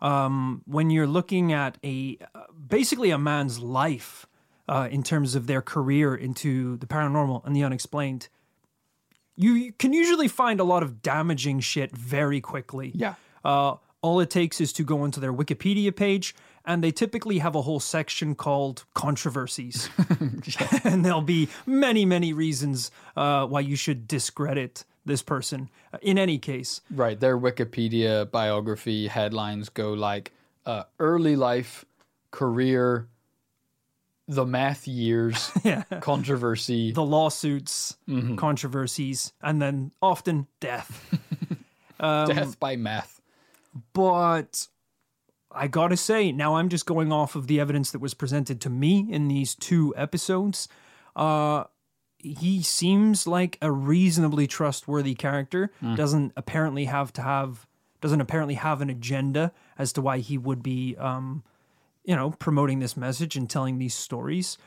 Um, 0.00 0.62
when 0.66 0.90
you're 0.90 1.06
looking 1.06 1.52
at 1.52 1.78
a 1.84 2.18
basically 2.68 3.10
a 3.10 3.18
man's 3.18 3.58
life 3.58 4.26
uh, 4.70 4.86
in 4.88 5.02
terms 5.02 5.34
of 5.34 5.48
their 5.48 5.60
career 5.60 6.14
into 6.14 6.76
the 6.76 6.86
paranormal 6.86 7.44
and 7.44 7.56
the 7.56 7.64
unexplained, 7.64 8.28
you 9.34 9.72
can 9.72 9.92
usually 9.92 10.28
find 10.28 10.60
a 10.60 10.64
lot 10.64 10.84
of 10.84 11.02
damaging 11.02 11.58
shit 11.58 11.90
very 11.90 12.40
quickly. 12.40 12.92
Yeah. 12.94 13.14
Uh, 13.44 13.74
all 14.00 14.20
it 14.20 14.30
takes 14.30 14.60
is 14.60 14.72
to 14.74 14.84
go 14.84 15.02
onto 15.02 15.20
their 15.20 15.32
Wikipedia 15.32 15.94
page, 15.94 16.36
and 16.64 16.84
they 16.84 16.92
typically 16.92 17.38
have 17.38 17.56
a 17.56 17.62
whole 17.62 17.80
section 17.80 18.36
called 18.36 18.84
controversies. 18.94 19.90
and 20.84 21.04
there'll 21.04 21.20
be 21.20 21.48
many, 21.66 22.04
many 22.04 22.32
reasons 22.32 22.92
uh, 23.16 23.46
why 23.46 23.60
you 23.60 23.74
should 23.74 24.06
discredit 24.06 24.84
this 25.04 25.20
person. 25.22 25.68
Uh, 25.92 25.98
In 26.00 26.16
any 26.16 26.38
case, 26.38 26.80
Right. 26.92 27.18
Their 27.18 27.36
Wikipedia 27.36 28.30
biography 28.30 29.08
headlines 29.08 29.68
go 29.68 29.94
like 29.94 30.32
uh, 30.64 30.84
early 31.00 31.34
life, 31.34 31.84
career, 32.30 33.08
the 34.30 34.46
math 34.46 34.86
years, 34.86 35.50
yeah. 35.64 35.82
controversy. 36.00 36.92
the 36.92 37.04
lawsuits, 37.04 37.96
controversies, 38.36 39.32
and 39.42 39.60
then 39.60 39.90
often 40.00 40.46
death. 40.60 41.16
Death 42.00 42.58
by 42.58 42.76
math. 42.76 43.20
But 43.92 44.68
I 45.52 45.66
gotta 45.66 45.98
say, 45.98 46.32
now 46.32 46.56
I'm 46.56 46.70
just 46.70 46.86
going 46.86 47.12
off 47.12 47.34
of 47.34 47.46
the 47.46 47.60
evidence 47.60 47.90
that 47.90 47.98
was 47.98 48.14
presented 48.14 48.58
to 48.62 48.70
me 48.70 49.06
in 49.10 49.28
these 49.28 49.54
two 49.54 49.92
episodes. 49.96 50.66
Uh, 51.14 51.64
he 52.16 52.62
seems 52.62 53.26
like 53.26 53.58
a 53.60 53.70
reasonably 53.70 54.46
trustworthy 54.46 55.14
character. 55.14 55.72
Doesn't 55.94 56.32
apparently 56.36 56.86
have 56.86 57.12
to 57.14 57.22
have 57.22 57.66
doesn't 58.00 58.20
apparently 58.20 58.54
have 58.54 58.80
an 58.80 58.88
agenda 58.88 59.52
as 59.76 59.92
to 59.92 60.00
why 60.00 60.18
he 60.18 60.38
would 60.38 60.62
be, 60.62 60.96
um, 60.96 61.42
you 62.04 62.16
know, 62.16 62.30
promoting 62.30 62.78
this 62.78 62.96
message 62.96 63.36
and 63.36 63.48
telling 63.48 63.78
these 63.78 63.94
stories. 63.94 64.58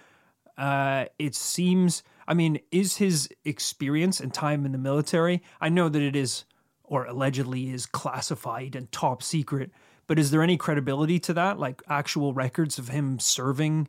Uh, 0.58 1.06
it 1.18 1.36
seems. 1.36 2.04
I 2.28 2.34
mean, 2.34 2.60
is 2.72 2.98
his 2.98 3.28
experience 3.44 4.20
and 4.20 4.34
time 4.34 4.66
in 4.66 4.72
the 4.72 4.78
military? 4.78 5.42
I 5.60 5.70
know 5.70 5.90
that 5.90 6.02
it 6.02 6.16
is, 6.16 6.46
or 6.84 7.06
allegedly 7.06 7.72
is 7.72 7.86
classified 7.86 8.76
and 8.76 8.92
top 8.92 9.24
secret. 9.24 9.72
But 10.06 10.20
is 10.20 10.32
there 10.32 10.44
any 10.44 10.58
credibility 10.58 11.20
to 11.22 11.34
that? 11.34 11.60
Like 11.60 11.82
actual 11.88 12.34
records 12.34 12.78
of 12.78 12.90
him 12.90 13.20
serving 13.20 13.88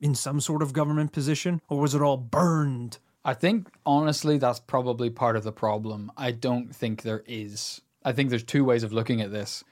in 0.00 0.14
some 0.14 0.40
sort 0.40 0.62
of 0.62 0.72
government 0.72 1.12
position? 1.12 1.60
Or 1.68 1.78
was 1.80 1.94
it 1.94 2.02
all 2.02 2.16
burned? 2.16 2.98
I 3.24 3.34
think 3.34 3.68
honestly 3.86 4.38
that's 4.38 4.58
probably 4.58 5.08
part 5.08 5.36
of 5.36 5.44
the 5.44 5.52
problem. 5.52 6.10
I 6.16 6.32
don't 6.32 6.74
think 6.74 7.02
there 7.02 7.22
is. 7.26 7.80
I 8.04 8.12
think 8.12 8.30
there's 8.30 8.42
two 8.42 8.64
ways 8.64 8.82
of 8.82 8.92
looking 8.92 9.20
at 9.20 9.30
this: 9.30 9.62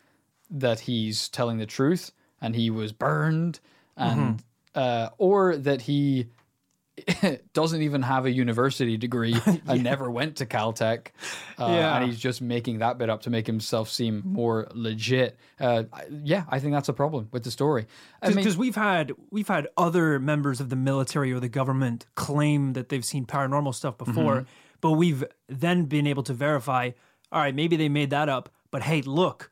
that 0.51 0.81
he's 0.81 1.29
telling 1.29 1.59
the 1.59 1.67
truth 1.67 2.13
and 2.41 2.55
he 2.55 2.70
was 2.70 2.93
burned, 2.93 3.61
and 3.97 4.43
uh, 4.74 5.11
or 5.18 5.57
that 5.57 5.82
he 5.82 6.26
doesn't 7.55 7.82
even 7.82 8.03
have 8.03 8.26
a 8.26 8.30
university 8.30 8.97
degree 8.97 9.34
and 9.66 9.82
never 9.82 10.11
went 10.11 10.36
to 10.36 10.47
Caltech, 10.47 11.09
uh, 11.59 11.66
Yeah. 11.66 11.97
and 11.97 12.07
he's 12.11 12.18
just 12.18 12.43
making 12.43 12.78
that 12.80 12.99
bit 12.99 13.09
up 13.09 13.22
to 13.22 13.30
make 13.30 13.47
himself 13.47 13.88
seem 13.88 14.22
more 14.24 14.68
legit. 14.74 15.38
Uh, 15.59 15.84
yeah, 16.24 16.45
I 16.49 16.59
think 16.59 16.72
that's 16.74 16.88
a 16.88 16.93
problem 16.93 17.28
with 17.32 17.45
the 17.45 17.51
story. 17.51 17.86
I 18.20 18.28
mean, 18.28 18.36
because 18.36 18.57
we've 18.57 18.74
had 18.74 19.12
we've 19.30 19.49
had 19.49 19.68
other 19.76 20.18
members 20.18 20.61
of 20.61 20.68
the 20.68 20.76
military 20.76 21.32
or 21.32 21.41
the 21.41 21.49
government 21.49 22.07
claim 22.14 22.74
that 22.74 22.88
they've 22.91 23.05
seen 23.05 23.24
paranormal 23.26 23.74
stuff 23.74 23.97
before, 23.97 24.36
Mm-hmm. 24.43 24.51
but 24.80 24.93
we've 24.93 25.24
then 25.49 25.84
been 25.86 26.07
able 26.07 26.22
to 26.24 26.34
verify. 26.34 26.91
All 27.32 27.41
right, 27.41 27.55
maybe 27.55 27.76
they 27.76 27.88
made 27.88 28.11
that 28.11 28.28
up, 28.28 28.49
but 28.70 28.82
hey, 28.82 29.03
look, 29.03 29.51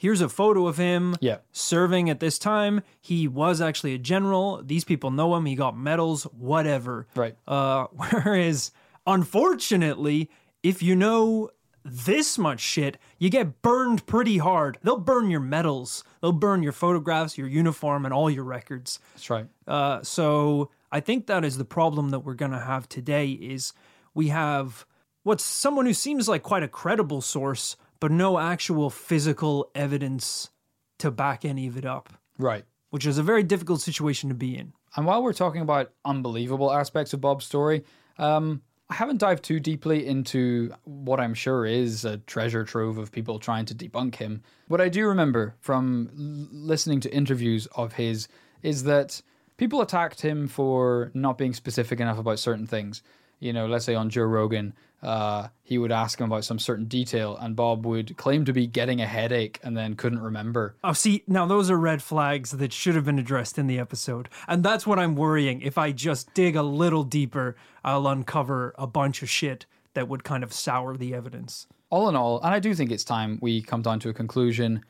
here's 0.00 0.22
a 0.22 0.28
photo 0.30 0.66
of 0.66 0.78
him 0.78 1.14
Yeah. 1.20 1.38
serving 1.52 2.08
at 2.08 2.20
this 2.20 2.38
time. 2.38 2.80
He 3.02 3.28
was 3.28 3.60
actually 3.60 3.92
a 3.92 3.98
general. 3.98 4.62
These 4.64 4.84
people 4.84 5.10
know 5.10 5.36
him. 5.36 5.44
He 5.44 5.54
got 5.54 5.76
medals, 5.76 6.24
whatever. 6.24 7.06
Right. 7.14 7.36
Uh, 7.46 7.86
whereas, 7.92 8.72
unfortunately, 9.06 10.30
if 10.62 10.82
you 10.82 10.96
know 10.96 11.50
this 11.84 12.38
much 12.38 12.60
shit, 12.60 12.98
you 13.18 13.30
get 13.30 13.62
burned 13.62 14.06
pretty 14.06 14.38
hard. 14.38 14.78
They'll 14.82 14.98
burn 14.98 15.30
your 15.30 15.40
medals, 15.40 16.02
they'll 16.20 16.32
burn 16.32 16.62
your 16.62 16.72
photographs, 16.72 17.36
your 17.38 17.46
uniform, 17.48 18.04
and 18.04 18.12
all 18.14 18.30
your 18.30 18.44
records. 18.44 18.98
that's 19.14 19.28
right. 19.30 19.46
Uh, 19.66 20.02
so 20.02 20.70
I 20.92 21.00
think 21.00 21.26
that 21.26 21.44
is 21.44 21.56
the 21.58 21.64
problem 21.64 22.10
that 22.10 22.20
we're 22.20 22.34
going 22.34 22.50
to 22.52 22.58
have 22.60 22.88
today 22.88 23.30
is 23.30 23.72
we 24.14 24.28
have 24.28 24.84
what's 25.22 25.44
someone 25.44 25.86
who 25.86 25.94
seems 25.94 26.28
like 26.28 26.42
quite 26.42 26.62
a 26.62 26.68
credible 26.68 27.20
source, 27.22 27.76
but 28.00 28.10
no 28.10 28.38
actual 28.38 28.90
physical 28.90 29.70
evidence 29.74 30.50
to 30.98 31.10
back 31.10 31.44
any 31.44 31.66
of 31.66 31.76
it 31.76 31.84
up, 31.84 32.12
Right. 32.38 32.64
which 32.90 33.06
is 33.06 33.18
a 33.18 33.22
very 33.22 33.42
difficult 33.42 33.80
situation 33.80 34.28
to 34.28 34.34
be 34.34 34.56
in. 34.56 34.72
And 34.96 35.06
while 35.06 35.22
we're 35.22 35.32
talking 35.32 35.62
about 35.62 35.92
unbelievable 36.04 36.72
aspects 36.72 37.12
of 37.14 37.20
Bob's 37.20 37.44
story, 37.44 37.84
um, 38.18 38.62
I 38.88 38.94
haven't 38.94 39.18
dived 39.18 39.44
too 39.44 39.60
deeply 39.60 40.04
into 40.04 40.72
what 40.84 41.20
I'm 41.20 41.32
sure 41.34 41.64
is 41.64 42.04
a 42.04 42.16
treasure 42.18 42.64
trove 42.64 42.98
of 42.98 43.12
people 43.12 43.38
trying 43.38 43.64
to 43.66 43.74
debunk 43.74 44.16
him. 44.16 44.42
What 44.66 44.80
I 44.80 44.88
do 44.88 45.06
remember 45.06 45.54
from 45.60 46.10
l- 46.18 46.48
listening 46.50 46.98
to 47.00 47.14
interviews 47.14 47.66
of 47.76 47.92
his 47.92 48.26
is 48.62 48.82
that 48.84 49.22
people 49.58 49.80
attacked 49.80 50.22
him 50.22 50.48
for 50.48 51.12
not 51.14 51.38
being 51.38 51.54
specific 51.54 52.00
enough 52.00 52.18
about 52.18 52.40
certain 52.40 52.66
things. 52.66 53.00
You 53.38 53.52
know, 53.52 53.66
let's 53.66 53.84
say 53.84 53.94
on 53.94 54.10
Joe 54.10 54.24
Rogan, 54.24 54.74
uh, 55.02 55.48
he 55.62 55.78
would 55.78 55.92
ask 55.92 56.20
him 56.20 56.26
about 56.26 56.44
some 56.44 56.58
certain 56.58 56.84
detail, 56.84 57.36
and 57.38 57.56
Bob 57.56 57.86
would 57.86 58.16
claim 58.16 58.44
to 58.44 58.52
be 58.52 58.66
getting 58.66 59.00
a 59.00 59.06
headache 59.06 59.58
and 59.62 59.76
then 59.76 59.94
couldn't 59.94 60.20
remember. 60.20 60.74
Oh, 60.84 60.92
see, 60.92 61.22
now 61.26 61.46
those 61.46 61.70
are 61.70 61.78
red 61.78 62.02
flags 62.02 62.50
that 62.50 62.72
should 62.72 62.94
have 62.94 63.04
been 63.04 63.18
addressed 63.18 63.58
in 63.58 63.66
the 63.66 63.78
episode. 63.78 64.28
And 64.46 64.62
that's 64.62 64.86
what 64.86 64.98
I'm 64.98 65.14
worrying. 65.16 65.62
If 65.62 65.78
I 65.78 65.92
just 65.92 66.34
dig 66.34 66.54
a 66.56 66.62
little 66.62 67.04
deeper, 67.04 67.56
I'll 67.84 68.06
uncover 68.08 68.74
a 68.76 68.86
bunch 68.86 69.22
of 69.22 69.30
shit 69.30 69.66
that 69.94 70.08
would 70.08 70.22
kind 70.22 70.42
of 70.44 70.52
sour 70.52 70.96
the 70.96 71.14
evidence. 71.14 71.66
all 71.90 72.08
in 72.08 72.14
all, 72.16 72.40
and 72.42 72.54
I 72.54 72.60
do 72.60 72.74
think 72.74 72.90
it's 72.90 73.04
time 73.04 73.38
we 73.42 73.62
come 73.62 73.82
down 73.82 73.98
to 74.00 74.08
a 74.08 74.14
conclusion. 74.14 74.82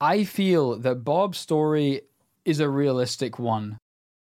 I 0.00 0.24
feel 0.24 0.76
that 0.78 1.04
Bob's 1.04 1.38
story 1.38 2.02
is 2.44 2.58
a 2.60 2.68
realistic 2.68 3.38
one. 3.38 3.78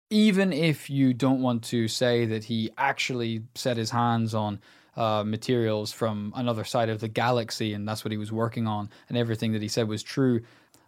Even 0.09 0.53
if 0.53 0.89
you 0.89 1.13
don't 1.13 1.41
want 1.41 1.63
to 1.65 1.87
say 1.87 2.25
that 2.25 2.45
he 2.45 2.69
actually 2.77 3.43
set 3.55 3.77
his 3.77 3.89
hands 3.89 4.33
on 4.35 4.59
uh, 4.95 5.23
materials 5.25 5.91
from 5.91 6.31
another 6.35 6.63
side 6.63 6.89
of 6.89 6.99
the 6.99 7.07
galaxy 7.07 7.73
and 7.73 7.87
that's 7.87 8.05
what 8.05 8.11
he 8.11 8.17
was 8.17 8.31
working 8.31 8.67
on 8.67 8.89
and 9.09 9.17
everything 9.17 9.53
that 9.53 9.61
he 9.61 9.67
said 9.67 9.87
was 9.87 10.03
true, 10.03 10.41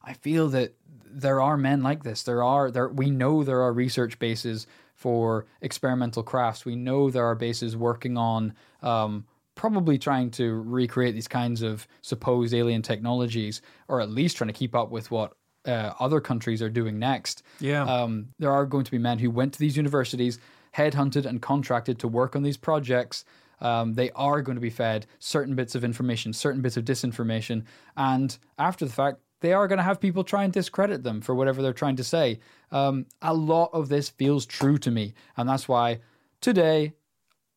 I 0.04 0.14
feel 0.14 0.50
that 0.50 0.74
there 1.10 1.42
are 1.42 1.58
men 1.58 1.82
like 1.82 2.04
this. 2.04 2.24
There 2.24 2.44
are 2.44 2.70
there 2.70 2.90
we 2.90 3.10
know 3.10 3.44
there 3.44 3.62
are 3.62 3.74
research 3.74 4.20
bases 4.20 4.68
for 4.94 5.46
experimental 5.62 6.24
crafts. 6.24 6.66
We 6.66 6.76
know 6.76 7.10
there 7.10 7.26
are 7.26 7.36
bases 7.36 7.76
working 7.76 8.18
on 8.18 8.54
um, 8.82 9.26
probably 9.56 9.98
trying 9.98 10.30
to 10.32 10.62
recreate 10.62 11.16
these 11.16 11.28
kinds 11.28 11.62
of 11.62 11.88
supposed 12.02 12.54
alien 12.54 12.82
technologies, 12.82 13.62
or 13.88 14.02
at 14.02 14.10
least 14.10 14.38
trying 14.38 14.50
to 14.50 14.54
keep 14.54 14.76
up 14.76 14.92
with 14.92 15.10
what 15.12 15.34
uh, 15.66 15.94
other 16.00 16.20
countries 16.20 16.62
are 16.62 16.70
doing 16.70 17.00
next. 17.00 17.44
Yeah. 17.60 17.84
Um, 17.84 18.30
there 18.38 18.52
are 18.52 18.66
going 18.66 18.84
to 18.84 18.92
be 18.92 18.98
men 18.98 19.20
who 19.20 19.32
went 19.32 19.54
to 19.54 19.60
these 19.60 19.78
universities, 19.78 20.40
headhunted 20.76 21.26
and 21.26 21.42
contracted 21.42 22.00
to 22.00 22.08
work 22.08 22.36
on 22.36 22.44
these 22.44 22.58
projects. 22.58 23.26
Um, 23.62 23.94
they 23.94 24.12
are 24.12 24.42
going 24.42 24.56
to 24.56 24.62
be 24.62 24.70
fed 24.70 25.06
certain 25.20 25.56
bits 25.56 25.76
of 25.76 25.84
information, 25.84 26.34
certain 26.34 26.62
bits 26.62 26.78
of 26.78 26.86
disinformation, 26.86 27.64
and 27.96 28.38
after 28.58 28.86
the 28.86 28.92
fact, 28.92 29.20
they 29.42 29.54
are 29.54 29.68
going 29.68 29.78
to 29.78 29.84
have 29.84 30.00
people 30.00 30.24
try 30.24 30.44
and 30.44 30.54
discredit 30.54 31.04
them 31.04 31.22
for 31.22 31.36
whatever 31.36 31.62
they're 31.62 31.74
trying 31.74 31.98
to 31.98 32.04
say. 32.04 32.40
Um, 32.72 33.06
a 33.22 33.34
lot 33.34 33.70
of 33.74 33.90
this 33.90 34.10
feels 34.10 34.46
true 34.46 34.78
to 34.80 34.90
me, 34.92 35.14
and 35.38 35.48
that's 35.48 35.68
why 35.68 36.00
today 36.42 36.94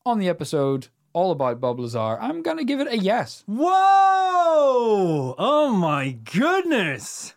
on 0.05 0.19
the 0.19 0.29
episode 0.29 0.89
all 1.13 1.31
about 1.31 1.61
Bob 1.61 1.81
Lazar, 1.81 2.19
I'm 2.21 2.43
going 2.43 2.59
to 2.59 2.65
give 2.65 2.81
it 2.81 2.89
a 2.89 2.99
yes. 2.99 3.43
Whoa! 3.47 5.35
Oh 5.39 5.71
my 5.75 6.11
goodness! 6.13 7.35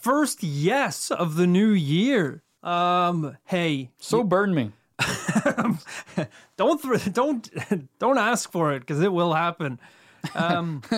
First 0.00 0.42
yes 0.42 1.10
of 1.10 1.36
the 1.36 1.46
new 1.46 1.70
year. 1.70 2.42
Um, 2.62 3.36
hey, 3.44 3.90
So 3.98 4.22
burn 4.22 4.54
me. 4.54 4.72
don't 6.56 6.82
th- 6.82 7.12
don't 7.12 7.98
don't 7.98 8.18
ask 8.18 8.50
for 8.50 8.72
it 8.72 8.80
because 8.80 9.00
it 9.00 9.12
will 9.12 9.32
happen. 9.32 9.78
Um, 10.34 10.82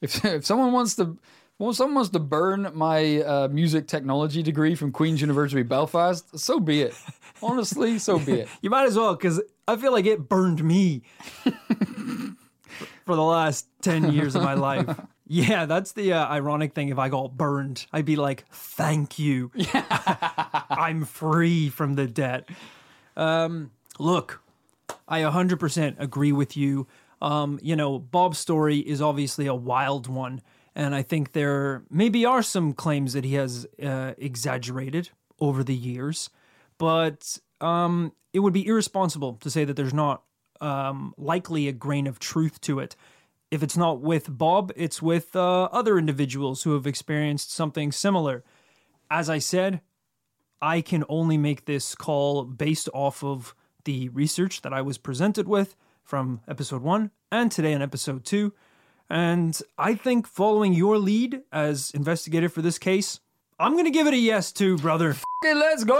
if, 0.00 0.24
if 0.24 0.44
someone 0.44 0.72
wants 0.72 0.96
to 0.96 1.16
well, 1.58 1.72
someone 1.72 1.94
wants 1.96 2.10
to 2.10 2.18
burn 2.18 2.70
my 2.74 3.22
uh, 3.22 3.48
music 3.48 3.86
technology 3.86 4.42
degree 4.42 4.74
from 4.74 4.90
Queen's 4.90 5.20
University 5.20 5.62
Belfast, 5.62 6.38
so 6.38 6.58
be 6.58 6.82
it. 6.82 6.94
Honestly, 7.42 7.98
so 7.98 8.18
be 8.18 8.40
it. 8.40 8.48
you 8.62 8.70
might 8.70 8.86
as 8.86 8.96
well 8.96 9.14
because 9.14 9.40
I 9.68 9.76
feel 9.76 9.92
like 9.92 10.06
it 10.06 10.28
burned 10.28 10.64
me 10.64 11.02
for 13.04 13.14
the 13.14 13.22
last 13.22 13.68
ten 13.80 14.12
years 14.12 14.34
of 14.34 14.42
my 14.42 14.54
life. 14.54 14.98
Yeah, 15.26 15.66
that's 15.66 15.92
the 15.92 16.14
uh, 16.14 16.26
ironic 16.26 16.74
thing. 16.74 16.88
If 16.88 16.98
I 16.98 17.08
got 17.08 17.36
burned, 17.36 17.86
I'd 17.92 18.04
be 18.04 18.16
like, 18.16 18.44
"Thank 18.50 19.18
you, 19.18 19.52
I'm 20.68 21.04
free 21.04 21.68
from 21.68 21.94
the 21.94 22.06
debt." 22.06 22.48
Um, 23.16 23.70
look, 23.98 24.42
I 25.08 25.20
100% 25.20 25.96
agree 25.98 26.32
with 26.32 26.56
you. 26.56 26.86
Um, 27.20 27.58
you 27.62 27.76
know, 27.76 27.98
Bob's 27.98 28.38
story 28.38 28.78
is 28.78 29.00
obviously 29.00 29.46
a 29.46 29.54
wild 29.54 30.08
one, 30.08 30.42
and 30.74 30.94
I 30.94 31.02
think 31.02 31.32
there 31.32 31.84
maybe 31.90 32.24
are 32.24 32.42
some 32.42 32.72
claims 32.72 33.12
that 33.12 33.24
he 33.24 33.34
has 33.34 33.66
uh, 33.82 34.14
exaggerated 34.18 35.10
over 35.38 35.62
the 35.62 35.74
years, 35.74 36.30
but 36.78 37.38
um, 37.60 38.12
it 38.32 38.40
would 38.40 38.52
be 38.52 38.66
irresponsible 38.66 39.34
to 39.34 39.50
say 39.50 39.64
that 39.64 39.76
there's 39.76 39.94
not 39.94 40.22
um, 40.60 41.14
likely 41.16 41.68
a 41.68 41.72
grain 41.72 42.06
of 42.06 42.18
truth 42.18 42.60
to 42.62 42.78
it. 42.78 42.96
If 43.50 43.62
it's 43.62 43.76
not 43.76 44.00
with 44.00 44.36
Bob, 44.36 44.72
it's 44.76 45.02
with 45.02 45.36
uh, 45.36 45.64
other 45.64 45.98
individuals 45.98 46.62
who 46.62 46.72
have 46.72 46.86
experienced 46.86 47.52
something 47.52 47.92
similar. 47.92 48.42
As 49.10 49.28
I 49.28 49.38
said, 49.38 49.82
I 50.62 50.80
can 50.80 51.04
only 51.08 51.36
make 51.36 51.64
this 51.64 51.96
call 51.96 52.44
based 52.44 52.88
off 52.94 53.24
of 53.24 53.54
the 53.84 54.08
research 54.10 54.62
that 54.62 54.72
I 54.72 54.80
was 54.80 54.96
presented 54.96 55.48
with 55.48 55.74
from 56.04 56.40
episode 56.46 56.82
one 56.82 57.10
and 57.32 57.50
today 57.50 57.72
in 57.72 57.82
episode 57.82 58.24
two. 58.24 58.52
And 59.10 59.60
I 59.76 59.96
think 59.96 60.28
following 60.28 60.72
your 60.72 60.98
lead 60.98 61.42
as 61.50 61.90
investigator 61.90 62.48
for 62.48 62.62
this 62.62 62.78
case, 62.78 63.18
I'm 63.58 63.72
going 63.72 63.86
to 63.86 63.90
give 63.90 64.06
it 64.06 64.14
a 64.14 64.18
yes 64.18 64.52
too, 64.52 64.78
brother. 64.78 65.16
Okay, 65.44 65.54
let's 65.54 65.82
go! 65.82 65.96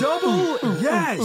Double 0.00 0.58
yes! 0.82 1.20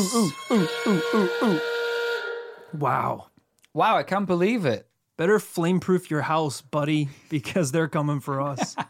Wow. 2.78 3.30
Wow, 3.74 3.98
I 3.98 4.04
can't 4.04 4.28
believe 4.28 4.68
it. 4.68 4.88
Better 5.18 5.40
flameproof 5.40 6.12
your 6.12 6.22
house, 6.22 6.62
buddy, 6.62 7.10
because 7.30 7.72
they're 7.72 7.88
coming 7.88 8.20
for 8.20 8.42
us. 8.42 8.76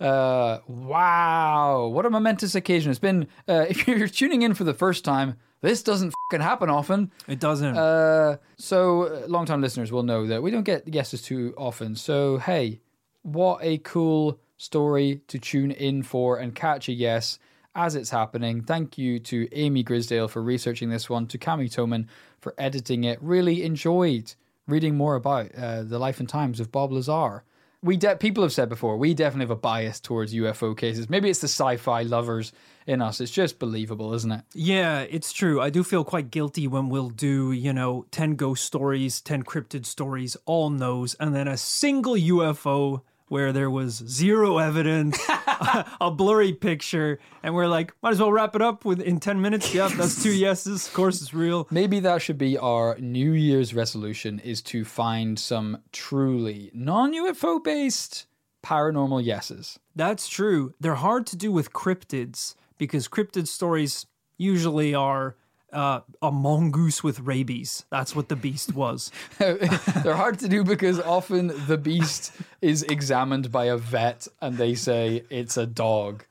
Uh, 0.00 0.58
wow, 0.66 1.88
what 1.88 2.06
a 2.06 2.10
momentous 2.10 2.54
occasion. 2.54 2.90
It's 2.90 3.00
been, 3.00 3.28
uh, 3.48 3.66
if 3.68 3.86
you're 3.88 4.08
tuning 4.08 4.42
in 4.42 4.54
for 4.54 4.64
the 4.64 4.74
first 4.74 5.04
time, 5.04 5.36
this 5.60 5.82
doesn't 5.82 6.14
fucking 6.30 6.42
happen 6.42 6.70
often. 6.70 7.10
It 7.26 7.40
doesn't. 7.40 7.76
Uh, 7.76 8.36
so, 8.56 9.02
uh, 9.04 9.26
long-time 9.26 9.60
listeners 9.60 9.90
will 9.90 10.04
know 10.04 10.26
that 10.26 10.42
we 10.42 10.50
don't 10.50 10.62
get 10.62 10.88
guesses 10.90 11.22
too 11.22 11.52
often. 11.56 11.96
So, 11.96 12.38
hey, 12.38 12.80
what 13.22 13.58
a 13.62 13.78
cool 13.78 14.38
story 14.56 15.20
to 15.28 15.38
tune 15.38 15.72
in 15.72 16.02
for 16.02 16.38
and 16.38 16.54
catch 16.54 16.88
a 16.88 16.92
yes 16.92 17.38
as 17.74 17.94
it's 17.94 18.10
happening. 18.10 18.62
Thank 18.62 18.98
you 18.98 19.18
to 19.20 19.48
Amy 19.52 19.84
Grisdale 19.84 20.28
for 20.28 20.42
researching 20.42 20.90
this 20.90 21.08
one, 21.08 21.26
to 21.28 21.38
Cami 21.38 21.70
Toman 21.70 22.06
for 22.40 22.54
editing 22.58 23.04
it. 23.04 23.18
Really 23.22 23.64
enjoyed 23.64 24.34
reading 24.66 24.96
more 24.96 25.14
about 25.14 25.54
uh, 25.54 25.82
the 25.82 25.98
life 25.98 26.20
and 26.20 26.28
times 26.28 26.60
of 26.60 26.70
Bob 26.70 26.92
Lazar. 26.92 27.44
We 27.82 27.96
de- 27.96 28.16
people 28.16 28.42
have 28.42 28.52
said 28.52 28.68
before 28.68 28.96
we 28.96 29.14
definitely 29.14 29.44
have 29.44 29.50
a 29.50 29.56
bias 29.56 30.00
towards 30.00 30.34
UFO 30.34 30.76
cases. 30.76 31.08
Maybe 31.08 31.30
it's 31.30 31.40
the 31.40 31.48
sci-fi 31.48 32.02
lovers 32.02 32.52
in 32.86 33.02
us. 33.02 33.20
It's 33.20 33.30
just 33.30 33.58
believable, 33.58 34.14
isn't 34.14 34.32
it? 34.32 34.42
Yeah, 34.54 35.00
it's 35.00 35.32
true. 35.32 35.60
I 35.60 35.70
do 35.70 35.84
feel 35.84 36.04
quite 36.04 36.30
guilty 36.30 36.66
when 36.66 36.88
we'll 36.88 37.10
do, 37.10 37.52
you 37.52 37.72
know, 37.72 38.06
10 38.10 38.34
ghost 38.34 38.64
stories, 38.64 39.20
10 39.20 39.44
cryptid 39.44 39.86
stories, 39.86 40.36
all 40.46 40.70
nose, 40.70 41.14
and 41.20 41.34
then 41.34 41.46
a 41.46 41.56
single 41.56 42.14
UFO 42.14 43.02
where 43.28 43.52
there 43.52 43.70
was 43.70 43.94
zero 43.94 44.58
evidence, 44.58 45.18
a 46.00 46.10
blurry 46.10 46.52
picture, 46.52 47.18
and 47.42 47.54
we're 47.54 47.66
like, 47.66 47.92
might 48.02 48.10
as 48.10 48.20
well 48.20 48.32
wrap 48.32 48.54
it 48.56 48.62
up 48.62 48.84
with 48.84 49.00
in 49.00 49.20
10 49.20 49.40
minutes. 49.40 49.74
Yep, 49.74 49.92
that's 49.92 50.22
two 50.22 50.32
yeses. 50.32 50.86
Of 50.86 50.94
course 50.94 51.20
it's 51.22 51.34
real. 51.34 51.66
Maybe 51.70 52.00
that 52.00 52.22
should 52.22 52.38
be 52.38 52.56
our 52.58 52.96
New 52.98 53.32
Year's 53.32 53.74
resolution: 53.74 54.38
is 54.40 54.62
to 54.62 54.84
find 54.84 55.38
some 55.38 55.78
truly 55.92 56.70
non-UFO 56.74 57.62
based 57.62 58.26
paranormal 58.64 59.24
yeses. 59.24 59.78
That's 59.94 60.28
true. 60.28 60.74
They're 60.80 60.96
hard 60.96 61.26
to 61.28 61.36
do 61.36 61.52
with 61.52 61.72
cryptids 61.72 62.54
because 62.76 63.08
cryptid 63.08 63.46
stories 63.46 64.06
usually 64.36 64.94
are 64.94 65.36
uh, 65.72 66.00
a 66.22 66.32
mongoose 66.32 67.02
with 67.02 67.20
rabies. 67.20 67.84
That's 67.90 68.14
what 68.16 68.28
the 68.28 68.36
beast 68.36 68.74
was. 68.74 69.10
They're 69.38 70.16
hard 70.16 70.38
to 70.40 70.48
do 70.48 70.64
because 70.64 71.00
often 71.00 71.52
the 71.66 71.78
beast 71.78 72.32
is 72.60 72.82
examined 72.84 73.52
by 73.52 73.66
a 73.66 73.76
vet 73.76 74.26
and 74.40 74.56
they 74.56 74.74
say 74.74 75.24
it's 75.30 75.56
a 75.56 75.66
dog. 75.66 76.24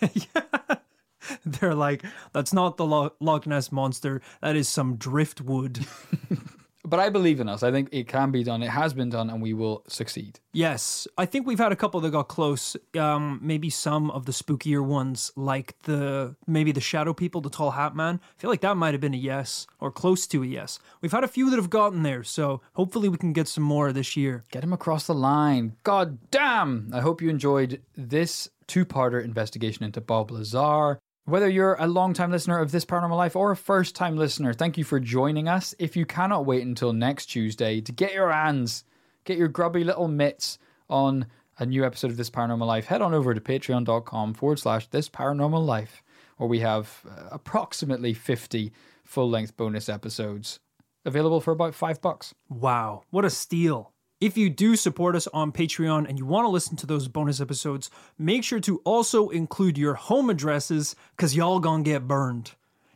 They're 1.44 1.74
like, 1.74 2.02
that's 2.32 2.52
not 2.52 2.76
the 2.76 2.86
Lo- 2.86 3.12
Loch 3.20 3.46
Ness 3.46 3.70
monster. 3.70 4.22
That 4.40 4.56
is 4.56 4.68
some 4.68 4.96
driftwood. 4.96 5.86
But 6.88 7.00
I 7.00 7.10
believe 7.10 7.40
in 7.40 7.48
us. 7.48 7.62
I 7.62 7.70
think 7.70 7.88
it 7.92 8.08
can 8.08 8.30
be 8.30 8.42
done. 8.42 8.62
It 8.62 8.70
has 8.70 8.94
been 8.94 9.10
done, 9.10 9.28
and 9.30 9.42
we 9.42 9.52
will 9.52 9.84
succeed. 9.88 10.40
Yes, 10.52 11.06
I 11.18 11.26
think 11.26 11.46
we've 11.46 11.58
had 11.58 11.70
a 11.72 11.76
couple 11.76 12.00
that 12.00 12.10
got 12.10 12.28
close. 12.28 12.76
Um, 12.98 13.40
maybe 13.42 13.68
some 13.68 14.10
of 14.10 14.24
the 14.24 14.32
spookier 14.32 14.84
ones, 14.84 15.30
like 15.36 15.78
the 15.82 16.36
maybe 16.46 16.72
the 16.72 16.80
Shadow 16.80 17.12
People, 17.12 17.40
the 17.40 17.50
Tall 17.50 17.72
Hat 17.72 17.94
Man. 17.94 18.20
I 18.22 18.40
feel 18.40 18.50
like 18.50 18.62
that 18.62 18.76
might 18.76 18.94
have 18.94 19.00
been 19.00 19.14
a 19.14 19.18
yes 19.18 19.66
or 19.80 19.90
close 19.90 20.26
to 20.28 20.42
a 20.42 20.46
yes. 20.46 20.78
We've 21.00 21.12
had 21.12 21.24
a 21.24 21.28
few 21.28 21.50
that 21.50 21.56
have 21.56 21.70
gotten 21.70 22.02
there, 22.02 22.24
so 22.24 22.62
hopefully 22.72 23.08
we 23.08 23.18
can 23.18 23.32
get 23.32 23.48
some 23.48 23.64
more 23.64 23.92
this 23.92 24.16
year. 24.16 24.44
Get 24.50 24.64
him 24.64 24.72
across 24.72 25.06
the 25.06 25.14
line. 25.14 25.76
God 25.82 26.18
damn! 26.30 26.90
I 26.94 27.00
hope 27.00 27.20
you 27.20 27.28
enjoyed 27.28 27.82
this 27.96 28.48
two-parter 28.66 29.22
investigation 29.22 29.84
into 29.84 30.00
Bob 30.00 30.30
Lazar. 30.30 30.98
Whether 31.28 31.50
you're 31.50 31.76
a 31.78 31.86
long-time 31.86 32.30
listener 32.30 32.58
of 32.58 32.72
This 32.72 32.86
Paranormal 32.86 33.18
Life 33.18 33.36
or 33.36 33.50
a 33.50 33.56
first-time 33.56 34.16
listener, 34.16 34.54
thank 34.54 34.78
you 34.78 34.84
for 34.84 34.98
joining 34.98 35.46
us. 35.46 35.74
If 35.78 35.94
you 35.94 36.06
cannot 36.06 36.46
wait 36.46 36.64
until 36.64 36.94
next 36.94 37.26
Tuesday 37.26 37.82
to 37.82 37.92
get 37.92 38.14
your 38.14 38.32
hands, 38.32 38.82
get 39.26 39.36
your 39.36 39.48
grubby 39.48 39.84
little 39.84 40.08
mitts 40.08 40.58
on 40.88 41.26
a 41.58 41.66
new 41.66 41.84
episode 41.84 42.10
of 42.10 42.16
This 42.16 42.30
Paranormal 42.30 42.66
Life, 42.66 42.86
head 42.86 43.02
on 43.02 43.12
over 43.12 43.34
to 43.34 43.42
patreon.com 43.42 44.32
forward 44.32 44.58
slash 44.58 44.86
This 44.86 45.10
Paranormal 45.10 45.66
Life, 45.66 46.02
where 46.38 46.48
we 46.48 46.60
have 46.60 47.04
uh, 47.06 47.28
approximately 47.30 48.14
50 48.14 48.72
full-length 49.04 49.54
bonus 49.54 49.90
episodes 49.90 50.60
available 51.04 51.42
for 51.42 51.50
about 51.50 51.74
five 51.74 52.00
bucks. 52.00 52.34
Wow, 52.48 53.02
what 53.10 53.26
a 53.26 53.30
steal. 53.30 53.92
If 54.20 54.36
you 54.36 54.50
do 54.50 54.74
support 54.74 55.14
us 55.14 55.28
on 55.28 55.52
Patreon 55.52 56.08
and 56.08 56.18
you 56.18 56.26
want 56.26 56.44
to 56.44 56.48
listen 56.48 56.76
to 56.78 56.86
those 56.86 57.06
bonus 57.06 57.40
episodes, 57.40 57.88
make 58.18 58.42
sure 58.42 58.58
to 58.60 58.78
also 58.84 59.28
include 59.28 59.78
your 59.78 59.94
home 59.94 60.28
addresses 60.28 60.96
because 61.16 61.36
y'all 61.36 61.60
gonna 61.60 61.84
get 61.84 62.08
burned. 62.08 62.52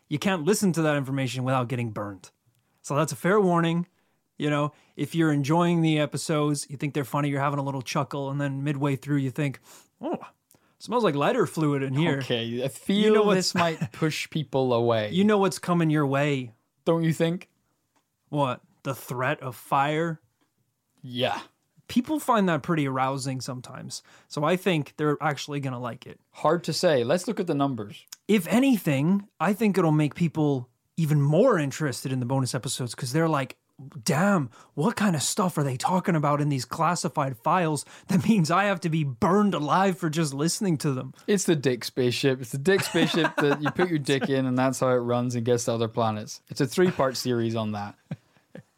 You 0.09 0.18
can't 0.18 0.45
listen 0.45 0.73
to 0.73 0.83
that 0.83 0.97
information 0.97 1.45
without 1.45 1.68
getting 1.68 1.91
burned. 1.91 2.31
So 2.83 2.97
that's 2.97 3.12
a 3.12 3.16
fair 3.16 3.41
warning. 3.41 3.87
You 4.37 4.51
know, 4.51 4.73
if 4.97 5.14
you're 5.14 5.33
enjoying 5.33 5.81
the 5.81 6.01
episodes, 6.01 6.66
you 6.68 6.77
think 6.77 6.93
they're 6.93 7.05
funny, 7.05 7.29
you're 7.29 7.41
having 7.41 7.61
a 7.61 7.64
little 7.64 7.83
chuckle, 7.83 8.29
and 8.29 8.41
then 8.41 8.64
midway 8.64 8.97
through 8.97 9.18
you 9.18 9.31
think, 9.31 9.61
oh, 10.01 10.18
smells 10.81 11.05
like 11.05 11.14
lighter 11.14 11.47
fluid 11.47 11.85
in 11.85 11.95
here. 11.95 12.18
Okay, 12.18 12.64
I 12.64 12.66
feel 12.66 12.97
you 12.97 13.12
know 13.12 13.33
this 13.33 13.55
might 13.55 13.93
push 13.93 14.29
people 14.29 14.73
away. 14.73 15.11
You 15.12 15.23
know 15.23 15.39
what's 15.39 15.61
coming 15.61 15.89
your 15.89 16.07
way. 16.07 16.51
don't 16.85 17.05
you 17.05 17.12
think? 17.12 17.49
What? 18.29 18.61
The 18.83 18.97
threat 18.97 19.41
of 19.41 19.55
fire? 19.55 20.20
Yeah. 21.03 21.40
People 21.88 22.18
find 22.18 22.48
that 22.48 22.62
pretty 22.62 22.86
arousing 22.88 23.40
sometimes. 23.40 24.03
So 24.28 24.44
I 24.44 24.57
think 24.57 24.94
they're 24.96 25.18
actually 25.20 25.61
going 25.61 25.74
to 25.74 25.78
like 25.78 26.07
it. 26.07 26.18
Hard 26.30 26.64
to 26.64 26.72
say. 26.72 27.05
Let's 27.05 27.28
look 27.28 27.40
at 27.40 27.46
the 27.46 27.55
numbers. 27.55 28.07
If 28.28 28.46
anything, 28.46 29.28
I 29.38 29.53
think 29.53 29.76
it'll 29.76 29.92
make 29.92 30.14
people 30.14 30.68
even 30.96 31.20
more 31.20 31.59
interested 31.59 32.12
in 32.12 32.20
the 32.20 32.26
bonus 32.26 32.55
episodes 32.55 32.94
because 32.94 33.12
they're 33.12 33.28
like, 33.28 33.57
damn, 34.05 34.50
what 34.74 34.96
kind 34.96 35.16
of 35.16 35.22
stuff 35.22 35.59
are 35.59 35.64
they 35.64 35.76
talking 35.76 36.14
about 36.14 36.40
in 36.40 36.48
these 36.48 36.64
classified 36.64 37.36
files? 37.36 37.84
That 38.09 38.26
means 38.28 38.50
I 38.50 38.64
have 38.64 38.80
to 38.80 38.88
be 38.88 39.05
burned 39.05 39.55
alive 39.55 39.98
for 39.98 40.11
just 40.11 40.34
listening 40.34 40.78
to 40.78 40.92
them. 40.92 41.14
It's 41.26 41.44
the 41.44 41.57
dick 41.57 41.84
spaceship. 41.84 42.40
It's 42.40 42.53
the 42.53 42.59
dick 42.59 42.82
spaceship 42.82 43.36
that 43.36 43.62
you 43.62 43.70
put 43.70 43.88
your 43.88 43.98
dick 43.98 44.28
in, 44.28 44.46
and 44.46 44.59
that's 44.59 44.80
how 44.80 44.88
it 44.88 44.96
runs 44.96 45.34
and 45.34 45.44
gets 45.44 45.64
to 45.64 45.72
other 45.72 45.88
planets. 45.88 46.40
It's 46.48 46.61
a 46.61 46.66
three 46.66 46.90
part 46.90 47.16
series 47.16 47.57
on 47.57 47.72
that. 47.72 47.96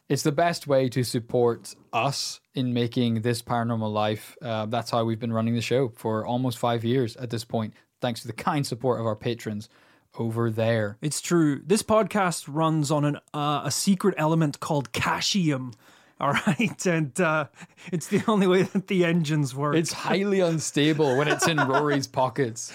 It's 0.09 0.23
the 0.23 0.33
best 0.33 0.67
way 0.67 0.89
to 0.91 1.03
support 1.03 1.75
us 1.93 2.41
in 2.55 2.75
making 2.75 3.23
this 3.23 3.41
paranormal 3.41 3.91
life. 3.91 4.37
Uh, 4.43 4.67
that's 4.67 4.91
how 4.91 5.05
we've 5.05 5.19
been 5.19 5.33
running 5.33 5.55
the 5.55 5.63
show 5.63 5.93
for 5.97 6.27
almost 6.27 6.59
five 6.59 6.85
years 6.85 7.17
at 7.17 7.31
this 7.31 7.45
point, 7.45 7.73
thanks 8.03 8.21
to 8.21 8.27
the 8.27 8.35
kind 8.35 8.67
support 8.67 9.01
of 9.01 9.07
our 9.07 9.17
patrons 9.17 9.71
over 10.19 10.51
there. 10.51 10.99
It's 11.01 11.23
true. 11.23 11.63
This 11.65 11.83
podcast 11.83 12.45
runs 12.49 12.91
on 12.91 13.05
an 13.07 13.19
uh, 13.33 13.63
a 13.65 13.71
secret 13.71 14.15
element 14.19 14.61
called 14.61 14.93
cashium. 14.93 15.75
All 16.21 16.33
right, 16.33 16.87
and 16.87 17.21
uh, 17.21 17.47
it's 17.93 18.07
the 18.07 18.23
only 18.29 18.47
way 18.47 18.63
that 18.63 18.87
the 18.87 19.05
engines 19.05 19.53
work. 19.55 19.75
It's 19.75 19.93
highly 19.93 20.39
unstable 20.39 21.17
when 21.17 21.27
it's 21.27 21.49
in 21.49 21.57
Rory's 21.57 22.07
pockets. 22.07 22.73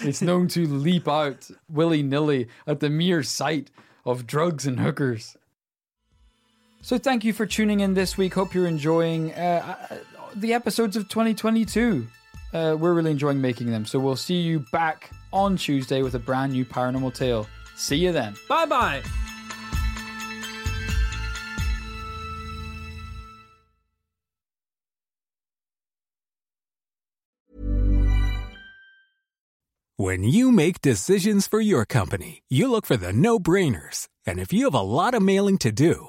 It's 0.00 0.20
known 0.20 0.48
to 0.48 0.66
leap 0.66 1.06
out 1.06 1.48
willy 1.68 2.02
nilly 2.02 2.48
at 2.66 2.80
the 2.80 2.90
mere 2.90 3.22
sight 3.22 3.70
of 4.04 4.26
drugs 4.26 4.66
and 4.66 4.80
hookers. 4.80 5.36
So, 6.84 6.98
thank 6.98 7.24
you 7.24 7.32
for 7.32 7.46
tuning 7.46 7.78
in 7.80 7.94
this 7.94 8.18
week. 8.18 8.34
Hope 8.34 8.54
you're 8.54 8.66
enjoying 8.66 9.32
uh, 9.34 9.76
uh, 9.88 9.96
the 10.34 10.52
episodes 10.52 10.96
of 10.96 11.08
2022. 11.08 12.06
Uh, 12.52 12.76
we're 12.78 12.92
really 12.92 13.12
enjoying 13.12 13.40
making 13.40 13.70
them. 13.70 13.86
So, 13.86 14.00
we'll 14.00 14.16
see 14.16 14.40
you 14.40 14.64
back 14.72 15.10
on 15.32 15.56
Tuesday 15.56 16.02
with 16.02 16.16
a 16.16 16.18
brand 16.18 16.52
new 16.52 16.64
paranormal 16.64 17.14
tale. 17.14 17.46
See 17.76 17.96
you 17.96 18.10
then. 18.10 18.34
bye 18.48 18.66
bye. 18.66 19.02
When 29.96 30.24
you 30.24 30.50
make 30.50 30.80
decisions 30.80 31.46
for 31.46 31.60
your 31.60 31.84
company, 31.84 32.42
you 32.48 32.68
look 32.68 32.86
for 32.86 32.96
the 32.96 33.12
no 33.12 33.38
brainers. 33.38 34.08
And 34.26 34.40
if 34.40 34.52
you 34.52 34.64
have 34.64 34.74
a 34.74 34.80
lot 34.80 35.14
of 35.14 35.22
mailing 35.22 35.58
to 35.58 35.70
do, 35.70 36.08